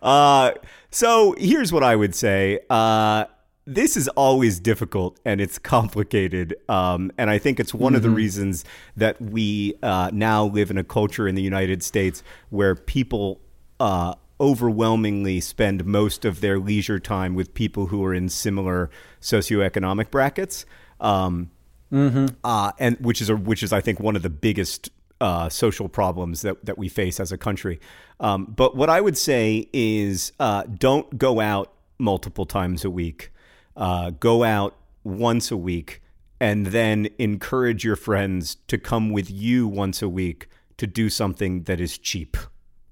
uh, 0.00 0.52
so 0.90 1.34
here's 1.36 1.72
what 1.72 1.84
I 1.84 1.94
would 1.94 2.14
say. 2.14 2.60
Uh, 2.70 3.26
this 3.64 3.96
is 3.96 4.08
always 4.08 4.58
difficult 4.58 5.18
and 5.24 5.40
it's 5.40 5.58
complicated. 5.58 6.56
Um, 6.68 7.12
and 7.16 7.30
I 7.30 7.38
think 7.38 7.60
it's 7.60 7.72
one 7.72 7.90
mm-hmm. 7.90 7.96
of 7.96 8.02
the 8.02 8.08
mm-hmm. 8.08 8.16
reasons 8.16 8.64
that 8.96 9.20
we 9.20 9.74
uh, 9.82 10.10
now 10.12 10.46
live 10.46 10.70
in 10.70 10.78
a 10.78 10.84
culture 10.84 11.28
in 11.28 11.34
the 11.34 11.42
United 11.42 11.82
States 11.82 12.22
where 12.50 12.74
people 12.74 13.40
uh, 13.78 14.14
overwhelmingly 14.40 15.40
spend 15.40 15.84
most 15.84 16.24
of 16.24 16.40
their 16.40 16.58
leisure 16.58 16.98
time 16.98 17.34
with 17.34 17.54
people 17.54 17.86
who 17.86 18.04
are 18.04 18.12
in 18.12 18.28
similar 18.28 18.90
socioeconomic 19.20 20.10
brackets. 20.10 20.66
Um, 21.00 21.50
mm-hmm. 21.92 22.26
uh, 22.42 22.72
and 22.78 22.96
which 22.98 23.20
is 23.20 23.28
a, 23.28 23.36
which 23.36 23.62
is 23.62 23.72
I 23.72 23.80
think 23.80 24.00
one 24.00 24.16
of 24.16 24.22
the 24.22 24.30
biggest 24.30 24.90
uh, 25.20 25.48
social 25.48 25.88
problems 25.88 26.42
that, 26.42 26.64
that 26.64 26.78
we 26.78 26.88
face 26.88 27.20
as 27.20 27.30
a 27.30 27.38
country. 27.38 27.80
Um, 28.18 28.46
but 28.46 28.74
what 28.74 28.90
I 28.90 29.00
would 29.00 29.16
say 29.16 29.68
is 29.72 30.32
uh, 30.40 30.64
don't 30.64 31.16
go 31.16 31.38
out 31.38 31.72
multiple 31.98 32.44
times 32.44 32.84
a 32.84 32.90
week 32.90 33.31
uh, 33.76 34.10
go 34.10 34.44
out 34.44 34.76
once 35.04 35.50
a 35.50 35.56
week 35.56 36.00
and 36.40 36.66
then 36.66 37.08
encourage 37.18 37.84
your 37.84 37.96
friends 37.96 38.56
to 38.66 38.78
come 38.78 39.10
with 39.10 39.30
you 39.30 39.68
once 39.68 40.02
a 40.02 40.08
week 40.08 40.48
to 40.76 40.86
do 40.86 41.08
something 41.08 41.62
that 41.64 41.80
is 41.80 41.96
cheap, 41.98 42.36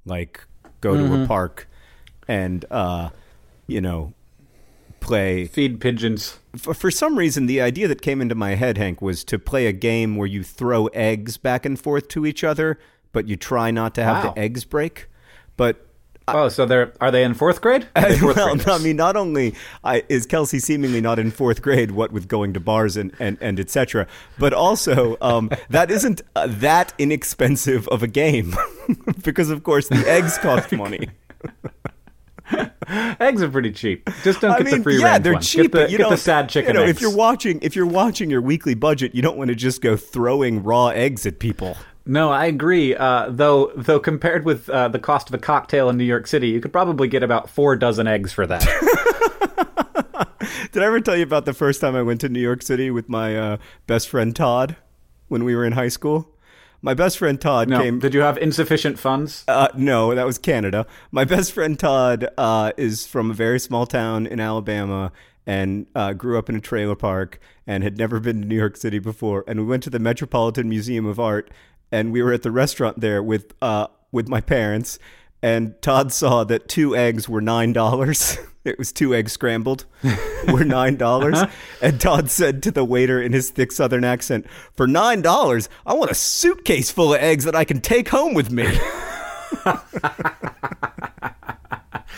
like 0.04 0.44
go 0.80 0.92
mm-hmm. 0.92 1.06
to 1.06 1.14
a 1.14 1.16
mm-hmm. 1.16 1.26
park 1.26 1.68
and, 2.28 2.64
uh, 2.70 3.10
you 3.66 3.80
know, 3.80 4.12
play. 5.00 5.46
Feed 5.46 5.80
pigeons. 5.80 6.38
For, 6.56 6.74
for 6.74 6.90
some 6.90 7.18
reason, 7.18 7.46
the 7.46 7.60
idea 7.60 7.88
that 7.88 8.02
came 8.02 8.20
into 8.20 8.34
my 8.34 8.54
head, 8.54 8.78
Hank, 8.78 9.02
was 9.02 9.24
to 9.24 9.38
play 9.38 9.66
a 9.66 9.72
game 9.72 10.14
where 10.14 10.28
you 10.28 10.44
throw 10.44 10.86
eggs 10.88 11.36
back 11.36 11.66
and 11.66 11.78
forth 11.78 12.06
to 12.08 12.24
each 12.24 12.44
other, 12.44 12.78
but 13.12 13.26
you 13.26 13.36
try 13.36 13.70
not 13.72 13.94
to 13.96 14.04
have 14.04 14.24
wow. 14.24 14.32
the 14.32 14.40
eggs 14.40 14.64
break. 14.64 15.08
But 15.56 15.86
Oh, 16.28 16.48
so 16.48 16.66
they're 16.66 16.92
are 17.00 17.10
they 17.10 17.24
in 17.24 17.34
fourth 17.34 17.60
grade? 17.60 17.88
Fourth 18.20 18.36
well, 18.36 18.54
no, 18.54 18.74
I 18.74 18.78
mean, 18.78 18.96
not 18.96 19.16
only 19.16 19.54
I, 19.82 20.04
is 20.08 20.26
Kelsey 20.26 20.58
seemingly 20.58 21.00
not 21.00 21.18
in 21.18 21.30
fourth 21.30 21.62
grade, 21.62 21.90
what 21.90 22.12
with 22.12 22.28
going 22.28 22.52
to 22.54 22.60
bars 22.60 22.96
and 22.96 23.12
and, 23.18 23.38
and 23.40 23.58
etc., 23.58 24.06
but 24.38 24.52
also 24.52 25.16
um, 25.20 25.50
that 25.70 25.90
isn't 25.90 26.22
uh, 26.36 26.46
that 26.48 26.92
inexpensive 26.98 27.88
of 27.88 28.02
a 28.02 28.06
game, 28.06 28.54
because 29.24 29.50
of 29.50 29.62
course 29.62 29.88
the 29.88 30.04
eggs 30.08 30.38
cost 30.38 30.72
money. 30.72 31.08
Eggs 33.20 33.42
are 33.42 33.48
pretty 33.48 33.70
cheap. 33.70 34.08
Just 34.24 34.40
don't 34.40 34.58
get 34.58 34.66
I 34.66 34.70
mean, 34.70 34.78
the 34.78 34.82
free 34.82 35.00
yeah, 35.00 35.12
range 35.12 35.24
they're 35.24 35.32
one. 35.34 35.42
cheap. 35.42 35.62
Get 35.62 35.72
the, 35.72 35.90
you 35.90 35.98
get 35.98 36.10
the 36.10 36.16
sad 36.16 36.48
chicken. 36.48 36.74
You 36.74 36.80
know, 36.80 36.82
eggs. 36.82 36.96
if 36.96 37.00
you're 37.00 37.14
watching, 37.14 37.60
if 37.62 37.76
you're 37.76 37.86
watching 37.86 38.30
your 38.30 38.40
weekly 38.40 38.74
budget, 38.74 39.14
you 39.14 39.22
don't 39.22 39.36
want 39.36 39.48
to 39.48 39.54
just 39.54 39.80
go 39.80 39.96
throwing 39.96 40.62
raw 40.62 40.88
eggs 40.88 41.24
at 41.26 41.38
people. 41.38 41.76
No, 42.06 42.30
I 42.30 42.46
agree. 42.46 42.94
Uh, 42.94 43.28
though, 43.30 43.72
though 43.76 44.00
compared 44.00 44.44
with 44.44 44.68
uh, 44.70 44.88
the 44.88 44.98
cost 44.98 45.28
of 45.28 45.34
a 45.34 45.38
cocktail 45.38 45.88
in 45.88 45.96
New 45.96 46.04
York 46.04 46.26
City, 46.26 46.48
you 46.48 46.60
could 46.60 46.72
probably 46.72 47.08
get 47.08 47.22
about 47.22 47.50
four 47.50 47.76
dozen 47.76 48.06
eggs 48.06 48.32
for 48.32 48.46
that. 48.46 48.62
Did 50.72 50.82
I 50.82 50.86
ever 50.86 51.00
tell 51.00 51.16
you 51.16 51.22
about 51.22 51.44
the 51.44 51.52
first 51.52 51.80
time 51.80 51.94
I 51.94 52.02
went 52.02 52.20
to 52.22 52.28
New 52.28 52.40
York 52.40 52.62
City 52.62 52.90
with 52.90 53.08
my 53.08 53.36
uh, 53.36 53.56
best 53.86 54.08
friend 54.08 54.34
Todd 54.34 54.76
when 55.28 55.44
we 55.44 55.54
were 55.54 55.64
in 55.64 55.72
high 55.72 55.88
school? 55.88 56.34
My 56.82 56.94
best 56.94 57.18
friend 57.18 57.40
Todd 57.40 57.68
no. 57.68 57.80
came. 57.80 57.98
Did 57.98 58.14
you 58.14 58.20
have 58.20 58.38
insufficient 58.38 58.98
funds? 58.98 59.44
Uh, 59.46 59.68
no, 59.76 60.14
that 60.14 60.24
was 60.24 60.38
Canada. 60.38 60.86
My 61.10 61.24
best 61.24 61.52
friend 61.52 61.78
Todd 61.78 62.28
uh, 62.38 62.72
is 62.76 63.06
from 63.06 63.30
a 63.30 63.34
very 63.34 63.60
small 63.60 63.84
town 63.84 64.26
in 64.26 64.40
Alabama 64.40 65.12
and 65.46 65.86
uh, 65.94 66.12
grew 66.12 66.38
up 66.38 66.48
in 66.48 66.56
a 66.56 66.60
trailer 66.60 66.94
park 66.94 67.40
and 67.66 67.82
had 67.82 67.98
never 67.98 68.20
been 68.20 68.42
to 68.42 68.48
New 68.48 68.56
York 68.56 68.76
City 68.76 68.98
before. 68.98 69.44
And 69.46 69.60
we 69.60 69.66
went 69.66 69.82
to 69.82 69.90
the 69.90 69.98
Metropolitan 69.98 70.68
Museum 70.68 71.06
of 71.06 71.20
Art 71.20 71.50
and 71.92 72.12
we 72.12 72.22
were 72.22 72.32
at 72.32 72.42
the 72.42 72.50
restaurant 72.50 73.00
there 73.00 73.22
with 73.22 73.52
uh 73.62 73.86
with 74.12 74.28
my 74.28 74.40
parents 74.40 74.98
and 75.42 75.80
Todd 75.80 76.12
saw 76.12 76.44
that 76.44 76.68
two 76.68 76.94
eggs 76.94 77.28
were 77.28 77.40
nine 77.40 77.72
dollars. 77.72 78.38
it 78.64 78.78
was 78.78 78.92
two 78.92 79.14
eggs 79.14 79.32
scrambled, 79.32 79.86
were 80.52 80.64
nine 80.64 80.96
dollars. 80.96 81.40
and 81.80 82.00
Todd 82.00 82.30
said 82.30 82.62
to 82.64 82.70
the 82.70 82.84
waiter 82.84 83.22
in 83.22 83.32
his 83.32 83.50
thick 83.50 83.72
Southern 83.72 84.04
accent, 84.04 84.46
"For 84.74 84.86
nine 84.86 85.22
dollars, 85.22 85.68
I 85.86 85.94
want 85.94 86.10
a 86.10 86.14
suitcase 86.14 86.90
full 86.90 87.14
of 87.14 87.20
eggs 87.20 87.44
that 87.44 87.56
I 87.56 87.64
can 87.64 87.80
take 87.80 88.08
home 88.08 88.34
with 88.34 88.50
me." 88.50 88.66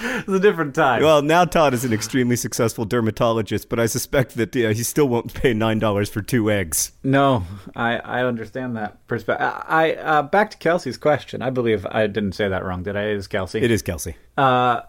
it's 0.19 0.29
a 0.29 0.41
different 0.41 0.75
time. 0.75 1.03
Well, 1.03 1.23
now 1.23 1.45
Todd 1.45 1.75
is 1.75 1.85
an 1.85 1.93
extremely 1.93 2.37
successful 2.37 2.85
dermatologist, 2.85 3.69
but 3.69 3.79
I 3.79 3.87
suspect 3.87 4.37
that 4.37 4.55
uh, 4.57 4.71
he 4.71 4.83
still 4.83 5.09
won't 5.09 5.33
pay 5.33 5.55
nine 5.55 5.79
dollars 5.79 6.11
for 6.11 6.23
two 6.23 6.51
eggs. 6.51 6.93
No, 7.05 7.45
I, 7.77 7.99
I 7.99 8.25
understand 8.25 8.77
that 8.77 9.07
perspective. 9.07 9.47
I 9.47 9.95
uh, 9.95 10.23
back 10.23 10.51
to 10.51 10.57
Kelsey's 10.57 10.99
question. 10.99 11.41
I 11.43 11.51
believe 11.51 11.87
I 11.87 12.07
didn't 12.09 12.33
say 12.33 12.49
that 12.49 12.65
wrong, 12.65 12.83
did 12.83 12.97
I? 12.97 13.05
It 13.05 13.17
is 13.17 13.29
Kelsey. 13.29 13.61
It 13.61 13.71
is 13.71 13.83
Kelsey. 13.83 14.17
Uh, 14.37 14.83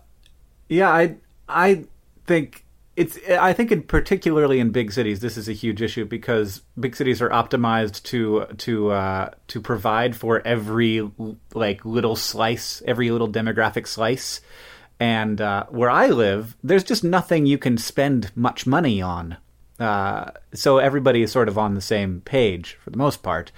yeah, 0.67 0.89
I 0.89 1.17
I 1.47 1.85
think 2.25 2.65
it's 2.95 3.17
I 3.29 3.53
think 3.53 3.71
in 3.71 3.83
particularly 3.83 4.59
in 4.59 4.71
big 4.71 4.91
cities 4.91 5.19
this 5.19 5.37
is 5.37 5.49
a 5.49 5.53
huge 5.53 5.81
issue 5.81 6.05
because 6.05 6.61
big 6.79 6.95
cities 6.95 7.21
are 7.21 7.29
optimized 7.29 8.03
to 8.03 8.45
to 8.57 8.91
uh, 8.91 9.29
to 9.47 9.61
provide 9.61 10.15
for 10.15 10.45
every 10.45 11.09
like 11.53 11.85
little 11.85 12.15
slice, 12.15 12.81
every 12.85 13.11
little 13.11 13.29
demographic 13.29 13.87
slice. 13.87 14.41
And 14.99 15.41
uh, 15.41 15.65
where 15.69 15.89
I 15.89 16.07
live, 16.07 16.55
there's 16.63 16.83
just 16.83 17.03
nothing 17.03 17.45
you 17.45 17.57
can 17.57 17.77
spend 17.77 18.31
much 18.35 18.65
money 18.65 19.01
on. 19.01 19.37
Uh, 19.79 20.31
so 20.53 20.77
everybody 20.77 21.23
is 21.23 21.31
sort 21.31 21.49
of 21.49 21.57
on 21.57 21.73
the 21.73 21.81
same 21.81 22.21
page 22.21 22.77
for 22.79 22.89
the 22.89 22.97
most 22.97 23.23
part. 23.23 23.51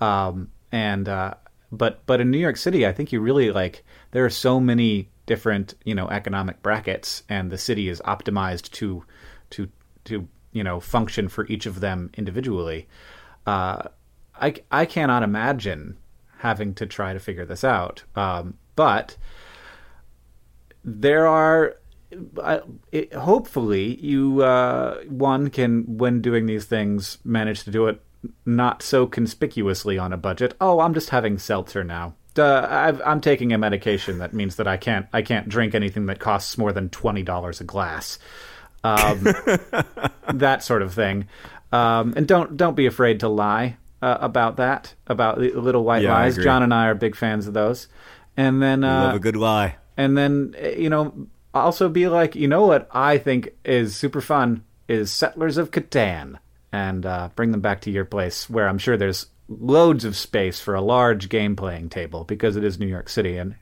Um, 0.00 0.50
and 0.72 1.08
uh, 1.08 1.34
but 1.72 2.04
but 2.06 2.20
in 2.20 2.30
New 2.30 2.38
York 2.38 2.56
City, 2.56 2.86
I 2.86 2.92
think 2.92 3.12
you 3.12 3.20
really 3.20 3.50
like 3.50 3.84
there 4.12 4.24
are 4.24 4.30
so 4.30 4.60
many 4.60 5.08
different 5.26 5.74
you 5.84 5.94
know 5.94 6.08
economic 6.08 6.62
brackets, 6.62 7.22
and 7.28 7.50
the 7.50 7.58
city 7.58 7.88
is 7.88 8.00
optimized 8.02 8.70
to 8.72 9.04
to 9.50 9.68
to 10.04 10.28
you 10.52 10.64
know 10.64 10.80
function 10.80 11.28
for 11.28 11.46
each 11.46 11.66
of 11.66 11.80
them 11.80 12.10
individually. 12.14 12.88
Uh, 13.46 13.82
I 14.40 14.54
I 14.70 14.86
cannot 14.86 15.22
imagine 15.22 15.96
having 16.38 16.74
to 16.74 16.86
try 16.86 17.12
to 17.12 17.20
figure 17.20 17.44
this 17.44 17.64
out, 17.64 18.04
um, 18.14 18.54
but 18.76 19.16
there 20.86 21.26
are. 21.26 21.76
Uh, 22.40 22.60
it, 22.92 23.12
hopefully, 23.12 23.96
you 24.00 24.42
uh, 24.42 25.02
one 25.08 25.50
can, 25.50 25.98
when 25.98 26.22
doing 26.22 26.46
these 26.46 26.64
things, 26.64 27.18
manage 27.24 27.64
to 27.64 27.70
do 27.70 27.88
it 27.88 28.00
not 28.46 28.82
so 28.82 29.06
conspicuously 29.06 29.98
on 29.98 30.12
a 30.12 30.16
budget. 30.16 30.54
Oh, 30.60 30.80
I'm 30.80 30.94
just 30.94 31.10
having 31.10 31.36
seltzer 31.38 31.84
now. 31.84 32.14
Uh, 32.38 32.92
i 33.02 33.12
am 33.12 33.20
taking 33.20 33.52
a 33.52 33.58
medication 33.58 34.18
that 34.18 34.34
means 34.34 34.56
that 34.56 34.68
I 34.68 34.76
can't 34.76 35.06
I 35.10 35.22
can't 35.22 35.48
drink 35.48 35.74
anything 35.74 36.04
that 36.06 36.18
costs 36.18 36.58
more 36.58 36.70
than 36.70 36.90
twenty 36.90 37.22
dollars 37.22 37.60
a 37.60 37.64
glass. 37.64 38.18
Um, 38.84 39.22
that 40.34 40.62
sort 40.62 40.82
of 40.82 40.92
thing. 40.92 41.28
Um, 41.72 42.14
and 42.16 42.28
don't 42.28 42.56
don't 42.56 42.74
be 42.74 42.86
afraid 42.86 43.20
to 43.20 43.28
lie 43.28 43.78
uh, 44.02 44.18
about 44.20 44.56
that 44.56 44.94
about 45.06 45.38
little 45.38 45.82
white 45.82 46.02
yeah, 46.02 46.12
lies. 46.12 46.36
John 46.36 46.62
and 46.62 46.74
I 46.74 46.86
are 46.86 46.94
big 46.94 47.16
fans 47.16 47.46
of 47.46 47.54
those. 47.54 47.88
And 48.36 48.62
then 48.62 48.84
uh, 48.84 49.04
love 49.04 49.16
a 49.16 49.20
good 49.20 49.36
lie. 49.36 49.76
And 49.96 50.16
then 50.16 50.54
you 50.76 50.90
know 50.90 51.28
also 51.54 51.88
be 51.88 52.08
like 52.08 52.34
you 52.34 52.48
know 52.48 52.66
what 52.66 52.88
I 52.92 53.18
think 53.18 53.54
is 53.64 53.96
super 53.96 54.20
fun 54.20 54.64
is 54.88 55.10
Settlers 55.10 55.56
of 55.56 55.70
Catan 55.70 56.38
and 56.72 57.06
uh, 57.06 57.30
bring 57.34 57.52
them 57.52 57.60
back 57.60 57.80
to 57.82 57.90
your 57.90 58.04
place 58.04 58.48
where 58.50 58.68
I'm 58.68 58.78
sure 58.78 58.96
there's 58.96 59.26
loads 59.48 60.04
of 60.04 60.16
space 60.16 60.60
for 60.60 60.74
a 60.74 60.80
large 60.80 61.28
game 61.28 61.56
playing 61.56 61.88
table 61.88 62.24
because 62.24 62.56
it 62.56 62.64
is 62.64 62.78
New 62.78 62.86
York 62.86 63.08
City 63.08 63.36
and 63.36 63.54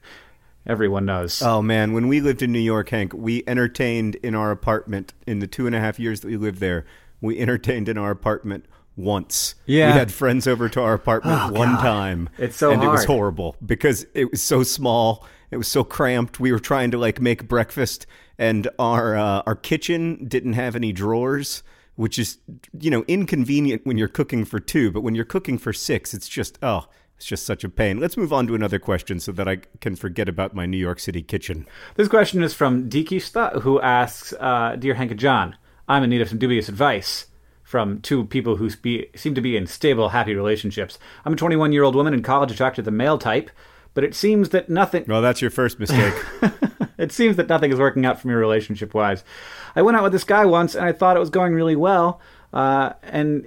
everyone 0.66 1.04
knows. 1.04 1.42
Oh 1.42 1.62
man, 1.62 1.92
when 1.92 2.08
we 2.08 2.20
lived 2.20 2.42
in 2.42 2.52
New 2.52 2.58
York, 2.58 2.88
Hank, 2.90 3.12
we 3.14 3.44
entertained 3.46 4.16
in 4.16 4.34
our 4.34 4.50
apartment 4.50 5.12
in 5.26 5.38
the 5.38 5.46
two 5.46 5.66
and 5.66 5.74
a 5.74 5.80
half 5.80 5.98
years 5.98 6.20
that 6.20 6.28
we 6.28 6.36
lived 6.36 6.58
there. 6.58 6.84
We 7.20 7.38
entertained 7.38 7.88
in 7.88 7.96
our 7.98 8.10
apartment 8.10 8.66
once. 8.96 9.54
Yeah, 9.66 9.92
we 9.92 9.98
had 9.98 10.12
friends 10.12 10.46
over 10.46 10.68
to 10.68 10.80
our 10.80 10.94
apartment 10.94 11.38
oh, 11.40 11.52
one 11.52 11.74
God. 11.74 11.82
time. 11.82 12.28
It's 12.38 12.56
so 12.56 12.70
and 12.70 12.80
hard. 12.80 12.88
it 12.88 12.92
was 12.92 13.04
horrible 13.04 13.56
because 13.64 14.06
it 14.14 14.30
was 14.30 14.42
so 14.42 14.62
small. 14.62 15.26
It 15.54 15.58
was 15.58 15.68
so 15.68 15.84
cramped. 15.84 16.38
We 16.38 16.52
were 16.52 16.58
trying 16.58 16.90
to 16.90 16.98
like 16.98 17.20
make 17.20 17.48
breakfast, 17.48 18.06
and 18.38 18.68
our 18.78 19.16
uh, 19.16 19.42
our 19.46 19.56
kitchen 19.56 20.26
didn't 20.28 20.54
have 20.54 20.76
any 20.76 20.92
drawers 20.92 21.62
which 21.96 22.18
is 22.18 22.38
you 22.78 22.90
know 22.90 23.04
inconvenient 23.06 23.86
when 23.86 23.96
you're 23.96 24.08
cooking 24.08 24.44
for 24.44 24.60
two, 24.60 24.90
but 24.90 25.02
when 25.02 25.14
you're 25.14 25.24
cooking 25.24 25.58
for 25.58 25.72
six, 25.72 26.12
it's 26.14 26.28
just 26.28 26.58
oh, 26.62 26.86
it's 27.16 27.26
just 27.26 27.46
such 27.46 27.64
a 27.64 27.68
pain. 27.68 28.00
Let's 28.00 28.16
move 28.16 28.32
on 28.32 28.46
to 28.48 28.54
another 28.54 28.78
question 28.78 29.20
so 29.20 29.32
that 29.32 29.48
I 29.48 29.56
can 29.80 29.96
forget 29.96 30.28
about 30.28 30.54
my 30.54 30.66
New 30.66 30.76
York 30.76 30.98
City 30.98 31.22
kitchen. 31.22 31.66
This 31.94 32.08
question 32.08 32.42
is 32.42 32.54
from 32.54 32.88
Dikista, 32.88 33.62
who 33.62 33.80
asks, 33.80 34.32
uh, 34.40 34.76
"Dear 34.78 34.94
Hank 34.94 35.10
and 35.10 35.20
John, 35.20 35.56
I'm 35.88 36.02
in 36.02 36.10
need 36.10 36.20
of 36.20 36.28
some 36.28 36.38
dubious 36.38 36.68
advice." 36.68 37.26
From 37.62 38.00
two 38.02 38.26
people 38.26 38.56
who 38.56 38.68
seem 38.68 39.34
to 39.34 39.40
be 39.40 39.56
in 39.56 39.66
stable, 39.66 40.10
happy 40.10 40.34
relationships. 40.34 40.98
I'm 41.24 41.32
a 41.32 41.36
21 41.36 41.72
year 41.72 41.82
old 41.82 41.96
woman 41.96 42.12
in 42.12 42.22
college 42.22 42.52
attracted 42.52 42.82
to 42.82 42.90
the 42.90 42.96
male 42.96 43.16
type, 43.16 43.50
but 43.94 44.04
it 44.04 44.14
seems 44.14 44.50
that 44.50 44.68
nothing. 44.68 45.04
Well, 45.08 45.22
that's 45.22 45.40
your 45.40 45.50
first 45.50 45.80
mistake. 45.80 46.14
it 46.98 47.12
seems 47.12 47.36
that 47.36 47.48
nothing 47.48 47.72
is 47.72 47.78
working 47.78 48.04
out 48.04 48.20
for 48.20 48.28
me 48.28 48.34
relationship 48.34 48.92
wise. 48.92 49.24
I 49.74 49.82
went 49.82 49.96
out 49.96 50.02
with 50.02 50.12
this 50.12 50.24
guy 50.24 50.44
once 50.44 50.74
and 50.74 50.84
I 50.84 50.92
thought 50.92 51.16
it 51.16 51.20
was 51.20 51.30
going 51.30 51.54
really 51.54 51.76
well. 51.76 52.20
Uh, 52.52 52.92
and 53.02 53.46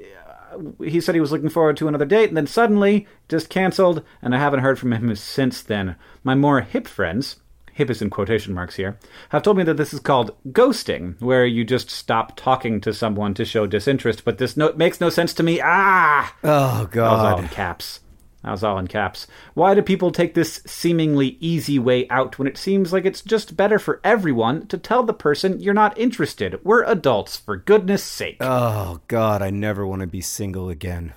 he 0.83 1.01
said 1.01 1.15
he 1.15 1.21
was 1.21 1.31
looking 1.31 1.49
forward 1.49 1.77
to 1.77 1.87
another 1.87 2.05
date, 2.05 2.29
and 2.29 2.37
then 2.37 2.47
suddenly 2.47 3.07
just 3.29 3.49
canceled, 3.49 4.03
and 4.21 4.33
I 4.33 4.39
haven't 4.39 4.61
heard 4.61 4.79
from 4.79 4.93
him 4.93 5.15
since 5.15 5.61
then. 5.61 5.95
My 6.23 6.35
more 6.35 6.61
hip 6.61 6.87
friends, 6.87 7.37
hip 7.73 7.89
is 7.89 8.01
in 8.01 8.09
quotation 8.09 8.53
marks 8.53 8.75
here, 8.75 8.97
have 9.29 9.43
told 9.43 9.57
me 9.57 9.63
that 9.63 9.77
this 9.77 9.93
is 9.93 9.99
called 9.99 10.35
ghosting, 10.49 11.19
where 11.21 11.45
you 11.45 11.63
just 11.63 11.89
stop 11.89 12.35
talking 12.35 12.81
to 12.81 12.93
someone 12.93 13.33
to 13.35 13.45
show 13.45 13.65
disinterest, 13.67 14.25
but 14.25 14.37
this 14.37 14.57
no- 14.57 14.73
makes 14.73 14.99
no 14.99 15.09
sense 15.09 15.33
to 15.35 15.43
me. 15.43 15.59
Ah! 15.63 16.33
Oh, 16.43 16.87
God. 16.91 17.33
all 17.33 17.39
in 17.39 17.47
caps. 17.49 17.99
That 18.43 18.51
was 18.51 18.63
all 18.63 18.77
in 18.77 18.87
caps. 18.87 19.27
Why 19.55 19.73
do 19.73 19.81
people 19.81 20.11
take 20.11 20.33
this 20.33 20.61
seemingly 20.65 21.37
easy 21.39 21.79
way 21.79 22.07
out 22.09 22.37
when 22.37 22.47
it 22.47 22.57
seems 22.57 22.93
like 22.93 23.05
it's 23.05 23.21
just 23.21 23.57
better 23.57 23.79
for 23.79 23.99
everyone 24.03 24.67
to 24.67 24.77
tell 24.77 25.03
the 25.03 25.13
person 25.13 25.59
you're 25.59 25.73
not 25.73 25.97
interested? 25.97 26.59
We're 26.63 26.83
adults, 26.83 27.35
for 27.37 27.57
goodness 27.57 28.03
sake. 28.03 28.37
Oh, 28.39 29.01
God, 29.07 29.41
I 29.41 29.49
never 29.49 29.85
want 29.85 30.01
to 30.01 30.07
be 30.07 30.21
single 30.21 30.69
again. 30.69 31.13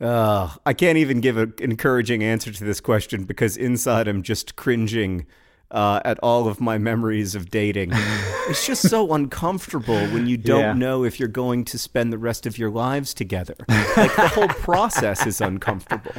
Uh, 0.00 0.54
I 0.64 0.74
can't 0.74 0.98
even 0.98 1.20
give 1.20 1.36
an 1.36 1.54
encouraging 1.58 2.22
answer 2.22 2.52
to 2.52 2.64
this 2.64 2.80
question 2.80 3.24
because 3.24 3.56
inside 3.56 4.06
I'm 4.06 4.22
just 4.22 4.54
cringing 4.54 5.26
uh, 5.70 6.00
at 6.04 6.18
all 6.20 6.48
of 6.48 6.60
my 6.60 6.78
memories 6.78 7.34
of 7.34 7.50
dating. 7.50 7.90
it's 8.48 8.66
just 8.66 8.88
so 8.88 9.12
uncomfortable 9.12 10.00
when 10.08 10.26
you 10.26 10.36
don't 10.36 10.60
yeah. 10.60 10.72
know 10.72 11.04
if 11.04 11.20
you're 11.20 11.28
going 11.28 11.64
to 11.66 11.78
spend 11.78 12.12
the 12.12 12.18
rest 12.18 12.46
of 12.46 12.58
your 12.58 12.70
lives 12.70 13.14
together. 13.14 13.56
Like 13.98 14.14
the 14.14 14.28
whole 14.28 14.48
process 14.48 15.26
is 15.26 15.40
uncomfortable. 15.40 16.12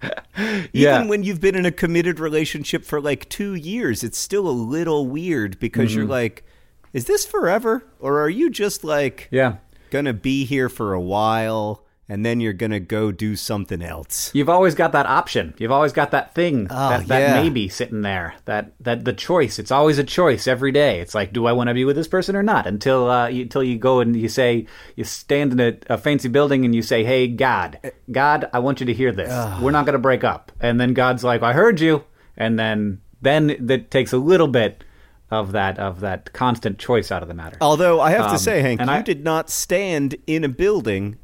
Even 0.38 0.68
yeah. 0.72 1.04
when 1.04 1.24
you've 1.24 1.40
been 1.40 1.56
in 1.56 1.66
a 1.66 1.72
committed 1.72 2.20
relationship 2.20 2.84
for 2.84 3.00
like 3.00 3.28
two 3.28 3.54
years, 3.54 4.04
it's 4.04 4.18
still 4.18 4.46
a 4.46 4.52
little 4.52 5.08
weird 5.08 5.58
because 5.58 5.90
mm-hmm. 5.90 6.00
you're 6.00 6.08
like, 6.08 6.44
is 6.92 7.06
this 7.06 7.26
forever? 7.26 7.84
Or 7.98 8.20
are 8.20 8.28
you 8.28 8.50
just 8.50 8.84
like, 8.84 9.26
yeah, 9.32 9.56
gonna 9.90 10.12
be 10.12 10.44
here 10.44 10.68
for 10.68 10.92
a 10.92 11.00
while? 11.00 11.83
And 12.08 12.24
then 12.24 12.40
you're 12.40 12.52
gonna 12.52 12.80
go 12.80 13.10
do 13.10 13.36
something 13.36 13.82
else. 13.82 14.30
You've 14.34 14.48
always 14.48 14.74
got 14.74 14.92
that 14.92 15.06
option. 15.06 15.54
You've 15.58 15.72
always 15.72 15.92
got 15.92 16.10
that 16.10 16.34
thing, 16.34 16.66
oh, 16.70 16.88
that, 16.90 17.06
that 17.08 17.20
yeah. 17.20 17.42
maybe 17.42 17.68
sitting 17.68 18.02
there. 18.02 18.34
That 18.44 18.72
that 18.80 19.04
the 19.04 19.12
choice. 19.12 19.58
It's 19.58 19.70
always 19.70 19.98
a 19.98 20.04
choice 20.04 20.46
every 20.46 20.72
day. 20.72 21.00
It's 21.00 21.14
like, 21.14 21.32
do 21.32 21.46
I 21.46 21.52
want 21.52 21.68
to 21.68 21.74
be 21.74 21.84
with 21.84 21.96
this 21.96 22.08
person 22.08 22.36
or 22.36 22.42
not? 22.42 22.66
Until 22.66 23.10
uh, 23.10 23.28
you, 23.28 23.42
until 23.42 23.62
you 23.62 23.78
go 23.78 24.00
and 24.00 24.14
you 24.14 24.28
say, 24.28 24.66
you 24.96 25.04
stand 25.04 25.52
in 25.52 25.60
a, 25.60 25.94
a, 25.94 25.98
fancy 25.98 26.28
building 26.28 26.64
and 26.64 26.74
you 26.74 26.82
say, 26.82 27.04
"Hey, 27.04 27.26
God, 27.26 27.78
God, 28.10 28.48
I 28.52 28.58
want 28.58 28.80
you 28.80 28.86
to 28.86 28.94
hear 28.94 29.12
this. 29.12 29.30
We're 29.60 29.70
not 29.70 29.86
gonna 29.86 29.98
break 29.98 30.24
up." 30.24 30.52
And 30.60 30.80
then 30.80 30.92
God's 30.92 31.24
like, 31.24 31.42
"I 31.42 31.52
heard 31.52 31.80
you." 31.80 32.04
And 32.36 32.58
then 32.58 33.00
then 33.22 33.56
that 33.60 33.90
takes 33.90 34.12
a 34.12 34.18
little 34.18 34.48
bit 34.48 34.84
of 35.30 35.52
that 35.52 35.78
of 35.78 36.00
that 36.00 36.32
constant 36.32 36.78
choice 36.78 37.10
out 37.10 37.22
of 37.22 37.28
the 37.28 37.34
matter. 37.34 37.56
Although 37.60 38.00
I 38.00 38.10
have 38.10 38.26
um, 38.26 38.32
to 38.32 38.38
say, 38.38 38.60
Hank, 38.60 38.80
you 38.80 38.86
I, 38.86 39.02
did 39.02 39.24
not 39.24 39.50
stand 39.50 40.16
in 40.26 40.44
a 40.44 40.48
building 40.48 41.16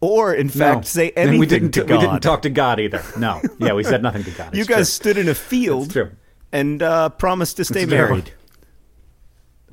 or 0.00 0.34
in 0.34 0.48
fact 0.48 0.76
no. 0.76 0.82
say 0.82 1.10
anything 1.10 1.40
we 1.40 1.46
didn't, 1.46 1.72
to 1.72 1.84
God. 1.84 1.90
We 1.90 1.98
didn't 1.98 2.20
talk 2.20 2.42
to 2.42 2.50
God 2.50 2.80
either. 2.80 3.02
No, 3.18 3.40
yeah, 3.58 3.72
we 3.72 3.84
said 3.84 4.02
nothing 4.02 4.24
to 4.24 4.30
God. 4.30 4.54
you 4.54 4.64
guys 4.64 4.76
true. 4.76 5.12
stood 5.12 5.18
in 5.18 5.28
a 5.28 5.34
field 5.34 5.96
and 6.52 6.82
uh, 6.82 7.08
promised 7.10 7.56
to 7.58 7.64
stay 7.64 7.82
it's 7.82 7.90
married. 7.90 8.32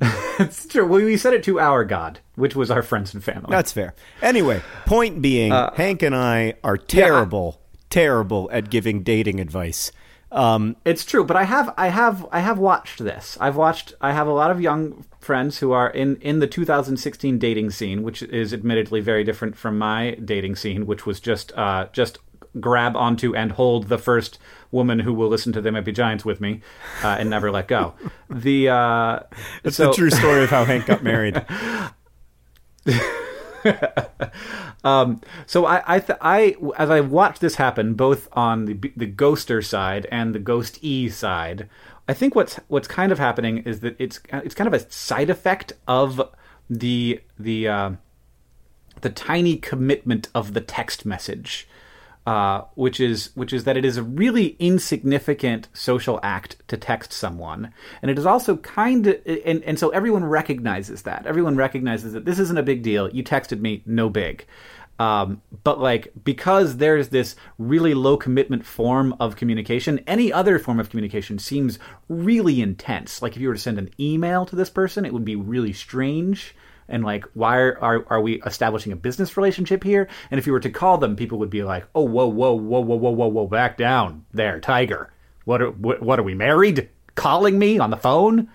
it's 0.38 0.66
true. 0.66 0.86
Well, 0.86 1.04
we 1.04 1.16
said 1.16 1.34
it 1.34 1.44
to 1.44 1.60
our 1.60 1.84
God, 1.84 2.20
which 2.34 2.56
was 2.56 2.70
our 2.70 2.82
friends 2.82 3.14
and 3.14 3.22
family. 3.22 3.48
That's 3.50 3.72
fair. 3.72 3.94
Anyway, 4.22 4.62
point 4.86 5.22
being, 5.22 5.52
uh, 5.52 5.72
Hank 5.74 6.02
and 6.02 6.14
I 6.14 6.54
are 6.64 6.76
terrible, 6.76 7.60
yeah. 7.60 7.78
terrible 7.90 8.50
at 8.52 8.70
giving 8.70 9.02
dating 9.02 9.40
advice. 9.40 9.92
Um, 10.34 10.76
it's 10.84 11.04
true, 11.04 11.24
but 11.24 11.36
I 11.36 11.44
have, 11.44 11.72
I 11.76 11.88
have, 11.88 12.26
I 12.32 12.40
have 12.40 12.58
watched 12.58 13.02
this. 13.02 13.38
I've 13.40 13.56
watched. 13.56 13.94
I 14.00 14.12
have 14.12 14.26
a 14.26 14.32
lot 14.32 14.50
of 14.50 14.60
young 14.60 15.04
friends 15.20 15.58
who 15.58 15.70
are 15.70 15.88
in 15.88 16.16
in 16.16 16.40
the 16.40 16.48
2016 16.48 17.38
dating 17.38 17.70
scene, 17.70 18.02
which 18.02 18.22
is 18.22 18.52
admittedly 18.52 19.00
very 19.00 19.22
different 19.22 19.56
from 19.56 19.78
my 19.78 20.16
dating 20.24 20.56
scene, 20.56 20.86
which 20.86 21.06
was 21.06 21.20
just 21.20 21.52
uh, 21.56 21.86
just 21.92 22.18
grab 22.60 22.96
onto 22.96 23.34
and 23.34 23.52
hold 23.52 23.88
the 23.88 23.98
first 23.98 24.38
woman 24.70 25.00
who 25.00 25.14
will 25.14 25.28
listen 25.28 25.52
to 25.52 25.60
They 25.60 25.70
Might 25.70 25.84
Be 25.84 25.92
Giants 25.92 26.24
with 26.24 26.40
me 26.40 26.62
uh, 27.02 27.16
and 27.18 27.30
never 27.30 27.50
let 27.50 27.68
go. 27.68 27.94
The 28.28 28.70
uh, 28.70 29.20
it's 29.64 29.76
so, 29.76 29.88
the 29.88 29.94
true 29.94 30.10
story 30.10 30.42
of 30.44 30.50
how 30.50 30.64
Hank 30.64 30.86
got 30.86 31.02
married. 31.02 31.44
um, 34.84 35.20
so 35.46 35.66
I, 35.66 35.82
I, 35.86 35.98
th- 36.00 36.18
I, 36.20 36.56
as 36.76 36.90
I 36.90 37.00
watched 37.00 37.40
this 37.40 37.56
happen, 37.56 37.94
both 37.94 38.28
on 38.32 38.66
the 38.66 38.74
the 38.96 39.10
ghoster 39.10 39.64
side 39.64 40.06
and 40.10 40.34
the 40.34 40.38
ghost 40.38 40.78
e 40.82 41.08
side, 41.08 41.68
I 42.08 42.14
think 42.14 42.34
what's 42.34 42.56
what's 42.68 42.88
kind 42.88 43.12
of 43.12 43.18
happening 43.18 43.58
is 43.58 43.80
that 43.80 43.96
it's 43.98 44.20
it's 44.32 44.54
kind 44.54 44.68
of 44.68 44.74
a 44.74 44.90
side 44.90 45.30
effect 45.30 45.72
of 45.88 46.20
the 46.68 47.20
the 47.38 47.68
uh, 47.68 47.90
the 49.00 49.10
tiny 49.10 49.56
commitment 49.56 50.28
of 50.34 50.54
the 50.54 50.60
text 50.60 51.06
message 51.06 51.68
uh, 52.26 52.62
which 52.74 53.00
is 53.00 53.30
which 53.34 53.52
is 53.52 53.64
that 53.64 53.76
it 53.76 53.84
is 53.84 53.96
a 53.96 54.02
really 54.02 54.56
insignificant 54.58 55.68
social 55.74 56.18
act 56.22 56.56
to 56.68 56.76
text 56.76 57.12
someone, 57.12 57.72
and 58.00 58.10
it 58.10 58.18
is 58.18 58.24
also 58.24 58.56
kind 58.58 59.06
of 59.06 59.20
and 59.26 59.62
and 59.64 59.78
so 59.78 59.90
everyone 59.90 60.24
recognizes 60.24 61.02
that 61.02 61.26
everyone 61.26 61.56
recognizes 61.56 62.14
that 62.14 62.24
this 62.24 62.38
isn't 62.38 62.56
a 62.56 62.62
big 62.62 62.82
deal. 62.82 63.10
You 63.10 63.22
texted 63.22 63.60
me, 63.60 63.82
no 63.84 64.08
big. 64.08 64.46
Um, 64.98 65.42
but 65.64 65.80
like 65.80 66.12
because 66.24 66.76
there's 66.76 67.08
this 67.08 67.34
really 67.58 67.94
low 67.94 68.16
commitment 68.16 68.64
form 68.64 69.14
of 69.20 69.36
communication, 69.36 70.00
any 70.06 70.32
other 70.32 70.58
form 70.58 70.80
of 70.80 70.88
communication 70.88 71.38
seems 71.38 71.78
really 72.08 72.62
intense. 72.62 73.20
Like 73.20 73.34
if 73.34 73.42
you 73.42 73.48
were 73.48 73.54
to 73.54 73.60
send 73.60 73.78
an 73.78 73.90
email 74.00 74.46
to 74.46 74.56
this 74.56 74.70
person, 74.70 75.04
it 75.04 75.12
would 75.12 75.24
be 75.24 75.36
really 75.36 75.72
strange 75.72 76.54
and 76.88 77.04
like 77.04 77.24
why 77.34 77.58
are, 77.58 77.78
are, 77.80 78.04
are 78.08 78.20
we 78.20 78.42
establishing 78.42 78.92
a 78.92 78.96
business 78.96 79.36
relationship 79.36 79.82
here? 79.84 80.08
And 80.30 80.38
if 80.38 80.46
you 80.46 80.52
were 80.52 80.60
to 80.60 80.70
call 80.70 80.98
them 80.98 81.16
people 81.16 81.38
would 81.38 81.50
be 81.50 81.64
like 81.64 81.86
oh 81.94 82.04
whoa 82.04 82.26
whoa 82.26 82.54
whoa 82.54 82.80
whoa 82.80 82.96
whoa 82.96 83.10
whoa 83.10 83.28
whoa 83.28 83.46
back 83.46 83.76
down 83.76 84.24
there 84.32 84.60
tiger. 84.60 85.10
What 85.44 85.60
are, 85.60 85.70
what, 85.70 86.18
are 86.18 86.22
we 86.22 86.34
married? 86.34 86.88
Calling 87.14 87.58
me 87.58 87.78
on 87.78 87.90
the 87.90 87.96
phone? 87.96 88.48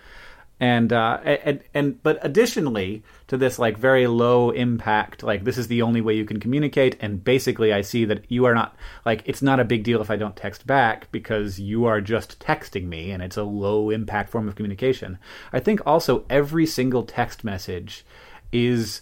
And 0.62 0.92
uh, 0.92 1.20
and 1.24 1.62
and 1.74 2.04
but 2.04 2.20
additionally 2.22 3.04
to 3.28 3.38
this 3.38 3.60
like 3.60 3.78
very 3.78 4.08
low 4.08 4.50
impact 4.50 5.24
like 5.24 5.46
this 5.46 5.58
is 5.58 5.70
the 5.70 5.84
only 5.84 6.02
way 6.02 6.16
you 6.16 6.26
can 6.26 6.42
communicate. 6.42 6.98
And 7.00 7.24
basically 7.24 7.72
I 7.72 7.80
see 7.80 8.04
that 8.04 8.30
you 8.30 8.44
are 8.44 8.54
not 8.54 8.76
like 9.06 9.24
it's 9.26 9.42
not 9.42 9.62
a 9.62 9.64
big 9.64 9.84
deal 9.84 10.02
if 10.02 10.12
I 10.12 10.18
don't 10.18 10.36
text 10.36 10.68
back 10.68 11.10
because 11.14 11.62
you 11.62 11.86
are 11.86 12.02
just 12.02 12.42
texting 12.42 12.88
me 12.88 13.12
and 13.12 13.24
it's 13.24 13.38
a 13.38 13.44
low 13.44 13.90
impact 13.90 14.32
form 14.32 14.50
of 14.50 14.56
communication. 14.56 15.18
I 15.54 15.62
think 15.62 15.80
also 15.86 16.26
every 16.30 16.66
single 16.66 17.04
text 17.04 17.46
message 17.46 18.04
is 18.52 19.02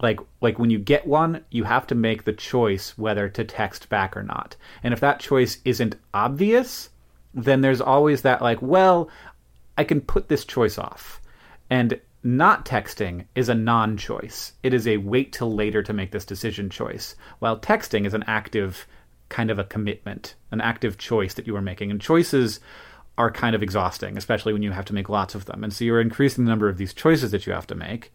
like 0.00 0.20
like 0.40 0.58
when 0.58 0.70
you 0.70 0.78
get 0.78 1.06
one 1.06 1.44
you 1.50 1.64
have 1.64 1.86
to 1.86 1.94
make 1.94 2.24
the 2.24 2.32
choice 2.32 2.96
whether 2.96 3.28
to 3.28 3.44
text 3.44 3.88
back 3.88 4.16
or 4.16 4.22
not. 4.22 4.56
And 4.82 4.94
if 4.94 5.00
that 5.00 5.20
choice 5.20 5.58
isn't 5.64 5.96
obvious 6.14 6.90
then 7.34 7.60
there's 7.60 7.80
always 7.80 8.22
that 8.22 8.42
like 8.42 8.62
well 8.62 9.10
I 9.78 9.84
can 9.84 10.00
put 10.00 10.28
this 10.28 10.44
choice 10.44 10.76
off. 10.76 11.22
And 11.70 12.00
not 12.24 12.66
texting 12.66 13.26
is 13.36 13.48
a 13.48 13.54
non 13.54 13.96
choice. 13.96 14.52
It 14.64 14.74
is 14.74 14.86
a 14.88 14.96
wait 14.96 15.32
till 15.32 15.54
later 15.54 15.82
to 15.84 15.92
make 15.92 16.10
this 16.10 16.24
decision 16.24 16.68
choice, 16.68 17.14
while 17.38 17.58
texting 17.58 18.04
is 18.04 18.12
an 18.12 18.24
active 18.26 18.86
kind 19.28 19.50
of 19.50 19.58
a 19.58 19.64
commitment, 19.64 20.34
an 20.50 20.60
active 20.60 20.98
choice 20.98 21.34
that 21.34 21.46
you 21.46 21.54
are 21.54 21.62
making. 21.62 21.92
And 21.92 22.00
choices 22.00 22.58
are 23.16 23.30
kind 23.30 23.54
of 23.54 23.62
exhausting, 23.62 24.16
especially 24.16 24.52
when 24.52 24.62
you 24.62 24.72
have 24.72 24.84
to 24.86 24.94
make 24.94 25.08
lots 25.08 25.34
of 25.34 25.44
them. 25.44 25.62
And 25.62 25.72
so 25.72 25.84
you're 25.84 26.00
increasing 26.00 26.44
the 26.44 26.50
number 26.50 26.68
of 26.68 26.78
these 26.78 26.94
choices 26.94 27.30
that 27.30 27.46
you 27.46 27.52
have 27.52 27.66
to 27.68 27.74
make. 27.74 28.12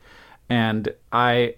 And 0.49 0.93
I 1.11 1.55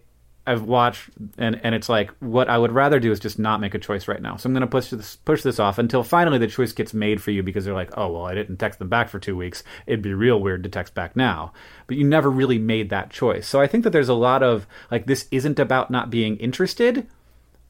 I've 0.48 0.64
watched 0.64 1.10
and 1.38 1.60
and 1.64 1.74
it's 1.74 1.90
like 1.90 2.12
what 2.20 2.50
I 2.50 2.58
would 2.58 2.72
rather 2.72 3.00
do 3.00 3.12
is 3.12 3.20
just 3.20 3.40
not 3.40 3.60
make 3.60 3.74
a 3.74 3.80
choice 3.80 4.08
right 4.08 4.22
now. 4.22 4.38
So 4.38 4.48
I'm 4.48 4.54
going 4.54 4.62
to 4.62 4.68
push 4.68 4.90
this 4.90 5.16
push 5.16 5.42
this 5.42 5.60
off 5.60 5.80
until 5.80 6.04
finally 6.04 6.38
the 6.38 6.48
choice 6.48 6.72
gets 6.72 6.94
made 6.94 7.22
for 7.22 7.32
you 7.32 7.42
because 7.42 7.66
they're 7.66 7.74
like, 7.74 7.98
"Oh, 7.98 8.12
well, 8.12 8.26
I 8.26 8.36
didn't 8.36 8.58
text 8.58 8.78
them 8.78 8.90
back 8.90 9.10
for 9.10 9.18
2 9.18 9.36
weeks. 9.36 9.64
It'd 9.88 10.04
be 10.04 10.14
real 10.14 10.40
weird 10.40 10.64
to 10.64 10.70
text 10.70 10.94
back 10.94 11.16
now." 11.16 11.52
But 11.88 11.98
you 11.98 12.04
never 12.04 12.30
really 12.30 12.60
made 12.60 12.92
that 12.92 13.10
choice. 13.10 13.48
So 13.48 13.60
I 13.60 13.66
think 13.66 13.84
that 13.84 13.90
there's 13.90 14.10
a 14.10 14.14
lot 14.14 14.44
of 14.44 14.68
like 14.92 15.08
this 15.08 15.28
isn't 15.32 15.60
about 15.60 15.90
not 15.90 16.12
being 16.12 16.38
interested 16.38 17.08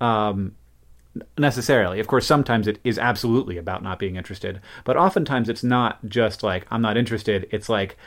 um 0.01 0.55
necessarily. 1.37 2.01
Of 2.01 2.07
course, 2.07 2.27
sometimes 2.27 2.67
it 2.67 2.79
is 2.83 2.99
absolutely 2.99 3.57
about 3.57 3.83
not 3.83 3.99
being 3.99 4.17
interested, 4.17 4.59
but 4.83 4.97
oftentimes 4.97 5.47
it's 5.47 5.63
not 5.63 6.05
just 6.05 6.43
like 6.43 6.67
I'm 6.69 6.81
not 6.81 6.97
interested. 6.97 7.47
It's 7.51 7.69
like 7.69 7.97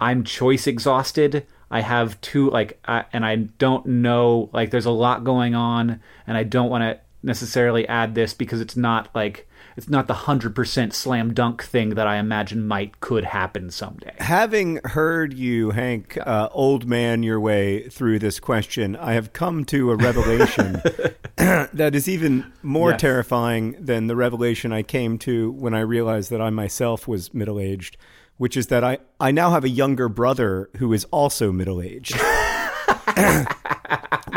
I'm 0.00 0.24
choice 0.24 0.66
exhausted 0.66 1.46
I 1.70 1.80
have 1.80 2.20
two 2.20 2.50
like 2.50 2.78
I, 2.86 3.04
and 3.12 3.24
I 3.24 3.36
don't 3.36 3.86
know 3.86 4.50
like 4.52 4.70
there's 4.70 4.86
a 4.86 4.90
lot 4.90 5.24
going 5.24 5.54
on 5.54 6.00
and 6.26 6.36
I 6.36 6.42
don't 6.42 6.70
want 6.70 6.82
to 6.82 7.00
necessarily 7.22 7.86
add 7.88 8.14
this 8.14 8.32
because 8.32 8.60
it's 8.60 8.76
not 8.76 9.08
like 9.14 9.48
it's 9.76 9.88
not 9.88 10.08
the 10.08 10.14
100% 10.14 10.92
slam 10.92 11.32
dunk 11.34 11.62
thing 11.62 11.90
that 11.90 12.06
I 12.06 12.16
imagine 12.16 12.66
might 12.66 12.98
could 12.98 13.24
happen 13.24 13.70
someday. 13.70 14.12
Having 14.18 14.80
heard 14.82 15.32
you 15.32 15.70
Hank 15.70 16.18
uh, 16.26 16.48
old 16.50 16.86
man 16.86 17.22
your 17.22 17.38
way 17.38 17.88
through 17.88 18.18
this 18.18 18.40
question, 18.40 18.96
I 18.96 19.12
have 19.12 19.32
come 19.32 19.64
to 19.66 19.92
a 19.92 19.96
revelation 19.96 20.82
that 21.36 21.94
is 21.94 22.08
even 22.08 22.52
more 22.60 22.90
yes. 22.90 23.00
terrifying 23.00 23.76
than 23.78 24.08
the 24.08 24.16
revelation 24.16 24.72
I 24.72 24.82
came 24.82 25.16
to 25.18 25.52
when 25.52 25.74
I 25.74 25.80
realized 25.80 26.30
that 26.30 26.40
I 26.40 26.50
myself 26.50 27.06
was 27.06 27.32
middle-aged 27.32 27.96
which 28.38 28.56
is 28.56 28.68
that 28.68 28.82
I, 28.82 28.98
I 29.20 29.30
now 29.30 29.50
have 29.50 29.64
a 29.64 29.68
younger 29.68 30.08
brother 30.08 30.70
who 30.78 30.92
is 30.92 31.04
also 31.06 31.52
middle 31.52 31.82
aged. 31.82 32.16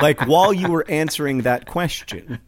like 0.01 0.21
while 0.25 0.51
you 0.51 0.69
were 0.69 0.85
answering 0.89 1.43
that 1.43 1.67
question, 1.67 2.39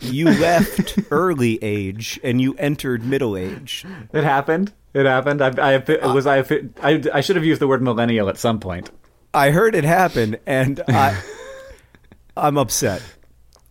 you 0.00 0.26
left 0.26 0.98
early 1.10 1.58
age 1.62 2.20
and 2.22 2.40
you 2.40 2.54
entered 2.56 3.04
middle 3.04 3.36
age. 3.36 3.84
It 4.12 4.24
happened. 4.24 4.72
It 4.92 5.06
happened. 5.06 5.42
I, 5.42 5.82
I 6.02 6.12
was 6.12 6.26
I, 6.26 6.38
I 6.82 7.02
I 7.12 7.20
should 7.20 7.36
have 7.36 7.44
used 7.44 7.60
the 7.60 7.68
word 7.68 7.82
millennial 7.82 8.28
at 8.28 8.38
some 8.38 8.60
point. 8.60 8.90
I 9.34 9.50
heard 9.50 9.74
it 9.74 9.84
happen, 9.84 10.36
and 10.46 10.82
I 10.88 11.20
I'm 12.36 12.58
upset. 12.58 13.02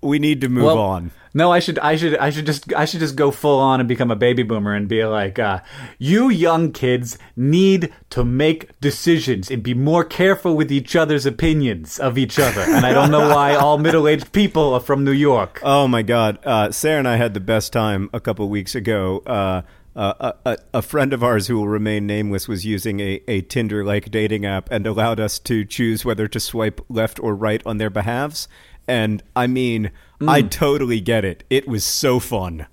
We 0.05 0.19
need 0.19 0.41
to 0.41 0.49
move 0.49 0.65
well, 0.65 0.77
on. 0.77 1.11
No, 1.33 1.51
I 1.51 1.59
should, 1.59 1.77
I 1.79 1.97
should, 1.97 2.15
I 2.15 2.29
should 2.29 2.45
just, 2.45 2.73
I 2.73 2.85
should 2.85 3.01
just 3.01 3.17
go 3.17 3.29
full 3.29 3.59
on 3.59 3.81
and 3.81 3.89
become 3.89 4.09
a 4.09 4.15
baby 4.15 4.43
boomer 4.43 4.73
and 4.73 4.87
be 4.87 5.03
like, 5.03 5.37
uh, 5.37 5.59
you 5.97 6.29
young 6.29 6.71
kids 6.71 7.17
need 7.35 7.91
to 8.11 8.23
make 8.23 8.79
decisions 8.79 9.51
and 9.51 9.61
be 9.61 9.73
more 9.73 10.05
careful 10.05 10.55
with 10.55 10.71
each 10.71 10.95
other's 10.95 11.25
opinions 11.25 11.99
of 11.99 12.17
each 12.17 12.39
other. 12.39 12.61
And 12.61 12.85
I 12.85 12.93
don't 12.93 13.11
know 13.11 13.27
why 13.27 13.55
all 13.55 13.77
middle-aged 13.79 14.31
people 14.31 14.75
are 14.75 14.79
from 14.79 15.03
New 15.03 15.11
York. 15.11 15.59
Oh 15.61 15.89
my 15.89 16.03
God, 16.03 16.39
uh, 16.45 16.71
Sarah 16.71 16.99
and 16.99 17.07
I 17.07 17.17
had 17.17 17.33
the 17.33 17.41
best 17.41 17.73
time 17.73 18.09
a 18.13 18.21
couple 18.21 18.47
weeks 18.47 18.73
ago. 18.73 19.19
Uh, 19.25 19.63
uh, 19.95 20.33
a, 20.45 20.57
a, 20.73 20.81
friend 20.81 21.13
of 21.13 21.23
ours 21.23 21.47
who 21.47 21.55
will 21.55 21.69
remain 21.69 22.05
nameless 22.05 22.49
was 22.49 22.65
using 22.65 22.99
a, 22.99 23.21
a 23.29 23.39
Tinder 23.41 23.83
like 23.85 24.11
dating 24.11 24.45
app 24.45 24.69
and 24.69 24.85
allowed 24.85 25.21
us 25.21 25.39
to 25.39 25.63
choose 25.63 26.03
whether 26.03 26.27
to 26.27 26.39
swipe 26.39 26.81
left 26.89 27.17
or 27.21 27.33
right 27.33 27.61
on 27.65 27.77
their 27.77 27.89
behalves. 27.89 28.49
And 28.87 29.23
I 29.35 29.47
mean, 29.47 29.91
mm. 30.19 30.29
I 30.29 30.41
totally 30.41 31.01
get 31.01 31.25
it. 31.25 31.43
It 31.49 31.67
was 31.67 31.83
so 31.83 32.19
fun. 32.19 32.67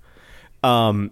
Um, 0.63 1.11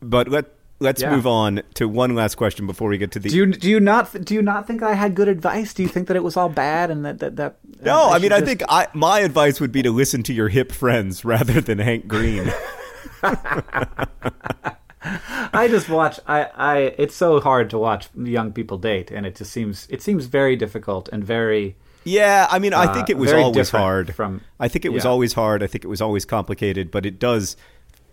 but 0.00 0.28
let 0.28 0.46
let's 0.80 1.02
yeah. 1.02 1.10
move 1.10 1.26
on 1.26 1.62
to 1.74 1.88
one 1.88 2.14
last 2.14 2.36
question 2.36 2.66
before 2.66 2.88
we 2.88 2.98
get 2.98 3.12
to 3.12 3.18
the. 3.18 3.28
Do 3.28 3.36
you 3.36 3.46
do 3.46 3.68
you 3.68 3.80
not 3.80 4.24
do 4.24 4.34
you 4.34 4.42
not 4.42 4.66
think 4.66 4.82
I 4.82 4.94
had 4.94 5.14
good 5.14 5.28
advice? 5.28 5.74
Do 5.74 5.82
you 5.82 5.88
think 5.88 6.08
that 6.08 6.16
it 6.16 6.22
was 6.22 6.36
all 6.36 6.48
bad 6.48 6.90
and 6.90 7.04
that 7.04 7.18
that, 7.20 7.36
that 7.36 7.56
No, 7.82 8.04
I, 8.04 8.16
I 8.16 8.18
mean 8.18 8.30
just... 8.30 8.42
I 8.42 8.46
think 8.46 8.62
I 8.68 8.86
my 8.94 9.20
advice 9.20 9.60
would 9.60 9.72
be 9.72 9.82
to 9.82 9.90
listen 9.90 10.22
to 10.24 10.32
your 10.32 10.48
hip 10.48 10.72
friends 10.72 11.24
rather 11.24 11.60
than 11.60 11.78
Hank 11.78 12.06
Green. 12.06 12.52
I 15.52 15.68
just 15.68 15.88
watch. 15.88 16.18
I, 16.26 16.48
I. 16.56 16.76
It's 16.98 17.14
so 17.14 17.40
hard 17.40 17.70
to 17.70 17.78
watch 17.78 18.08
young 18.16 18.52
people 18.52 18.78
date, 18.78 19.10
and 19.10 19.26
it 19.26 19.36
just 19.36 19.52
seems 19.52 19.86
it 19.90 20.02
seems 20.02 20.26
very 20.26 20.56
difficult 20.56 21.08
and 21.12 21.22
very 21.22 21.76
yeah, 22.04 22.46
I 22.50 22.58
mean, 22.58 22.74
I 22.74 22.92
think 22.92 23.10
it 23.10 23.18
was 23.18 23.32
uh, 23.32 23.36
always 23.36 23.70
hard. 23.70 24.14
From 24.14 24.40
I 24.60 24.68
think 24.68 24.84
it 24.84 24.90
was 24.90 25.04
yeah. 25.04 25.10
always 25.10 25.32
hard. 25.32 25.62
I 25.62 25.66
think 25.66 25.84
it 25.84 25.88
was 25.88 26.00
always 26.00 26.24
complicated, 26.24 26.90
but 26.90 27.06
it 27.06 27.18
does 27.18 27.56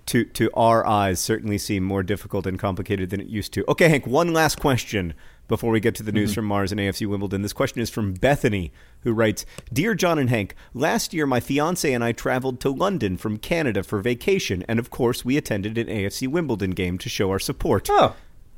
to 0.07 0.25
to 0.25 0.49
our 0.53 0.85
eyes 0.85 1.19
certainly 1.19 1.57
seem 1.57 1.83
more 1.83 2.03
difficult 2.03 2.45
and 2.47 2.57
complicated 2.57 3.09
than 3.09 3.21
it 3.21 3.27
used 3.27 3.53
to. 3.53 3.65
Okay, 3.69 3.89
Hank, 3.89 4.07
one 4.07 4.33
last 4.33 4.59
question 4.59 5.13
before 5.47 5.71
we 5.71 5.81
get 5.81 5.95
to 5.95 6.03
the 6.03 6.13
news 6.13 6.31
mm-hmm. 6.31 6.35
from 6.35 6.45
Mars 6.45 6.71
and 6.71 6.79
AFC 6.79 7.05
Wimbledon. 7.07 7.41
This 7.41 7.53
question 7.53 7.81
is 7.81 7.89
from 7.89 8.13
Bethany, 8.13 8.71
who 9.01 9.11
writes 9.11 9.45
Dear 9.71 9.95
John 9.95 10.17
and 10.17 10.29
Hank, 10.29 10.55
last 10.73 11.13
year 11.13 11.25
my 11.25 11.41
fiance 11.41 11.91
and 11.91 12.03
I 12.03 12.13
traveled 12.13 12.61
to 12.61 12.69
London 12.69 13.17
from 13.17 13.37
Canada 13.37 13.83
for 13.83 13.99
vacation, 13.99 14.63
and 14.67 14.79
of 14.79 14.89
course 14.89 15.25
we 15.25 15.37
attended 15.37 15.77
an 15.77 15.87
AFC 15.87 16.27
Wimbledon 16.27 16.71
game 16.71 16.97
to 16.99 17.09
show 17.09 17.29
our 17.29 17.39
support. 17.39 17.89
Oh. 17.91 18.15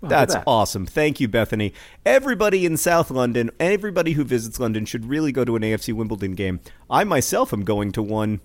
That's 0.10 0.34
that. 0.34 0.44
awesome. 0.46 0.86
Thank 0.86 1.20
you, 1.20 1.28
Bethany. 1.28 1.74
Everybody 2.06 2.66
in 2.66 2.78
South 2.78 3.10
London, 3.10 3.50
everybody 3.60 4.14
who 4.14 4.24
visits 4.24 4.60
London 4.60 4.86
should 4.86 5.06
really 5.06 5.32
go 5.32 5.46
to 5.46 5.56
an 5.56 5.62
AFC 5.62 5.94
Wimbledon 5.94 6.34
game. 6.34 6.60
I 6.90 7.04
myself 7.04 7.54
am 7.54 7.64
going 7.64 7.92
to 7.94 8.02
one 8.02 8.42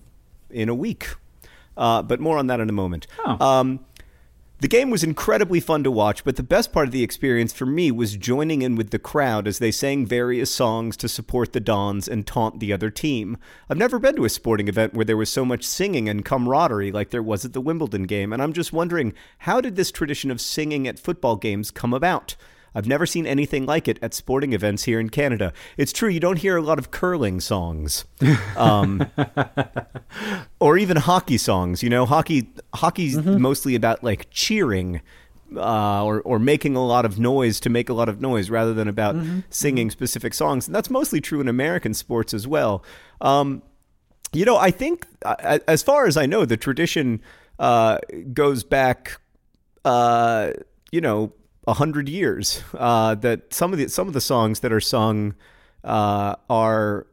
in 0.49 0.69
a 0.69 0.75
week, 0.75 1.15
uh, 1.77 2.01
but 2.01 2.19
more 2.19 2.37
on 2.37 2.47
that 2.47 2.59
in 2.59 2.69
a 2.69 2.73
moment. 2.73 3.07
Oh. 3.25 3.45
Um, 3.45 3.85
the 4.61 4.67
game 4.67 4.89
was 4.89 5.05
incredibly 5.05 5.61
fun 5.61 5.85
to 5.85 5.91
watch, 5.91 6.25
but 6.25 6.35
the 6.35 6.43
best 6.43 6.73
part 6.73 6.87
of 6.87 6.91
the 6.91 7.01
experience 7.01 7.53
for 7.53 7.65
me 7.65 7.91
was 7.91 8.17
joining 8.17 8.61
in 8.61 8.75
with 8.75 8.89
the 8.89 8.99
crowd 8.99 9.47
as 9.47 9.59
they 9.59 9.71
sang 9.71 10.05
various 10.05 10.53
songs 10.53 10.97
to 10.97 11.07
support 11.07 11.53
the 11.53 11.61
Dons 11.61 12.09
and 12.09 12.27
taunt 12.27 12.59
the 12.59 12.73
other 12.73 12.89
team. 12.89 13.37
I've 13.69 13.77
never 13.77 13.99
been 13.99 14.17
to 14.17 14.25
a 14.25 14.29
sporting 14.29 14.67
event 14.67 14.93
where 14.93 15.05
there 15.05 15.15
was 15.15 15.29
so 15.29 15.45
much 15.45 15.63
singing 15.63 16.09
and 16.09 16.25
camaraderie 16.25 16.91
like 16.91 17.11
there 17.11 17.23
was 17.23 17.45
at 17.45 17.53
the 17.53 17.61
Wimbledon 17.61 18.03
game, 18.03 18.33
and 18.33 18.41
I'm 18.41 18.51
just 18.51 18.73
wondering 18.73 19.13
how 19.39 19.61
did 19.61 19.77
this 19.77 19.91
tradition 19.91 20.29
of 20.29 20.41
singing 20.41 20.89
at 20.89 20.99
football 20.99 21.37
games 21.37 21.71
come 21.71 21.93
about? 21.93 22.35
I've 22.75 22.87
never 22.87 23.05
seen 23.05 23.25
anything 23.25 23.65
like 23.65 23.87
it 23.87 23.99
at 24.01 24.13
sporting 24.13 24.53
events 24.53 24.83
here 24.83 24.99
in 24.99 25.09
Canada. 25.09 25.53
It's 25.77 25.91
true, 25.91 26.09
you 26.09 26.19
don't 26.19 26.37
hear 26.37 26.57
a 26.57 26.61
lot 26.61 26.79
of 26.79 26.91
curling 26.91 27.39
songs, 27.39 28.05
um, 28.57 29.05
or 30.59 30.77
even 30.77 30.97
hockey 30.97 31.37
songs. 31.37 31.83
You 31.83 31.89
know, 31.89 32.05
hockey 32.05 32.49
hockey's 32.73 33.17
mm-hmm. 33.17 33.41
mostly 33.41 33.75
about 33.75 34.03
like 34.03 34.29
cheering. 34.31 35.01
Uh, 35.55 36.03
or 36.03 36.21
or 36.21 36.37
making 36.37 36.75
a 36.75 36.85
lot 36.85 37.05
of 37.05 37.17
noise 37.17 37.59
to 37.59 37.71
make 37.71 37.89
a 37.89 37.93
lot 37.93 38.07
of 38.07 38.21
noise 38.21 38.51
rather 38.51 38.71
than 38.71 38.87
about 38.87 39.15
mm-hmm. 39.15 39.39
singing 39.49 39.87
mm-hmm. 39.87 39.91
specific 39.91 40.31
songs, 40.31 40.67
and 40.67 40.75
that's 40.75 40.91
mostly 40.91 41.19
true 41.19 41.41
in 41.41 41.47
American 41.47 41.91
sports 41.95 42.35
as 42.35 42.47
well. 42.47 42.83
Um, 43.19 43.63
you 44.31 44.45
know, 44.45 44.57
I 44.57 44.69
think 44.69 45.07
uh, 45.25 45.57
as 45.67 45.81
far 45.81 46.05
as 46.05 46.17
I 46.17 46.25
know, 46.25 46.45
the 46.45 46.57
tradition 46.57 47.21
uh, 47.57 47.97
goes 48.33 48.63
back, 48.63 49.19
uh, 49.85 50.51
you 50.91 51.01
know, 51.01 51.33
hundred 51.73 52.09
years. 52.09 52.63
Uh, 52.73 53.15
that 53.15 53.53
some 53.53 53.73
of 53.73 53.79
the 53.79 53.89
some 53.89 54.07
of 54.07 54.13
the 54.13 54.21
songs 54.21 54.59
that 54.61 54.71
are 54.71 54.81
sung 54.81 55.35
uh, 55.83 56.35
are 56.49 57.07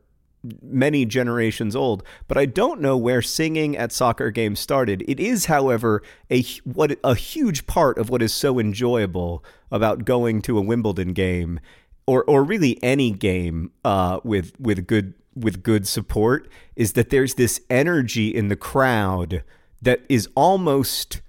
many 0.63 1.05
generations 1.05 1.75
old, 1.75 2.03
but 2.29 2.39
I 2.39 2.47
don't 2.47 2.81
know 2.81 2.97
where 2.97 3.23
singing 3.23 3.77
at 3.77 3.93
soccer 3.93 4.31
games 4.31 4.61
started. 4.61 5.05
It 5.09 5.19
is, 5.19 5.47
however, 5.47 6.03
a 6.31 6.43
what 6.65 6.99
a 7.03 7.15
huge 7.15 7.67
part 7.67 7.99
of 7.99 8.11
what 8.11 8.23
is 8.23 8.33
so 8.33 8.59
enjoyable 8.59 9.45
about 9.71 10.05
going 10.05 10.43
to 10.43 10.59
a 10.59 10.63
Wimbledon 10.63 11.13
game 11.13 11.61
or 12.07 12.25
or 12.25 12.45
really 12.45 12.83
any 12.83 13.11
game 13.11 13.73
uh, 13.85 14.21
with 14.25 14.59
with 14.61 14.87
good 14.87 15.15
with 15.35 15.63
good 15.63 15.87
support 15.87 16.49
is 16.77 16.93
that 16.95 17.11
there's 17.11 17.35
this 17.35 17.61
energy 17.69 18.29
in 18.35 18.49
the 18.49 18.57
crowd 18.57 19.43
that 19.83 20.01
is 20.09 20.29
almost 20.35 21.21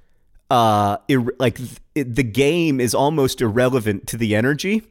uh, 0.50 0.98
ir- 1.08 1.36
like 1.40 1.58
th- 1.58 1.80
the 1.96 2.24
game 2.24 2.80
is 2.80 2.94
almost 2.94 3.42
irrelevant 3.42 4.08
to 4.08 4.18
the 4.18 4.36
energy. 4.36 4.84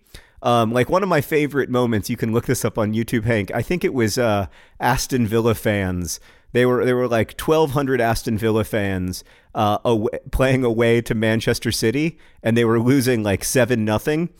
Um, 0.42 0.72
like 0.72 0.90
one 0.90 1.02
of 1.02 1.08
my 1.08 1.20
favorite 1.20 1.70
moments, 1.70 2.10
you 2.10 2.16
can 2.16 2.32
look 2.32 2.46
this 2.46 2.64
up 2.64 2.78
on 2.78 2.92
YouTube, 2.92 3.24
Hank. 3.24 3.50
I 3.54 3.62
think 3.62 3.84
it 3.84 3.94
was 3.94 4.18
uh, 4.18 4.46
Aston 4.78 5.26
Villa 5.26 5.54
fans. 5.54 6.20
They 6.52 6.64
were 6.64 6.84
they 6.84 6.92
were 6.92 7.08
like 7.08 7.38
1,200 7.40 8.00
Aston 8.00 8.38
Villa 8.38 8.64
fans 8.64 9.24
uh, 9.54 9.78
away, 9.84 10.18
playing 10.30 10.64
away 10.64 11.00
to 11.02 11.14
Manchester 11.14 11.72
City, 11.72 12.18
and 12.42 12.56
they 12.56 12.64
were 12.64 12.80
losing 12.80 13.22
like 13.22 13.44
seven 13.44 13.84
nothing 13.84 14.30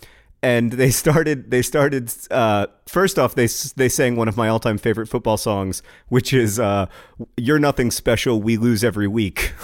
and 0.46 0.70
they 0.74 0.90
started 0.90 1.50
they 1.50 1.60
started 1.60 2.12
uh, 2.30 2.68
first 2.86 3.18
off 3.18 3.34
they 3.34 3.48
they 3.74 3.88
sang 3.88 4.14
one 4.14 4.28
of 4.28 4.36
my 4.36 4.46
all-time 4.46 4.78
favorite 4.78 5.08
football 5.08 5.36
songs 5.36 5.82
which 6.06 6.32
is 6.32 6.60
uh, 6.60 6.86
you're 7.36 7.58
nothing 7.58 7.90
special 7.90 8.40
we 8.40 8.56
lose 8.56 8.84
every 8.84 9.08
week. 9.08 9.52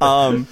Um, 0.00 0.46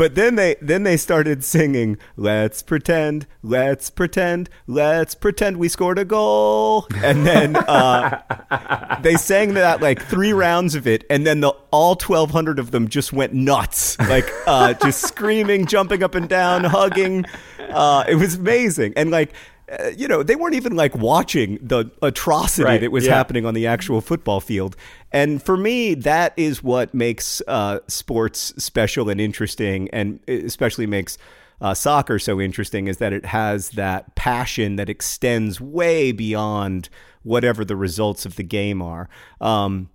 but 0.00 0.14
then 0.14 0.36
they 0.36 0.56
then 0.62 0.82
they 0.84 0.96
started 0.96 1.44
singing 1.44 1.98
let's 2.16 2.62
pretend 2.62 3.26
let's 3.42 3.90
pretend 3.90 4.48
let's 4.66 5.14
pretend 5.14 5.58
we 5.58 5.68
scored 5.68 5.98
a 5.98 6.06
goal. 6.06 6.86
And 7.04 7.26
then 7.26 7.54
uh, 7.54 8.98
they 9.02 9.16
sang 9.16 9.52
that 9.54 9.82
like 9.82 10.00
three 10.00 10.32
rounds 10.32 10.74
of 10.74 10.86
it 10.86 11.04
and 11.10 11.26
then 11.26 11.40
the 11.40 11.50
all 11.70 11.96
1200 11.96 12.58
of 12.58 12.70
them 12.70 12.88
just 12.88 13.12
went 13.12 13.34
nuts. 13.34 13.98
Like 13.98 14.26
uh, 14.46 14.72
just 14.72 15.02
screaming 15.02 15.66
jumping 15.66 16.02
up 16.02 16.14
and 16.14 16.30
down 16.30 16.64
hugging. 16.64 17.26
Uh, 17.58 18.04
it 18.08 18.14
was 18.14 18.36
amazing. 18.36 18.94
And 18.96 19.10
like, 19.10 19.34
uh, 19.70 19.88
you 19.96 20.08
know, 20.08 20.22
they 20.22 20.36
weren't 20.36 20.54
even 20.54 20.74
like 20.74 20.96
watching 20.96 21.58
the 21.62 21.90
atrocity 22.02 22.64
right. 22.64 22.80
that 22.80 22.90
was 22.90 23.06
yeah. 23.06 23.14
happening 23.14 23.46
on 23.46 23.54
the 23.54 23.66
actual 23.66 24.00
football 24.00 24.40
field. 24.40 24.76
And 25.12 25.42
for 25.42 25.56
me, 25.56 25.94
that 25.94 26.32
is 26.36 26.62
what 26.62 26.92
makes 26.92 27.40
uh, 27.46 27.80
sports 27.86 28.52
special 28.62 29.08
and 29.08 29.20
interesting, 29.20 29.88
and 29.90 30.20
especially 30.28 30.86
makes 30.86 31.18
uh, 31.60 31.74
soccer 31.74 32.18
so 32.18 32.40
interesting 32.40 32.88
is 32.88 32.98
that 32.98 33.12
it 33.12 33.26
has 33.26 33.70
that 33.70 34.14
passion 34.14 34.76
that 34.76 34.88
extends 34.88 35.60
way 35.60 36.10
beyond 36.10 36.88
whatever 37.22 37.64
the 37.64 37.76
results 37.76 38.24
of 38.24 38.36
the 38.36 38.42
game 38.42 38.80
are. 38.80 39.08
Um, 39.40 39.90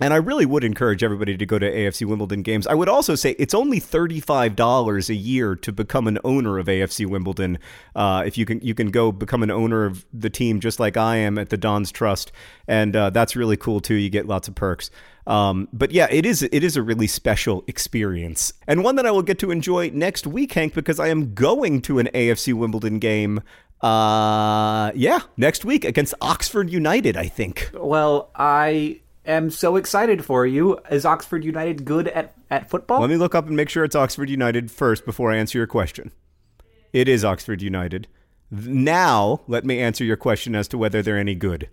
and 0.00 0.12
I 0.12 0.16
really 0.16 0.44
would 0.46 0.64
encourage 0.64 1.02
everybody 1.02 1.36
to 1.36 1.46
go 1.46 1.58
to 1.58 1.70
AFC 1.70 2.06
Wimbledon 2.06 2.42
games. 2.42 2.66
I 2.66 2.74
would 2.74 2.88
also 2.88 3.14
say 3.14 3.30
it's 3.38 3.54
only 3.54 3.80
$35 3.80 5.08
a 5.08 5.14
year 5.14 5.54
to 5.56 5.72
become 5.72 6.08
an 6.08 6.18
owner 6.24 6.58
of 6.58 6.66
AFC 6.66 7.06
Wimbledon. 7.06 7.58
Uh, 7.94 8.24
if 8.26 8.36
you 8.36 8.44
can, 8.44 8.60
you 8.60 8.74
can 8.74 8.90
go 8.90 9.12
become 9.12 9.42
an 9.42 9.50
owner 9.50 9.84
of 9.84 10.04
the 10.12 10.30
team 10.30 10.58
just 10.60 10.80
like 10.80 10.96
I 10.96 11.16
am 11.16 11.38
at 11.38 11.50
the 11.50 11.56
Dons 11.56 11.92
Trust. 11.92 12.32
And 12.66 12.96
uh, 12.96 13.10
that's 13.10 13.36
really 13.36 13.56
cool 13.56 13.80
too. 13.80 13.94
You 13.94 14.10
get 14.10 14.26
lots 14.26 14.48
of 14.48 14.54
perks. 14.54 14.90
Um, 15.26 15.68
but 15.72 15.90
yeah, 15.90 16.06
it 16.10 16.26
is 16.26 16.42
it 16.42 16.62
is 16.62 16.76
a 16.76 16.82
really 16.82 17.06
special 17.06 17.64
experience, 17.66 18.52
and 18.66 18.84
one 18.84 18.96
that 18.96 19.06
I 19.06 19.10
will 19.10 19.22
get 19.22 19.38
to 19.38 19.50
enjoy 19.50 19.90
next 19.90 20.26
week, 20.26 20.52
Hank, 20.52 20.74
because 20.74 21.00
I 21.00 21.08
am 21.08 21.32
going 21.32 21.80
to 21.82 21.98
an 21.98 22.08
AFC 22.12 22.52
Wimbledon 22.52 22.98
game. 22.98 23.40
Uh, 23.80 24.92
yeah, 24.94 25.20
next 25.36 25.64
week 25.64 25.84
against 25.84 26.14
Oxford 26.20 26.70
United, 26.70 27.16
I 27.16 27.28
think. 27.28 27.70
Well, 27.74 28.30
I 28.34 29.00
am 29.24 29.50
so 29.50 29.76
excited 29.76 30.24
for 30.24 30.46
you. 30.46 30.78
Is 30.90 31.04
Oxford 31.04 31.44
United 31.44 31.84
good 31.84 32.08
at, 32.08 32.34
at 32.50 32.70
football? 32.70 33.00
Let 33.00 33.10
me 33.10 33.16
look 33.16 33.34
up 33.34 33.46
and 33.46 33.56
make 33.56 33.68
sure 33.68 33.84
it's 33.84 33.96
Oxford 33.96 34.30
United 34.30 34.70
first 34.70 35.04
before 35.04 35.32
I 35.32 35.36
answer 35.36 35.58
your 35.58 35.66
question. 35.66 36.12
It 36.92 37.08
is 37.08 37.24
Oxford 37.24 37.62
United. 37.62 38.06
Now, 38.50 39.40
let 39.48 39.64
me 39.64 39.80
answer 39.80 40.04
your 40.04 40.16
question 40.16 40.54
as 40.54 40.68
to 40.68 40.78
whether 40.78 41.02
they're 41.02 41.18
any 41.18 41.34
good. 41.34 41.68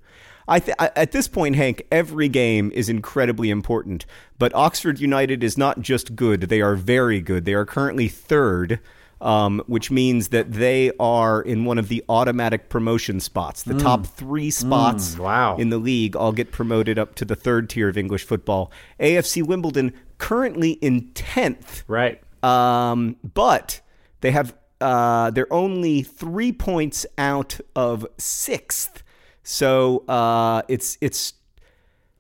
I 0.47 0.59
th- 0.59 0.77
at 0.79 1.11
this 1.11 1.27
point, 1.27 1.55
Hank, 1.55 1.85
every 1.91 2.27
game 2.27 2.71
is 2.73 2.89
incredibly 2.89 3.49
important, 3.49 4.05
but 4.39 4.53
Oxford 4.55 4.99
United 4.99 5.43
is 5.43 5.57
not 5.57 5.81
just 5.81 6.15
good, 6.15 6.41
they 6.41 6.61
are 6.61 6.75
very 6.75 7.21
good. 7.21 7.45
They 7.45 7.53
are 7.53 7.65
currently 7.65 8.07
third 8.07 8.79
um, 9.21 9.61
which 9.67 9.91
means 9.91 10.29
that 10.29 10.51
they 10.51 10.91
are 10.99 11.41
in 11.41 11.63
one 11.63 11.77
of 11.77 11.87
the 11.87 12.03
automatic 12.09 12.69
promotion 12.69 13.19
spots. 13.19 13.63
The 13.63 13.75
mm. 13.75 13.81
top 13.81 14.07
three 14.07 14.49
spots 14.49 15.15
mm, 15.15 15.19
wow. 15.19 15.57
in 15.57 15.69
the 15.69 15.77
league 15.77 16.15
all 16.15 16.31
get 16.31 16.51
promoted 16.51 16.97
up 16.97 17.15
to 17.15 17.25
the 17.25 17.35
third 17.35 17.69
tier 17.69 17.87
of 17.87 17.97
English 17.97 18.25
football. 18.25 18.71
AFC 18.99 19.45
Wimbledon 19.45 19.93
currently 20.17 20.71
in 20.71 21.09
10th. 21.13 21.83
Right. 21.87 22.21
Um, 22.43 23.15
but 23.33 23.81
they 24.21 24.31
have 24.31 24.55
uh, 24.81 25.29
they're 25.29 25.51
only 25.53 26.01
three 26.01 26.51
points 26.51 27.05
out 27.17 27.59
of 27.75 28.05
sixth. 28.17 29.03
So 29.43 29.99
uh, 30.07 30.63
it's 30.67 30.97
it's 31.01 31.35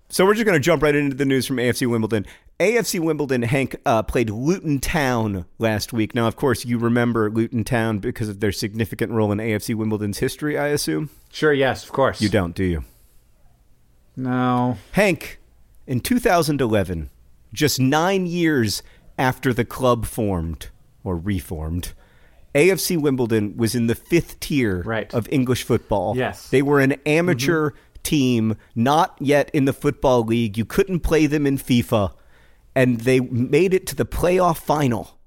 so 0.09 0.25
we're 0.25 0.33
just 0.33 0.45
going 0.45 0.55
to 0.55 0.63
jump 0.63 0.83
right 0.83 0.93
into 0.93 1.15
the 1.15 1.25
news 1.25 1.47
from 1.47 1.55
AFC 1.55 1.89
Wimbledon. 1.89 2.25
AFC 2.61 2.99
Wimbledon, 2.99 3.41
Hank, 3.41 3.75
uh, 3.87 4.03
played 4.03 4.29
Luton 4.29 4.77
Town 4.77 5.45
last 5.57 5.93
week. 5.93 6.13
Now, 6.13 6.27
of 6.27 6.35
course, 6.35 6.63
you 6.63 6.77
remember 6.77 7.27
Luton 7.31 7.63
Town 7.63 7.97
because 7.97 8.29
of 8.29 8.39
their 8.39 8.51
significant 8.51 9.11
role 9.11 9.31
in 9.31 9.39
AFC 9.39 9.73
Wimbledon's 9.73 10.19
history, 10.19 10.59
I 10.59 10.67
assume? 10.67 11.09
Sure, 11.31 11.51
yes, 11.51 11.83
of 11.83 11.91
course. 11.91 12.21
You 12.21 12.29
don't, 12.29 12.53
do 12.53 12.63
you? 12.63 12.83
No. 14.15 14.77
Hank, 14.91 15.39
in 15.87 16.01
2011, 16.01 17.09
just 17.51 17.79
nine 17.79 18.27
years 18.27 18.83
after 19.17 19.55
the 19.55 19.65
club 19.65 20.05
formed 20.05 20.67
or 21.03 21.17
reformed, 21.17 21.93
AFC 22.53 22.95
Wimbledon 22.95 23.57
was 23.57 23.73
in 23.73 23.87
the 23.87 23.95
fifth 23.95 24.39
tier 24.39 24.83
right. 24.83 25.11
of 25.15 25.27
English 25.31 25.63
football. 25.63 26.15
Yes. 26.15 26.49
They 26.49 26.61
were 26.61 26.79
an 26.79 26.91
amateur 27.07 27.71
mm-hmm. 27.71 28.01
team, 28.03 28.55
not 28.75 29.17
yet 29.19 29.49
in 29.51 29.65
the 29.65 29.73
Football 29.73 30.25
League. 30.25 30.59
You 30.59 30.65
couldn't 30.65 30.99
play 30.99 31.25
them 31.25 31.47
in 31.47 31.57
FIFA 31.57 32.11
and 32.75 33.01
they 33.01 33.19
made 33.19 33.73
it 33.73 33.85
to 33.87 33.95
the 33.95 34.05
playoff 34.05 34.57
final. 34.57 35.19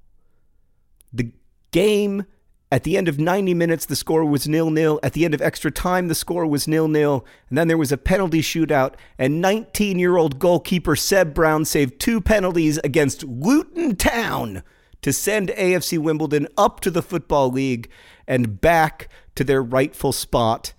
The 1.13 1.31
game 1.71 2.25
at 2.71 2.83
the 2.83 2.97
end 2.97 3.07
of 3.07 3.19
90 3.19 3.53
minutes, 3.53 3.85
the 3.85 3.95
score 3.95 4.25
was 4.25 4.47
nil 4.47 4.69
nil. 4.69 4.99
At 5.03 5.13
the 5.13 5.23
end 5.23 5.33
of 5.33 5.41
extra 5.41 5.71
time, 5.71 6.07
the 6.07 6.15
score 6.15 6.45
was 6.45 6.67
nil 6.67 6.87
nil. 6.87 7.25
And 7.47 7.57
then 7.57 7.67
there 7.67 7.77
was 7.77 7.91
a 7.91 7.97
penalty 7.97 8.41
shootout, 8.41 8.95
and 9.17 9.39
19 9.39 9.99
year 9.99 10.17
old 10.17 10.39
goalkeeper 10.39 10.95
Seb 10.95 11.33
Brown 11.33 11.63
saved 11.63 11.99
two 11.99 12.19
penalties 12.19 12.77
against 12.83 13.23
Luton 13.23 13.95
Town 13.95 14.63
to 15.03 15.13
send 15.13 15.49
AFC 15.49 15.99
Wimbledon 15.99 16.47
up 16.57 16.79
to 16.81 16.91
the 16.91 17.03
Football 17.03 17.51
League 17.51 17.89
and 18.27 18.59
back 18.59 19.07
to 19.35 19.43
their 19.43 19.61
rightful 19.61 20.11
spot 20.11 20.73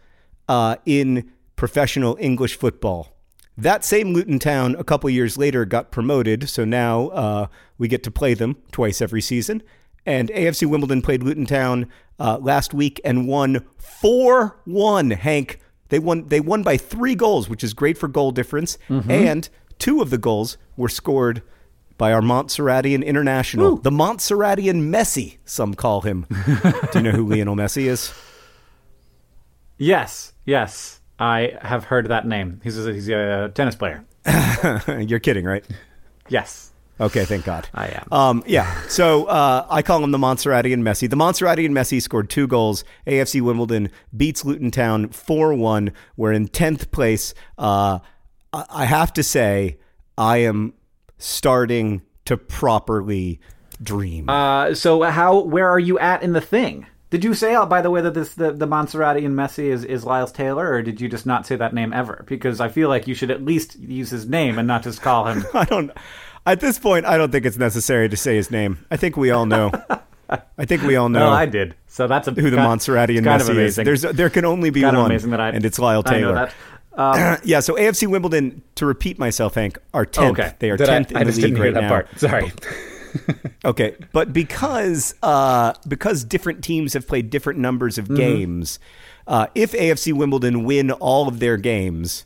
uh, 0.49 0.77
in 0.85 1.31
professional 1.55 2.17
English 2.21 2.57
football. 2.57 3.16
That 3.59 3.85
same 3.85 4.13
Luton 4.13 4.39
Town, 4.39 4.77
a 4.79 4.85
couple 4.85 5.09
years 5.09 5.39
later, 5.39 5.65
got 5.65 5.91
promoted, 5.91 6.49
so 6.49 6.65
now 6.65 7.09
uh, 7.09 7.47
we 7.79 7.89
get 7.89 8.03
to 8.03 8.11
play 8.11 8.35
them 8.35 8.57
twice 8.71 9.01
every 9.01 9.23
season. 9.23 9.63
And 10.05 10.29
AFC 10.29 10.69
Wimbledon 10.69 11.03
played 11.03 11.23
Luton 11.23 11.47
Town 11.47 11.91
uh, 12.21 12.39
last 12.39 12.75
week 12.75 13.01
and 13.05 13.27
won 13.27 13.65
four 13.79 14.59
one. 14.65 15.11
Hank, 15.11 15.59
they 15.89 15.99
won. 15.99 16.27
They 16.27 16.41
won 16.41 16.63
by 16.63 16.77
three 16.77 17.15
goals, 17.15 17.49
which 17.49 17.65
is 17.65 17.75
great 17.75 17.99
for 17.99 18.09
goal 18.09 18.31
difference. 18.31 18.79
Mm-hmm. 18.89 19.11
And 19.11 19.49
two 19.79 20.03
of 20.03 20.11
the 20.11 20.19
goals 20.19 20.59
were 20.77 20.89
scored 20.89 21.43
by 21.99 22.13
our 22.13 22.21
Montserratian 22.21 23.05
international, 23.05 23.79
Ooh. 23.79 23.81
the 23.81 23.91
Montserratian 23.91 24.91
Messi. 24.91 25.39
Some 25.45 25.75
call 25.75 26.03
him. 26.03 26.27
Do 26.93 26.99
you 26.99 27.03
know 27.03 27.11
who 27.13 27.27
Lionel 27.27 27.57
Messi 27.57 27.87
is? 27.87 28.13
Yes. 29.79 30.33
Yes. 30.45 30.95
I 31.19 31.57
have 31.62 31.85
heard 31.85 32.09
that 32.09 32.27
name. 32.27 32.61
He's 32.62 32.85
a, 32.85 32.93
he's 32.93 33.09
a 33.09 33.51
tennis 33.55 33.75
player. 33.75 34.05
You're 34.99 35.19
kidding, 35.21 35.45
right? 35.45 35.64
Yes. 36.29 36.73
Okay, 36.99 37.27
thank 37.27 37.45
God. 37.45 37.69
I 37.75 37.89
am. 37.89 38.09
Um, 38.11 38.45
yeah. 38.47 38.81
So 38.89 39.25
uh, 39.27 39.67
I 39.69 39.83
call 39.83 40.03
him 40.03 40.12
the 40.12 40.19
Montserratian 40.19 40.81
Messi. 40.81 41.09
The 41.09 41.17
Montserratian 41.17 41.71
Messi 41.71 42.01
scored 42.01 42.31
two 42.31 42.47
goals. 42.47 42.85
AFC 43.07 43.43
Wimbledon 43.43 43.91
beats 44.17 44.45
Luton 44.45 44.71
Town 44.71 45.09
4 45.11 45.55
1. 45.55 45.93
We're 46.17 46.33
in 46.33 46.49
10th 46.49 46.91
place. 46.91 47.35
Uh, 47.59 47.99
I 48.53 48.87
have 48.87 49.12
to 49.14 49.23
say, 49.23 49.77
I 50.17 50.39
am 50.39 50.73
starting 51.19 52.01
to 52.25 52.39
properly 52.39 53.41
dream. 53.83 54.31
Uh, 54.31 54.75
so, 54.75 55.03
how, 55.03 55.41
where 55.41 55.69
are 55.69 55.79
you 55.79 55.99
at 55.99 56.23
in 56.23 56.33
the 56.33 56.41
thing? 56.41 56.87
Did 57.09 57.23
you 57.23 57.35
say, 57.35 57.55
oh, 57.55 57.67
by 57.67 57.83
the 57.83 57.91
way, 57.91 58.01
that 58.01 58.15
this 58.15 58.35
the, 58.35 58.53
the 58.53 58.67
Montserratian 58.67 59.33
Messi 59.33 59.65
is, 59.65 59.85
is 59.85 60.05
Lyles 60.05 60.33
Taylor, 60.33 60.69
or 60.69 60.83
did 60.83 61.01
you 61.01 61.09
just 61.09 61.25
not 61.25 61.47
say 61.47 61.55
that 61.55 61.73
name 61.73 61.93
ever? 61.93 62.25
Because 62.27 62.61
I 62.61 62.69
feel 62.69 62.89
like 62.89 63.07
you 63.07 63.15
should 63.15 63.31
at 63.31 63.45
least 63.45 63.79
use 63.79 64.11
his 64.11 64.27
name 64.27 64.59
and 64.59 64.67
not 64.67 64.83
just 64.83 65.03
call 65.03 65.27
him. 65.27 65.45
I 65.55 65.65
don't. 65.65 65.93
At 66.45 66.61
this 66.61 66.79
point, 66.79 67.07
I 67.07 67.17
don't 67.17 67.31
think 67.31 67.47
it's 67.47 67.57
necessary 67.57 68.09
to 68.09 68.17
say 68.17 68.37
his 68.37 68.51
name. 68.51 68.85
I 68.91 68.97
think 68.97 69.17
we 69.17 69.31
all 69.31 69.47
know. 69.47 69.71
I 70.29 70.65
think 70.65 70.83
we 70.83 70.97
all 70.97 71.09
know. 71.11 71.21
Well, 71.21 71.33
I 71.33 71.47
did. 71.47 71.77
So 71.87 72.09
that's 72.09 72.27
a, 72.27 72.33
who 72.33 72.51
the 72.51 72.57
Montserratian 72.57 73.23
Messi 73.23 73.57
is. 73.57 73.77
There's 73.77 74.03
there 74.03 74.31
can 74.31 74.45
only 74.45 74.71
be 74.71 74.83
kind 74.83 74.97
one, 74.97 75.07
amazing 75.07 75.31
that 75.31 75.41
I, 75.41 75.51
and 75.51 75.65
it's 75.65 75.79
Lyle 75.79 76.03
Taylor. 76.03 76.51
Um, 76.97 77.37
yeah, 77.45 77.61
so 77.61 77.75
AFC 77.75 78.07
Wimbledon, 78.07 78.63
to 78.77 78.87
repeat 78.87 79.19
myself, 79.19 79.55
Hank, 79.55 79.77
are 79.93 80.07
10th. 80.07 80.31
Okay. 80.31 80.55
They 80.61 80.71
are 80.71 80.79
10th 80.79 81.15
I, 81.15 81.21
in 81.21 81.29
I 81.29 81.31
the 81.31 81.43
league 81.43 81.59
right 81.59 81.75
now. 81.75 82.05
Sorry. 82.17 82.51
okay, 83.65 83.97
but 84.13 84.33
because 84.33 85.15
uh, 85.23 85.75
because 85.87 86.25
different 86.25 86.63
teams 86.65 86.93
have 86.95 87.07
played 87.07 87.31
different 87.31 87.59
numbers 87.59 87.99
of 87.99 88.07
mm-hmm. 88.07 88.17
games, 88.17 88.79
uh, 89.27 89.47
if 89.55 89.73
AFC 89.73 90.13
Wimbledon 90.13 90.65
win 90.65 90.91
all 90.91 91.29
of 91.29 91.39
their 91.39 91.57
games, 91.57 92.25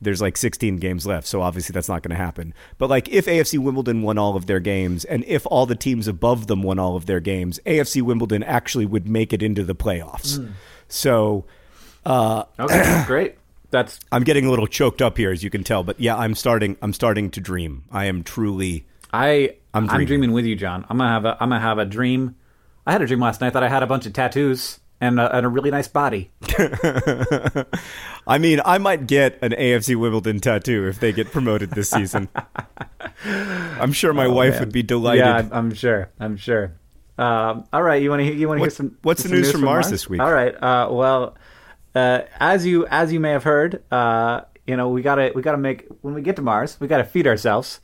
there's 0.00 0.20
like 0.20 0.36
16 0.36 0.76
games 0.76 1.06
left, 1.06 1.26
so 1.26 1.40
obviously 1.40 1.72
that's 1.72 1.88
not 1.88 2.02
going 2.02 2.10
to 2.10 2.22
happen. 2.22 2.54
But 2.78 2.90
like 2.90 3.08
if 3.08 3.26
AFC 3.26 3.58
Wimbledon 3.58 4.02
won 4.02 4.18
all 4.18 4.36
of 4.36 4.46
their 4.46 4.60
games 4.60 5.04
and 5.04 5.24
if 5.26 5.46
all 5.46 5.66
the 5.66 5.74
teams 5.74 6.06
above 6.06 6.46
them 6.46 6.62
won 6.62 6.78
all 6.78 6.96
of 6.96 7.06
their 7.06 7.20
games, 7.20 7.58
AFC 7.66 8.02
Wimbledon 8.02 8.42
actually 8.42 8.86
would 8.86 9.08
make 9.08 9.32
it 9.32 9.42
into 9.42 9.64
the 9.64 9.74
playoffs. 9.74 10.38
Mm. 10.38 10.52
So 10.88 11.46
uh, 12.04 12.44
Okay, 12.58 13.02
great. 13.06 13.34
That's 13.70 13.98
I'm 14.12 14.22
getting 14.22 14.46
a 14.46 14.50
little 14.50 14.68
choked 14.68 15.02
up 15.02 15.16
here 15.16 15.32
as 15.32 15.42
you 15.42 15.50
can 15.50 15.64
tell, 15.64 15.82
but 15.82 15.98
yeah, 15.98 16.16
I'm 16.16 16.34
starting 16.34 16.76
I'm 16.82 16.92
starting 16.92 17.30
to 17.30 17.40
dream. 17.40 17.84
I 17.90 18.04
am 18.04 18.22
truly 18.22 18.86
I 19.12 19.56
I'm 19.72 19.86
dreaming, 19.86 20.00
I'm 20.00 20.06
dreaming 20.06 20.32
with 20.32 20.44
you, 20.46 20.56
John. 20.56 20.84
I'm 20.88 20.98
going 20.98 21.08
to 21.08 21.12
have 21.12 21.24
a 21.24 21.36
I'm 21.40 21.50
to 21.50 21.58
have 21.58 21.78
a 21.78 21.84
dream. 21.84 22.36
I 22.86 22.92
had 22.92 23.02
a 23.02 23.06
dream 23.06 23.20
last 23.20 23.40
night 23.40 23.52
that 23.54 23.62
I 23.62 23.68
had 23.68 23.82
a 23.82 23.86
bunch 23.86 24.06
of 24.06 24.12
tattoos 24.12 24.80
and 25.00 25.20
a, 25.20 25.36
and 25.36 25.44
a 25.44 25.48
really 25.48 25.70
nice 25.70 25.88
body. 25.88 26.30
I 28.26 28.38
mean, 28.38 28.60
I 28.64 28.78
might 28.78 29.06
get 29.06 29.38
an 29.42 29.52
AFC 29.52 29.96
Wimbledon 29.96 30.40
tattoo 30.40 30.86
if 30.86 31.00
they 31.00 31.12
get 31.12 31.30
promoted 31.30 31.70
this 31.70 31.90
season. 31.90 32.28
I'm 33.24 33.92
sure 33.92 34.12
my 34.12 34.26
oh, 34.26 34.32
wife 34.32 34.52
man. 34.52 34.60
would 34.60 34.72
be 34.72 34.82
delighted. 34.82 35.24
Yeah, 35.24 35.48
I'm 35.52 35.74
sure. 35.74 36.10
I'm 36.18 36.36
sure. 36.36 36.72
Um, 37.18 37.66
all 37.72 37.82
right, 37.82 38.02
you 38.02 38.10
want 38.10 38.20
to 38.20 38.34
you 38.34 38.46
want 38.48 38.58
to 38.58 38.62
hear 38.62 38.70
some? 38.70 38.98
What's 39.02 39.22
some 39.22 39.30
the 39.30 39.36
news, 39.36 39.46
news 39.46 39.52
from, 39.52 39.62
Mars, 39.62 39.86
Mars, 39.86 39.90
this 39.90 40.08
week? 40.08 40.20
All 40.20 40.32
right. 40.32 40.54
Uh, 40.54 40.88
well, 40.90 41.36
uh, 41.94 42.22
as 42.38 42.66
you 42.66 42.86
as 42.86 43.12
you 43.12 43.20
may 43.20 43.30
have 43.30 43.44
heard, 43.44 43.82
uh, 43.90 44.42
you 44.66 44.76
know 44.76 44.90
we 44.90 45.02
gotta 45.02 45.32
we 45.34 45.42
gotta 45.42 45.58
make 45.58 45.86
when 46.02 46.14
we 46.14 46.20
get 46.20 46.36
to 46.36 46.42
Mars, 46.42 46.78
we 46.78 46.88
gotta 46.88 47.04
feed 47.04 47.26
ourselves, 47.26 47.80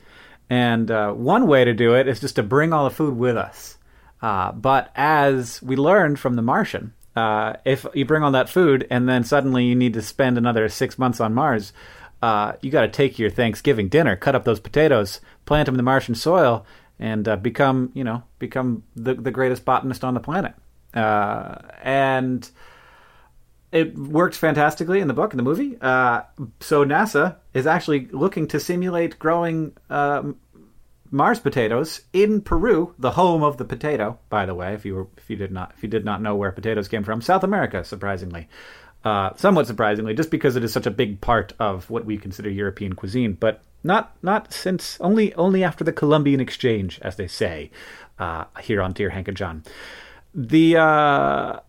and 0.53 0.91
uh, 0.91 1.11
one 1.13 1.47
way 1.47 1.65
to 1.65 1.73
do 1.73 1.95
it 1.95 2.07
is 2.07 2.19
just 2.19 2.35
to 2.35 2.43
bring 2.43 2.73
all 2.73 2.83
the 2.83 2.93
food 2.93 3.17
with 3.17 3.35
us. 3.35 3.79
Uh, 4.21 4.51
but 4.51 4.91
as 4.95 5.59
we 5.63 5.75
learned 5.75 6.19
from 6.19 6.35
The 6.35 6.43
Martian, 6.43 6.93
uh, 7.15 7.53
if 7.65 7.87
you 7.95 8.05
bring 8.05 8.21
all 8.21 8.31
that 8.33 8.49
food 8.49 8.85
and 8.91 9.09
then 9.09 9.23
suddenly 9.23 9.65
you 9.65 9.73
need 9.73 9.95
to 9.95 10.03
spend 10.03 10.37
another 10.37 10.69
six 10.69 10.99
months 10.99 11.19
on 11.19 11.33
Mars, 11.33 11.73
uh, 12.21 12.53
you 12.61 12.69
got 12.69 12.81
to 12.81 12.87
take 12.87 13.17
your 13.17 13.31
Thanksgiving 13.31 13.89
dinner, 13.89 14.15
cut 14.15 14.35
up 14.35 14.43
those 14.43 14.59
potatoes, 14.59 15.21
plant 15.45 15.65
them 15.65 15.73
in 15.73 15.77
the 15.77 15.83
Martian 15.83 16.13
soil, 16.13 16.67
and 16.99 17.27
uh, 17.27 17.35
become, 17.35 17.89
you 17.95 18.03
know, 18.03 18.21
become 18.37 18.83
the 18.95 19.15
the 19.15 19.31
greatest 19.31 19.65
botanist 19.65 20.03
on 20.03 20.13
the 20.13 20.19
planet. 20.19 20.53
Uh, 20.93 21.55
and 21.81 22.47
it 23.71 23.97
works 23.97 24.37
fantastically 24.37 24.99
in 24.99 25.07
the 25.07 25.15
book 25.15 25.33
in 25.33 25.37
the 25.37 25.43
movie. 25.43 25.77
Uh, 25.81 26.21
so 26.59 26.85
NASA 26.85 27.37
is 27.55 27.65
actually 27.65 28.05
looking 28.11 28.47
to 28.49 28.59
simulate 28.59 29.17
growing 29.17 29.75
um, 29.89 30.37
Mars 31.13 31.39
potatoes 31.39 32.01
in 32.11 32.41
Peru, 32.41 32.95
the 32.97 33.11
home 33.11 33.43
of 33.43 33.57
the 33.57 33.65
potato. 33.65 34.17
By 34.29 34.47
the 34.47 34.55
way, 34.55 34.73
if 34.73 34.83
you 34.83 34.95
were 34.95 35.07
if 35.15 35.29
you 35.29 35.35
did 35.35 35.51
not 35.51 35.71
if 35.77 35.83
you 35.83 35.87
did 35.87 36.03
not 36.03 36.23
know 36.23 36.35
where 36.35 36.51
potatoes 36.51 36.87
came 36.87 37.03
from, 37.03 37.21
South 37.21 37.43
America, 37.43 37.83
surprisingly, 37.83 38.49
uh, 39.05 39.29
somewhat 39.35 39.67
surprisingly, 39.67 40.15
just 40.15 40.31
because 40.31 40.55
it 40.55 40.63
is 40.63 40.73
such 40.73 40.87
a 40.87 40.91
big 40.91 41.21
part 41.21 41.53
of 41.59 41.87
what 41.91 42.03
we 42.03 42.17
consider 42.17 42.49
European 42.49 42.93
cuisine, 42.93 43.33
but 43.33 43.61
not 43.83 44.15
not 44.23 44.51
since 44.51 44.97
only 45.01 45.31
only 45.35 45.63
after 45.63 45.83
the 45.83 45.93
Columbian 45.93 46.39
Exchange, 46.39 46.99
as 47.03 47.15
they 47.15 47.27
say 47.27 47.69
uh, 48.17 48.45
here 48.61 48.81
on 48.81 48.93
Dear 48.93 49.11
Hank 49.11 49.27
and 49.27 49.37
John. 49.37 49.63
The 50.33 50.77
uh, 50.77 51.59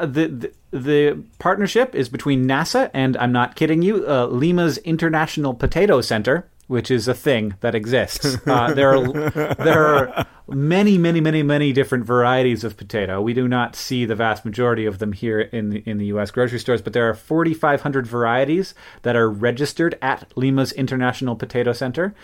the, 0.00 0.26
the, 0.26 0.52
the 0.72 1.24
partnership 1.38 1.94
is 1.94 2.08
between 2.08 2.46
NASA 2.46 2.90
and 2.92 3.16
I'm 3.16 3.32
not 3.32 3.54
kidding 3.54 3.82
you, 3.82 4.06
uh, 4.08 4.26
Lima's 4.26 4.78
International 4.78 5.54
Potato 5.54 6.00
Center, 6.00 6.48
which 6.72 6.90
is 6.90 7.06
a 7.06 7.12
thing 7.12 7.54
that 7.60 7.74
exists. 7.74 8.38
Uh, 8.52 8.74
there 8.74 8.94
are 8.94 9.54
there 9.54 9.86
are 9.86 10.26
many, 10.48 10.98
many, 10.98 11.20
many, 11.20 11.42
many 11.42 11.72
different 11.72 12.04
varieties 12.04 12.64
of 12.64 12.76
potato. 12.76 13.20
We 13.20 13.34
do 13.34 13.46
not 13.46 13.76
see 13.76 14.04
the 14.04 14.14
vast 14.14 14.44
majority 14.44 14.84
of 14.84 14.98
them 14.98 15.12
here 15.12 15.40
in 15.40 15.70
the, 15.70 15.82
in 15.86 15.98
the 15.98 16.06
U.S. 16.06 16.30
grocery 16.30 16.58
stores, 16.58 16.82
but 16.82 16.92
there 16.92 17.08
are 17.08 17.14
4,500 17.14 18.06
varieties 18.06 18.74
that 19.02 19.16
are 19.16 19.30
registered 19.30 19.96
at 20.02 20.32
Lima's 20.36 20.72
International 20.72 21.36
Potato 21.36 21.72
Center, 21.72 22.14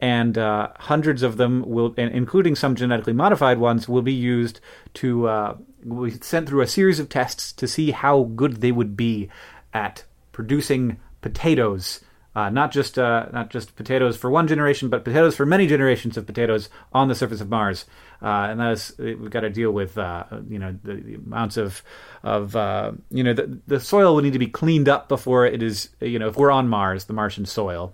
and 0.00 0.36
uh, 0.36 0.68
hundreds 0.78 1.22
of 1.22 1.36
them 1.36 1.62
will, 1.66 1.94
including 1.94 2.54
some 2.54 2.74
genetically 2.74 3.14
modified 3.14 3.58
ones, 3.58 3.88
will 3.88 4.02
be 4.02 4.12
used 4.12 4.60
to 4.94 5.28
uh, 5.28 5.56
will 5.84 6.10
be 6.10 6.18
sent 6.20 6.48
through 6.48 6.62
a 6.62 6.66
series 6.66 6.98
of 6.98 7.08
tests 7.08 7.52
to 7.52 7.68
see 7.68 7.92
how 7.92 8.24
good 8.24 8.60
they 8.60 8.72
would 8.72 8.96
be 8.96 9.28
at 9.72 10.04
producing 10.32 10.98
potatoes 11.20 12.00
uh, 12.34 12.50
not 12.50 12.70
just 12.70 12.98
uh, 12.98 13.26
not 13.32 13.50
just 13.50 13.74
potatoes 13.76 14.16
for 14.16 14.30
one 14.30 14.46
generation, 14.46 14.88
but 14.88 15.04
potatoes 15.04 15.34
for 15.34 15.46
many 15.46 15.66
generations 15.66 16.16
of 16.16 16.26
potatoes 16.26 16.68
on 16.92 17.08
the 17.08 17.14
surface 17.14 17.40
of 17.40 17.48
Mars. 17.48 17.84
Uh, 18.22 18.48
and 18.50 18.60
that 18.60 18.72
is 18.72 18.94
we've 18.98 19.30
got 19.30 19.40
to 19.40 19.50
deal 19.50 19.70
with 19.70 19.96
uh, 19.96 20.24
you 20.48 20.58
know 20.58 20.76
the, 20.84 20.94
the, 20.94 21.14
amounts 21.14 21.56
of 21.56 21.82
of 22.22 22.54
uh, 22.54 22.92
you 23.10 23.24
know 23.24 23.32
the, 23.32 23.58
the 23.66 23.80
soil 23.80 24.14
will 24.14 24.22
need 24.22 24.32
to 24.32 24.38
be 24.38 24.46
cleaned 24.46 24.88
up 24.88 25.08
before 25.08 25.46
it 25.46 25.62
is 25.62 25.90
you 26.00 26.18
know 26.18 26.28
if 26.28 26.36
we're 26.36 26.50
on 26.50 26.68
Mars, 26.68 27.04
the 27.04 27.12
Martian 27.12 27.46
soil 27.46 27.92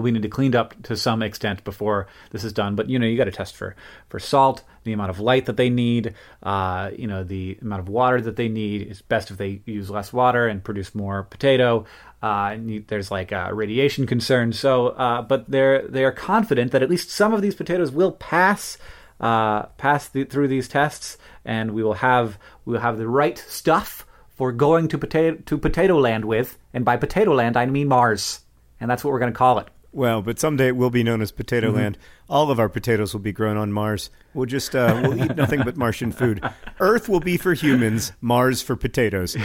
we 0.00 0.10
need 0.10 0.22
to 0.22 0.28
clean 0.28 0.54
up 0.54 0.80
to 0.84 0.96
some 0.96 1.22
extent 1.22 1.64
before 1.64 2.06
this 2.30 2.44
is 2.44 2.52
done. 2.52 2.74
But 2.74 2.88
you 2.88 2.98
know, 2.98 3.06
you 3.06 3.16
got 3.16 3.24
to 3.24 3.32
test 3.32 3.56
for 3.56 3.76
for 4.08 4.18
salt, 4.18 4.62
the 4.84 4.92
amount 4.92 5.10
of 5.10 5.20
light 5.20 5.46
that 5.46 5.56
they 5.56 5.70
need, 5.70 6.14
uh, 6.42 6.90
you 6.96 7.06
know, 7.06 7.24
the 7.24 7.58
amount 7.60 7.80
of 7.80 7.88
water 7.88 8.20
that 8.20 8.36
they 8.36 8.48
need. 8.48 8.82
It's 8.82 9.02
best 9.02 9.30
if 9.30 9.36
they 9.36 9.60
use 9.66 9.90
less 9.90 10.12
water 10.12 10.46
and 10.46 10.62
produce 10.62 10.94
more 10.94 11.24
potato. 11.24 11.84
Uh, 12.22 12.56
there's 12.88 13.10
like 13.10 13.32
uh, 13.32 13.50
radiation 13.52 14.06
concerns. 14.06 14.58
So, 14.58 14.88
uh, 14.88 15.22
but 15.22 15.50
they're 15.50 15.86
they 15.86 16.04
are 16.04 16.12
confident 16.12 16.72
that 16.72 16.82
at 16.82 16.90
least 16.90 17.10
some 17.10 17.32
of 17.32 17.42
these 17.42 17.54
potatoes 17.54 17.90
will 17.90 18.12
pass. 18.12 18.78
Uh, 19.20 19.62
pass 19.78 20.06
the, 20.10 20.22
through 20.22 20.46
these 20.46 20.68
tests, 20.68 21.18
and 21.44 21.72
we 21.72 21.82
will 21.82 21.94
have 21.94 22.38
we 22.64 22.74
will 22.74 22.80
have 22.80 22.98
the 22.98 23.08
right 23.08 23.36
stuff 23.48 24.06
for 24.36 24.52
going 24.52 24.86
to 24.86 24.96
potato 24.96 25.36
to 25.46 25.58
potato 25.58 25.98
land 25.98 26.24
with, 26.24 26.56
and 26.72 26.84
by 26.84 26.96
potato 26.96 27.34
land 27.34 27.56
I 27.56 27.66
mean 27.66 27.88
Mars, 27.88 28.40
and 28.80 28.88
that's 28.88 29.02
what 29.02 29.12
we're 29.12 29.18
going 29.18 29.32
to 29.32 29.36
call 29.36 29.58
it. 29.58 29.66
Well, 29.92 30.22
but 30.22 30.38
someday 30.38 30.68
it 30.68 30.76
will 30.76 30.90
be 30.90 31.02
known 31.02 31.22
as 31.22 31.32
Potato 31.32 31.68
mm-hmm. 31.68 31.76
Land. 31.76 31.98
All 32.28 32.50
of 32.50 32.60
our 32.60 32.68
potatoes 32.68 33.14
will 33.14 33.20
be 33.20 33.32
grown 33.32 33.56
on 33.56 33.72
Mars. 33.72 34.10
We'll 34.34 34.46
just 34.46 34.76
uh, 34.76 35.00
we'll 35.02 35.24
eat 35.24 35.36
nothing 35.36 35.62
but 35.64 35.76
Martian 35.76 36.12
food. 36.12 36.44
Earth 36.78 37.08
will 37.08 37.20
be 37.20 37.36
for 37.36 37.54
humans, 37.54 38.12
Mars 38.20 38.60
for 38.60 38.76
potatoes. 38.76 39.36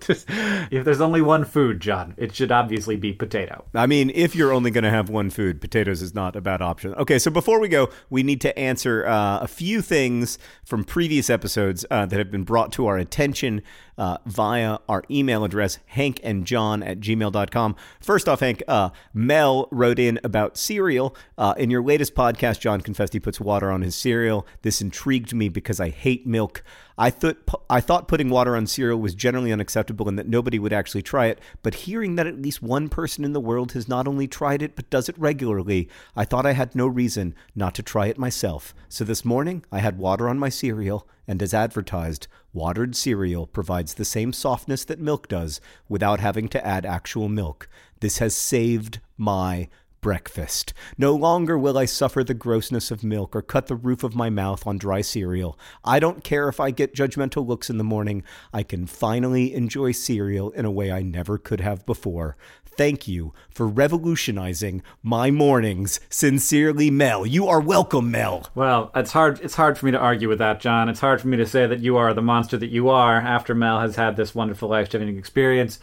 just, 0.00 0.26
if 0.70 0.84
there's 0.84 1.00
only 1.00 1.22
one 1.22 1.44
food, 1.44 1.80
John, 1.80 2.14
it 2.18 2.34
should 2.34 2.52
obviously 2.52 2.96
be 2.96 3.14
potato. 3.14 3.64
I 3.74 3.86
mean, 3.86 4.10
if 4.14 4.36
you're 4.36 4.52
only 4.52 4.70
going 4.70 4.84
to 4.84 4.90
have 4.90 5.08
one 5.08 5.30
food, 5.30 5.60
potatoes 5.60 6.02
is 6.02 6.14
not 6.14 6.36
a 6.36 6.42
bad 6.42 6.60
option. 6.60 6.94
Okay, 6.94 7.18
so 7.18 7.30
before 7.30 7.60
we 7.60 7.68
go, 7.68 7.88
we 8.10 8.22
need 8.22 8.40
to 8.42 8.56
answer 8.58 9.06
uh, 9.06 9.38
a 9.40 9.48
few 9.48 9.80
things 9.80 10.38
from 10.64 10.84
previous 10.84 11.30
episodes 11.30 11.86
uh, 11.90 12.04
that 12.04 12.18
have 12.18 12.30
been 12.30 12.44
brought 12.44 12.72
to 12.72 12.86
our 12.86 12.98
attention 12.98 13.62
uh, 13.98 14.18
via 14.26 14.78
our 14.88 15.04
email 15.10 15.44
address, 15.44 15.78
hankandjohn 15.94 16.84
at 16.84 16.98
gmail.com. 16.98 17.76
First 18.00 18.28
off, 18.28 18.40
Hank, 18.40 18.62
uh, 18.66 18.90
Mel 19.14 19.68
wrote 19.70 19.98
in 19.98 20.18
about 20.24 20.56
cereal. 20.56 21.14
Uh, 21.38 21.54
in 21.56 21.70
your 21.70 21.82
latest 21.82 22.01
podcast, 22.10 22.60
John 22.60 22.80
confessed 22.80 23.12
he 23.12 23.20
puts 23.20 23.40
water 23.40 23.70
on 23.70 23.82
his 23.82 23.94
cereal. 23.94 24.46
This 24.62 24.80
intrigued 24.80 25.34
me 25.34 25.48
because 25.48 25.80
I 25.80 25.90
hate 25.90 26.26
milk. 26.26 26.62
I 26.98 27.10
thought 27.10 27.38
I 27.70 27.80
thought 27.80 28.08
putting 28.08 28.28
water 28.28 28.54
on 28.56 28.66
cereal 28.66 29.00
was 29.00 29.14
generally 29.14 29.52
unacceptable 29.52 30.08
and 30.08 30.18
that 30.18 30.28
nobody 30.28 30.58
would 30.58 30.72
actually 30.72 31.02
try 31.02 31.26
it, 31.26 31.40
but 31.62 31.74
hearing 31.74 32.16
that 32.16 32.26
at 32.26 32.40
least 32.40 32.62
one 32.62 32.88
person 32.88 33.24
in 33.24 33.32
the 33.32 33.40
world 33.40 33.72
has 33.72 33.88
not 33.88 34.06
only 34.06 34.28
tried 34.28 34.62
it 34.62 34.76
but 34.76 34.90
does 34.90 35.08
it 35.08 35.18
regularly, 35.18 35.88
I 36.14 36.24
thought 36.24 36.46
I 36.46 36.52
had 36.52 36.74
no 36.74 36.86
reason 36.86 37.34
not 37.54 37.74
to 37.76 37.82
try 37.82 38.06
it 38.06 38.18
myself. 38.18 38.74
So 38.88 39.04
this 39.04 39.24
morning 39.24 39.64
I 39.72 39.78
had 39.80 39.98
water 39.98 40.28
on 40.28 40.38
my 40.38 40.48
cereal, 40.48 41.08
and 41.26 41.42
as 41.42 41.54
advertised, 41.54 42.28
watered 42.52 42.94
cereal 42.94 43.46
provides 43.46 43.94
the 43.94 44.04
same 44.04 44.32
softness 44.32 44.84
that 44.84 45.00
milk 45.00 45.28
does 45.28 45.60
without 45.88 46.20
having 46.20 46.48
to 46.48 46.66
add 46.66 46.84
actual 46.84 47.28
milk. 47.28 47.68
This 48.00 48.18
has 48.18 48.34
saved 48.34 49.00
my 49.16 49.68
breakfast. 50.02 50.74
No 50.98 51.14
longer 51.14 51.56
will 51.56 51.78
I 51.78 51.86
suffer 51.86 52.22
the 52.22 52.34
grossness 52.34 52.90
of 52.90 53.02
milk 53.02 53.34
or 53.34 53.40
cut 53.40 53.68
the 53.68 53.76
roof 53.76 54.02
of 54.02 54.14
my 54.14 54.28
mouth 54.28 54.66
on 54.66 54.76
dry 54.76 55.00
cereal. 55.00 55.58
I 55.82 55.98
don't 55.98 56.22
care 56.22 56.48
if 56.48 56.60
I 56.60 56.70
get 56.70 56.94
judgmental 56.94 57.46
looks 57.46 57.70
in 57.70 57.78
the 57.78 57.84
morning. 57.84 58.24
I 58.52 58.64
can 58.64 58.86
finally 58.86 59.54
enjoy 59.54 59.92
cereal 59.92 60.50
in 60.50 60.66
a 60.66 60.70
way 60.70 60.92
I 60.92 61.00
never 61.00 61.38
could 61.38 61.60
have 61.60 61.86
before. 61.86 62.36
Thank 62.66 63.06
you 63.06 63.32
for 63.50 63.68
revolutionizing 63.68 64.82
my 65.02 65.30
mornings. 65.30 66.00
Sincerely, 66.08 66.90
Mel. 66.90 67.24
You 67.24 67.46
are 67.46 67.60
welcome, 67.60 68.10
Mel. 68.10 68.50
Well, 68.54 68.90
it's 68.94 69.12
hard 69.12 69.40
it's 69.40 69.54
hard 69.54 69.78
for 69.78 69.86
me 69.86 69.92
to 69.92 69.98
argue 69.98 70.28
with 70.28 70.38
that, 70.38 70.60
John. 70.60 70.88
It's 70.88 71.00
hard 71.00 71.20
for 71.20 71.28
me 71.28 71.36
to 71.36 71.46
say 71.46 71.66
that 71.66 71.80
you 71.80 71.96
are 71.98 72.12
the 72.14 72.22
monster 72.22 72.56
that 72.56 72.70
you 72.70 72.88
are 72.88 73.16
after 73.16 73.54
Mel 73.54 73.80
has 73.80 73.96
had 73.96 74.16
this 74.16 74.34
wonderful 74.34 74.68
life-changing 74.68 75.18
experience. 75.18 75.78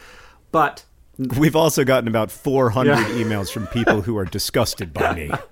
But 0.52 0.84
We've 1.20 1.56
also 1.56 1.84
gotten 1.84 2.08
about 2.08 2.32
400 2.32 2.92
yeah. 2.92 3.04
emails 3.10 3.52
from 3.52 3.68
people 3.68 4.02
who 4.02 4.18
are 4.18 4.26
disgusted 4.26 4.94
by 4.94 5.14
me. 5.16 5.32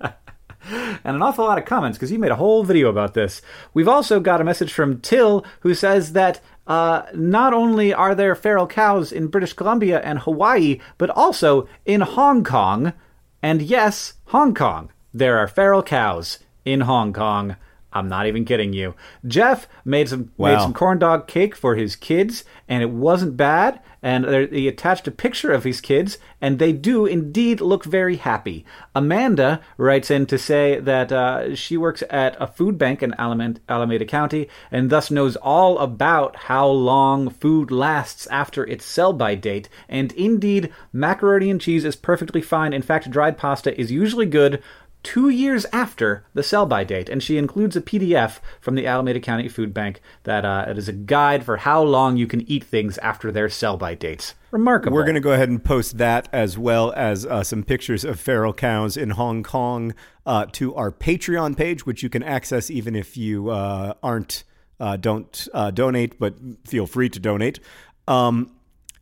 and 0.70 1.16
an 1.16 1.22
awful 1.22 1.44
lot 1.44 1.58
of 1.58 1.66
comments 1.66 1.98
because 1.98 2.10
you 2.10 2.18
made 2.18 2.30
a 2.30 2.36
whole 2.36 2.64
video 2.64 2.88
about 2.88 3.12
this. 3.12 3.42
We've 3.74 3.88
also 3.88 4.18
got 4.18 4.40
a 4.40 4.44
message 4.44 4.72
from 4.72 5.00
Till 5.00 5.44
who 5.60 5.74
says 5.74 6.12
that 6.14 6.40
uh, 6.66 7.02
not 7.14 7.52
only 7.52 7.92
are 7.92 8.14
there 8.14 8.34
feral 8.34 8.66
cows 8.66 9.12
in 9.12 9.28
British 9.28 9.52
Columbia 9.52 10.00
and 10.00 10.20
Hawaii, 10.20 10.80
but 10.96 11.10
also 11.10 11.68
in 11.84 12.00
Hong 12.00 12.44
Kong. 12.44 12.94
And 13.42 13.60
yes, 13.60 14.14
Hong 14.26 14.54
Kong, 14.54 14.90
there 15.12 15.38
are 15.38 15.48
feral 15.48 15.82
cows 15.82 16.38
in 16.64 16.82
Hong 16.82 17.12
Kong. 17.12 17.56
I'm 17.98 18.08
not 18.08 18.26
even 18.26 18.44
kidding 18.44 18.72
you. 18.72 18.94
Jeff 19.26 19.68
made 19.84 20.08
some 20.08 20.30
wow. 20.36 20.50
made 20.50 20.62
some 20.62 20.74
corn 20.74 20.98
dog 20.98 21.26
cake 21.26 21.54
for 21.54 21.74
his 21.74 21.96
kids, 21.96 22.44
and 22.68 22.82
it 22.82 22.90
wasn't 22.90 23.36
bad. 23.36 23.80
And 24.00 24.24
he 24.52 24.68
attached 24.68 25.08
a 25.08 25.10
picture 25.10 25.50
of 25.50 25.64
his 25.64 25.80
kids, 25.80 26.18
and 26.40 26.60
they 26.60 26.72
do 26.72 27.04
indeed 27.04 27.60
look 27.60 27.84
very 27.84 28.14
happy. 28.14 28.64
Amanda 28.94 29.60
writes 29.76 30.08
in 30.08 30.26
to 30.26 30.38
say 30.38 30.78
that 30.78 31.10
uh, 31.10 31.56
she 31.56 31.76
works 31.76 32.04
at 32.08 32.36
a 32.40 32.46
food 32.46 32.78
bank 32.78 33.02
in 33.02 33.12
Alameda 33.18 34.04
County, 34.04 34.48
and 34.70 34.88
thus 34.88 35.10
knows 35.10 35.34
all 35.34 35.78
about 35.80 36.36
how 36.36 36.68
long 36.68 37.28
food 37.28 37.72
lasts 37.72 38.28
after 38.28 38.64
its 38.64 38.84
sell-by 38.84 39.34
date. 39.34 39.68
And 39.88 40.12
indeed, 40.12 40.72
macaroni 40.92 41.50
and 41.50 41.60
cheese 41.60 41.84
is 41.84 41.96
perfectly 41.96 42.40
fine. 42.40 42.72
In 42.72 42.82
fact, 42.82 43.10
dried 43.10 43.36
pasta 43.36 43.78
is 43.78 43.90
usually 43.90 44.26
good 44.26 44.62
two 45.08 45.30
years 45.30 45.64
after 45.72 46.22
the 46.34 46.42
sell 46.42 46.66
by 46.66 46.84
date. 46.84 47.08
And 47.08 47.22
she 47.22 47.38
includes 47.38 47.74
a 47.74 47.80
PDF 47.80 48.40
from 48.60 48.74
the 48.74 48.86
Alameda 48.86 49.20
County 49.20 49.48
Food 49.48 49.72
Bank 49.72 50.02
that 50.24 50.44
uh, 50.44 50.66
it 50.68 50.76
is 50.76 50.86
a 50.86 50.92
guide 50.92 51.46
for 51.46 51.56
how 51.56 51.82
long 51.82 52.18
you 52.18 52.26
can 52.26 52.42
eat 52.42 52.62
things 52.62 52.98
after 52.98 53.32
their 53.32 53.48
sell 53.48 53.78
by 53.78 53.94
dates. 53.94 54.34
Remarkable. 54.50 54.94
We're 54.94 55.04
going 55.04 55.14
to 55.14 55.22
go 55.22 55.32
ahead 55.32 55.48
and 55.48 55.64
post 55.64 55.96
that 55.96 56.28
as 56.30 56.58
well 56.58 56.92
as 56.92 57.24
uh, 57.24 57.42
some 57.42 57.62
pictures 57.62 58.04
of 58.04 58.20
feral 58.20 58.52
cows 58.52 58.98
in 58.98 59.08
Hong 59.10 59.42
Kong 59.42 59.94
uh, 60.26 60.44
to 60.52 60.74
our 60.74 60.92
Patreon 60.92 61.56
page, 61.56 61.86
which 61.86 62.02
you 62.02 62.10
can 62.10 62.22
access 62.22 62.70
even 62.70 62.94
if 62.94 63.16
you 63.16 63.48
uh, 63.48 63.94
aren't. 64.02 64.44
Uh, 64.80 64.96
don't 64.96 65.48
uh, 65.54 65.72
donate, 65.72 66.20
but 66.20 66.36
feel 66.64 66.86
free 66.86 67.08
to 67.08 67.18
donate. 67.18 67.58
Um, 68.06 68.57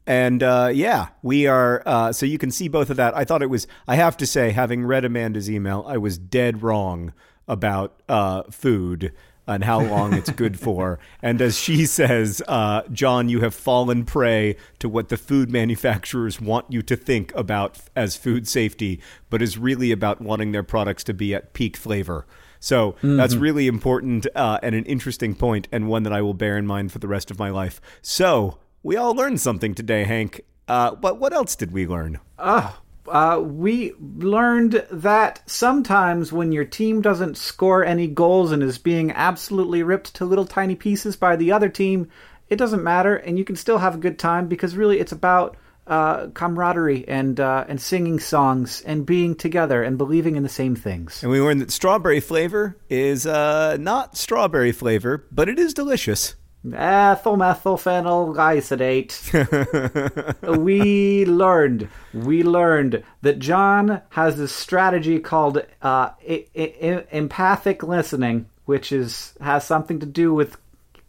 and 0.07 0.43
uh, 0.43 0.71
yeah, 0.73 1.09
we 1.23 1.47
are. 1.47 1.83
Uh, 1.85 2.13
so 2.13 2.27
you 2.27 2.39
can 2.39 2.51
see 2.51 2.69
both 2.69 2.91
of 2.91 2.97
that. 2.97 3.17
I 3.17 3.25
thought 3.25 3.43
it 3.43 3.51
was. 3.51 3.67
I 3.89 3.97
have 3.97 4.17
to 4.19 4.27
say, 4.27 4.51
having 4.51 4.85
read 4.85 5.05
Amanda's 5.05 5.51
email, 5.51 5.85
I 5.87 5.97
was 5.97 6.17
dead 6.19 6.63
wrong 6.63 7.13
about 7.49 8.01
uh, 8.09 8.45
food 8.45 9.13
and 9.49 9.65
how 9.65 9.81
long 9.81 10.13
it's 10.13 10.31
good 10.31 10.59
for. 10.61 10.99
And 11.23 11.41
as 11.41 11.59
she 11.59 11.87
says, 11.87 12.43
uh, 12.49 12.83
John, 12.91 13.29
you 13.29 13.41
have 13.41 13.55
fallen 13.55 14.05
prey 14.05 14.57
to 14.81 14.89
what 14.89 15.09
the 15.09 15.17
food 15.17 15.51
manufacturers 15.51 16.41
want 16.41 16.67
you 16.69 16.83
to 16.83 16.97
think 16.97 17.35
about 17.35 17.79
as 17.95 18.17
food 18.17 18.49
safety, 18.49 19.01
but 19.31 19.43
is 19.43 19.57
really 19.59 19.93
about 19.93 20.21
wanting 20.21 20.53
their 20.53 20.65
products 20.65 21.05
to 21.05 21.15
be 21.15 21.35
at 21.35 21.53
peak 21.53 21.77
flavor. 21.77 22.27
So 22.59 22.93
mm-hmm. 22.93 23.17
that's 23.17 23.35
really 23.35 23.67
important 23.67 24.27
uh, 24.35 24.59
and 24.63 24.75
an 24.75 24.85
interesting 24.87 25.35
point, 25.35 25.69
and 25.71 25.89
one 25.89 26.03
that 26.05 26.13
I 26.13 26.23
will 26.23 26.35
bear 26.35 26.57
in 26.57 26.67
mind 26.67 26.91
for 26.91 26.99
the 26.99 27.09
rest 27.09 27.31
of 27.31 27.39
my 27.39 27.51
life. 27.51 27.81
So 28.03 28.59
we 28.87 28.97
all 28.97 29.17
learned 29.17 29.41
something 29.41 29.75
today, 29.75 30.05
Hank. 30.05 30.43
Uh, 30.69 30.95
but 30.95 31.19
what 31.19 31.33
else 31.33 31.57
did 31.57 31.73
we 31.73 31.89
learn? 31.89 32.21
Ah, 32.39 32.81
uh, 33.09 33.41
we 33.43 33.93
learned 33.99 34.87
that 34.93 35.43
sometimes 35.47 36.33
when 36.33 36.53
your 36.53 36.65
team 36.65 37.01
doesn't 37.01 37.37
score 37.37 37.85
any 37.85 38.07
goals 38.07 38.53
and 38.53 38.63
is 38.63 38.79
being 38.79 39.11
absolutely 39.11 39.83
ripped 39.83 40.15
to 40.15 40.25
little 40.25 40.45
tiny 40.45 40.77
pieces 40.77 41.17
by 41.17 41.35
the 41.35 41.51
other 41.51 41.69
team, 41.69 42.09
it 42.49 42.57
doesn't 42.57 42.85
matter, 42.85 43.17
and 43.17 43.37
you 43.39 43.45
can 43.45 43.57
still 43.57 43.79
have 43.79 43.97
a 43.97 43.99
good 43.99 44.21
time 44.21 44.47
because 44.47 44.77
really 44.77 45.01
it's 45.01 45.13
about 45.13 45.57
uh, 45.89 46.29
camaraderie 46.29 47.09
and 47.09 47.41
uh, 47.41 47.65
and 47.69 47.81
singing 47.81 48.21
songs 48.21 48.83
and 48.83 49.05
being 49.05 49.35
together 49.35 49.83
and 49.83 49.99
believing 49.99 50.37
in 50.37 50.45
the 50.45 50.49
same 50.49 50.77
things. 50.77 51.25
And 51.25 51.33
we 51.33 51.41
learned 51.41 51.61
that 51.61 51.73
strawberry 51.73 52.21
flavor 52.21 52.77
is 52.89 53.27
uh, 53.27 53.79
not 53.81 54.17
strawberry 54.17 54.73
flavor, 54.73 55.27
but 55.33 55.49
it 55.49 55.59
is 55.59 55.75
delicious 55.75 56.37
ethyl 56.75 57.37
methylphenyl 57.37 58.35
isotate. 58.37 60.49
we 60.59 61.25
learned, 61.27 61.89
we 62.13 62.43
learned 62.43 63.03
that 63.23 63.39
John 63.39 64.03
has 64.11 64.37
this 64.37 64.53
strategy 64.53 65.19
called 65.19 65.59
uh, 65.83 66.11
I- 66.29 66.47
I- 66.57 67.05
empathic 67.11 67.83
listening, 67.83 68.47
which 68.65 68.93
is 68.93 69.35
has 69.41 69.65
something 69.65 70.01
to 70.01 70.07
do 70.07 70.35
with 70.35 70.59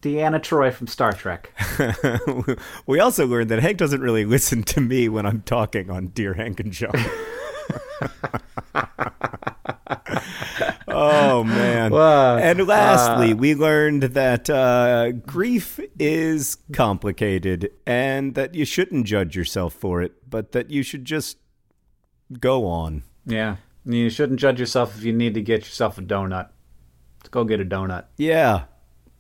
Deanna 0.01 0.39
Troi 0.39 0.71
from 0.71 0.87
Star 0.87 1.11
Trek. 1.11 1.51
we 2.85 2.99
also 2.99 3.25
learned 3.25 3.49
that 3.49 3.59
Hank 3.59 3.77
doesn't 3.77 4.01
really 4.01 4.25
listen 4.25 4.63
to 4.63 4.81
me 4.81 5.09
when 5.09 5.25
I'm 5.25 5.41
talking 5.41 5.89
on 5.89 6.07
Dear 6.07 6.33
Hank 6.33 6.59
and 6.59 6.71
John. 6.71 6.93
oh 10.87 11.43
man! 11.43 11.93
and 11.93 12.67
lastly, 12.67 13.31
uh, 13.31 13.35
we 13.35 13.55
learned 13.55 14.03
that 14.03 14.49
uh, 14.49 15.11
grief 15.11 15.79
is 15.99 16.57
complicated, 16.73 17.71
and 17.85 18.35
that 18.35 18.55
you 18.55 18.65
shouldn't 18.65 19.05
judge 19.05 19.35
yourself 19.35 19.73
for 19.73 20.01
it, 20.01 20.29
but 20.29 20.51
that 20.51 20.69
you 20.69 20.83
should 20.83 21.05
just 21.05 21.37
go 22.39 22.65
on. 22.65 23.03
Yeah, 23.25 23.57
you 23.85 24.09
shouldn't 24.09 24.39
judge 24.39 24.59
yourself 24.59 24.97
if 24.97 25.03
you 25.03 25.13
need 25.13 25.33
to 25.35 25.41
get 25.41 25.61
yourself 25.61 25.97
a 25.97 26.01
donut. 26.01 26.49
Let's 27.19 27.29
go 27.29 27.43
get 27.43 27.61
a 27.61 27.65
donut. 27.65 28.05
Yeah, 28.17 28.65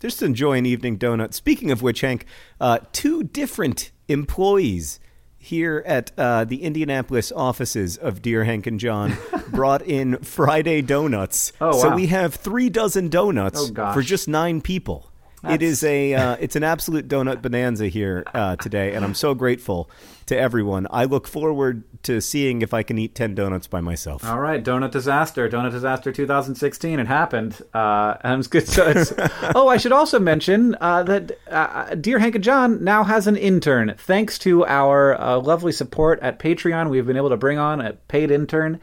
just 0.01 0.21
enjoy 0.21 0.57
an 0.57 0.65
evening 0.65 0.97
donut. 0.97 1.33
Speaking 1.33 1.71
of 1.71 1.81
which, 1.81 2.01
Hank, 2.01 2.25
uh, 2.59 2.79
two 2.91 3.23
different 3.23 3.91
employees 4.07 4.99
here 5.47 5.81
at 5.85 6.11
uh, 6.17 6.43
the 6.43 6.63
Indianapolis 6.63 7.31
offices 7.31 7.95
of 7.95 8.21
Dear 8.21 8.43
Hank 8.43 8.67
and 8.67 8.79
John 8.79 9.17
brought 9.49 9.81
in 9.81 10.17
Friday 10.17 10.81
donuts. 10.81 11.53
Oh, 11.61 11.67
wow. 11.67 11.71
So 11.73 11.95
we 11.95 12.07
have 12.07 12.35
three 12.35 12.69
dozen 12.69 13.07
donuts 13.09 13.71
oh, 13.75 13.93
for 13.93 14.01
just 14.01 14.27
nine 14.27 14.61
people. 14.61 15.06
That's... 15.43 15.55
It 15.55 15.61
is 15.61 15.83
a 15.83 16.13
uh, 16.15 16.37
it's 16.39 16.55
an 16.55 16.63
absolute 16.63 17.07
donut 17.07 17.43
bonanza 17.43 17.87
here 17.87 18.23
uh, 18.33 18.55
today, 18.55 18.93
and 18.93 19.05
I'm 19.05 19.13
so 19.13 19.35
grateful 19.35 19.89
to 20.25 20.37
everyone. 20.37 20.87
I 20.89 21.05
look 21.05 21.27
forward 21.27 21.83
to 22.03 22.21
seeing 22.21 22.63
if 22.63 22.73
I 22.73 22.81
can 22.81 22.97
eat 22.97 23.13
ten 23.13 23.35
donuts 23.35 23.67
by 23.67 23.79
myself. 23.79 24.25
All 24.25 24.39
right, 24.39 24.63
donut 24.63 24.91
disaster, 24.91 25.47
donut 25.47 25.71
disaster, 25.71 26.11
2016. 26.11 26.99
It 26.99 27.05
happened. 27.05 27.61
Uh, 27.71 28.15
and 28.21 28.39
it's 28.39 28.47
good. 28.47 28.67
So 28.67 28.87
it's, 28.87 29.13
oh, 29.55 29.67
I 29.67 29.77
should 29.77 29.91
also 29.91 30.17
mention 30.19 30.75
uh, 30.81 31.03
that 31.03 31.37
uh, 31.51 31.93
Dear 31.93 32.17
Hank 32.17 32.33
and 32.33 32.43
John 32.43 32.83
now 32.83 33.03
has 33.03 33.27
an 33.27 33.35
intern. 33.35 33.93
Thanks 33.95 34.39
to 34.39 34.65
our 34.65 35.19
uh, 35.21 35.39
lovely 35.39 35.71
support 35.71 36.19
at 36.21 36.39
Patreon, 36.39 36.89
we've 36.89 37.05
been 37.05 37.17
able 37.17 37.29
to 37.29 37.37
bring 37.37 37.59
on 37.59 37.79
a 37.79 37.93
paid 37.93 38.31
intern. 38.31 38.79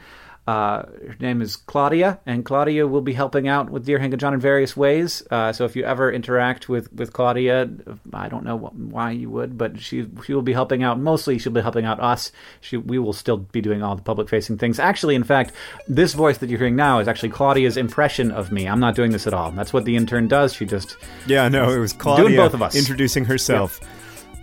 Uh, 0.47 0.83
her 0.83 1.17
name 1.21 1.41
is 1.41 1.57
Claudia, 1.57 2.21
and 2.27 2.45
Claudia 2.45 2.87
will 2.87 3.01
be 3.01 3.15
helping 3.15 3.49
out 3.49 3.71
with 3.71 3.87
Dear 3.87 3.99
Hank 3.99 4.13
and 4.13 4.21
John 4.21 4.35
in 4.35 4.41
various 4.41 4.77
ways. 4.77 5.23
Uh, 5.31 5.53
so 5.53 5.65
if 5.65 5.75
you 5.75 5.85
ever 5.85 6.13
interact 6.13 6.69
with, 6.69 6.93
with 6.93 7.15
Claudia, 7.15 7.71
I 8.13 8.29
don't 8.29 8.45
know 8.45 8.59
why 8.59 9.13
you 9.13 9.31
would, 9.31 9.57
but 9.57 9.81
she 9.81 10.07
she 10.25 10.35
will 10.35 10.43
be 10.43 10.53
helping 10.53 10.83
out. 10.83 10.99
Mostly, 10.99 11.39
she'll 11.39 11.53
be 11.53 11.63
helping 11.63 11.87
out 11.87 11.99
us. 11.99 12.31
She 12.61 12.77
we 12.77 12.99
will 12.99 13.15
still 13.15 13.39
be 13.39 13.63
doing 13.63 13.83
all 13.83 13.97
the 13.97 14.03
public 14.03 14.29
facing 14.29 14.59
things. 14.59 14.79
Actually, 14.79 15.15
in 15.15 15.25
fact, 15.25 15.53
this 15.89 16.13
voice 16.13 16.39
that 16.39 16.51
you're 16.51 16.59
hearing 16.59 16.77
now 16.77 16.99
is 16.99 17.09
actually 17.09 17.31
Claudia's 17.31 17.79
impression 17.79 18.31
of 18.31 18.53
me. 18.53 18.69
I'm 18.69 18.81
not 18.81 18.95
doing 18.95 19.13
this 19.13 19.27
at 19.27 19.33
all. 19.33 19.51
That's 19.51 19.73
what 19.73 19.87
the 19.87 19.97
intern 19.97 20.29
does. 20.29 20.53
She 20.53 20.67
just 20.67 20.97
yeah, 21.27 21.49
no, 21.49 21.71
it 21.71 21.79
was 21.79 21.95
Claudia 21.95 22.27
doing 22.27 22.37
both 22.37 22.53
of 22.53 22.61
us 22.61 22.77
introducing 22.77 23.25
herself. 23.25 23.81
Yeah. 23.81 23.89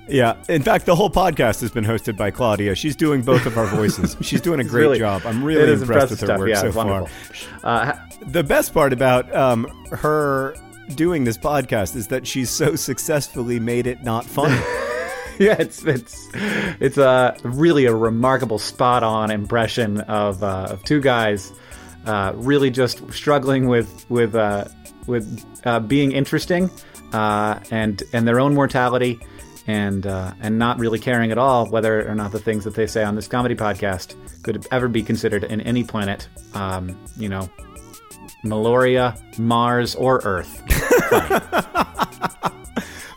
Yeah. 0.07 0.35
In 0.49 0.63
fact, 0.63 0.85
the 0.85 0.95
whole 0.95 1.09
podcast 1.09 1.61
has 1.61 1.71
been 1.71 1.85
hosted 1.85 2.17
by 2.17 2.31
Claudia. 2.31 2.75
She's 2.75 2.95
doing 2.95 3.21
both 3.21 3.45
of 3.45 3.57
our 3.57 3.67
voices. 3.75 4.17
She's 4.21 4.41
doing 4.41 4.59
a 4.59 4.63
great 4.63 4.81
really, 4.81 4.99
job. 4.99 5.23
I'm 5.25 5.43
really 5.43 5.71
impressed 5.71 6.11
with 6.11 6.19
her 6.21 6.27
stuff. 6.27 6.39
work 6.39 6.49
yeah, 6.49 6.61
so 6.61 6.71
far. 6.71 7.07
Uh, 7.63 7.93
the 8.25 8.43
best 8.43 8.73
part 8.73 8.93
about 8.93 9.33
um, 9.33 9.67
her 9.91 10.55
doing 10.95 11.23
this 11.23 11.37
podcast 11.37 11.95
is 11.95 12.07
that 12.07 12.27
she's 12.27 12.49
so 12.49 12.75
successfully 12.75 13.59
made 13.59 13.87
it 13.87 14.03
not 14.03 14.25
funny. 14.25 14.55
yeah, 15.39 15.55
it's 15.59 15.83
it's 15.85 16.29
it's 16.79 16.97
a 16.97 17.35
really 17.43 17.85
a 17.85 17.95
remarkable 17.95 18.59
spot 18.59 19.03
on 19.03 19.31
impression 19.31 20.01
of 20.01 20.43
uh, 20.43 20.67
of 20.71 20.83
two 20.83 20.99
guys 20.99 21.51
uh, 22.05 22.33
really 22.35 22.69
just 22.69 23.11
struggling 23.13 23.67
with 23.67 24.09
with 24.09 24.35
uh, 24.35 24.65
with 25.07 25.45
uh, 25.65 25.79
being 25.79 26.11
interesting 26.11 26.69
uh, 27.13 27.59
and 27.71 28.03
and 28.13 28.27
their 28.27 28.39
own 28.39 28.53
mortality 28.53 29.19
and 29.67 30.05
uh, 30.05 30.33
and 30.41 30.57
not 30.57 30.79
really 30.79 30.99
caring 30.99 31.31
at 31.31 31.37
all 31.37 31.67
whether 31.67 32.07
or 32.07 32.15
not 32.15 32.31
the 32.31 32.39
things 32.39 32.63
that 32.63 32.75
they 32.75 32.87
say 32.87 33.03
on 33.03 33.15
this 33.15 33.27
comedy 33.27 33.55
podcast 33.55 34.15
could 34.43 34.65
ever 34.71 34.87
be 34.87 35.03
considered 35.03 35.43
in 35.43 35.61
any 35.61 35.83
planet, 35.83 36.27
um, 36.53 36.97
you 37.17 37.29
know, 37.29 37.49
Meloria, 38.43 39.17
Mars, 39.37 39.95
or 39.95 40.21
Earth. 40.23 40.63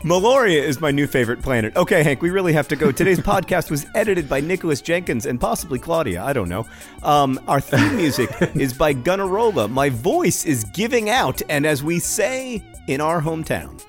Meloria 0.05 0.61
is 0.61 0.79
my 0.79 0.91
new 0.91 1.07
favorite 1.07 1.41
planet. 1.41 1.75
Okay, 1.75 2.03
Hank, 2.03 2.21
we 2.21 2.29
really 2.29 2.53
have 2.53 2.67
to 2.67 2.75
go. 2.75 2.91
Today's 2.91 3.19
podcast 3.21 3.71
was 3.71 3.87
edited 3.95 4.29
by 4.29 4.39
Nicholas 4.39 4.79
Jenkins 4.79 5.25
and 5.25 5.41
possibly 5.41 5.79
Claudia. 5.79 6.23
I 6.23 6.31
don't 6.31 6.47
know. 6.47 6.67
Um, 7.01 7.39
our 7.47 7.59
theme 7.59 7.95
music 7.95 8.29
is 8.55 8.71
by 8.71 8.93
Gunnarolla. 8.93 9.67
My 9.67 9.89
voice 9.89 10.45
is 10.45 10.63
giving 10.65 11.09
out, 11.09 11.41
and 11.49 11.65
as 11.65 11.81
we 11.81 11.97
say 11.97 12.63
in 12.87 13.01
our 13.01 13.19
hometown, 13.19 13.83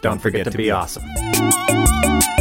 don't, 0.00 0.18
forget, 0.22 0.46
forget 0.46 0.52
to, 0.52 0.56
be, 0.56 0.64
be 0.64 0.70
awesome. 0.70 1.04
Thank 2.00 2.22
you. 2.22 2.37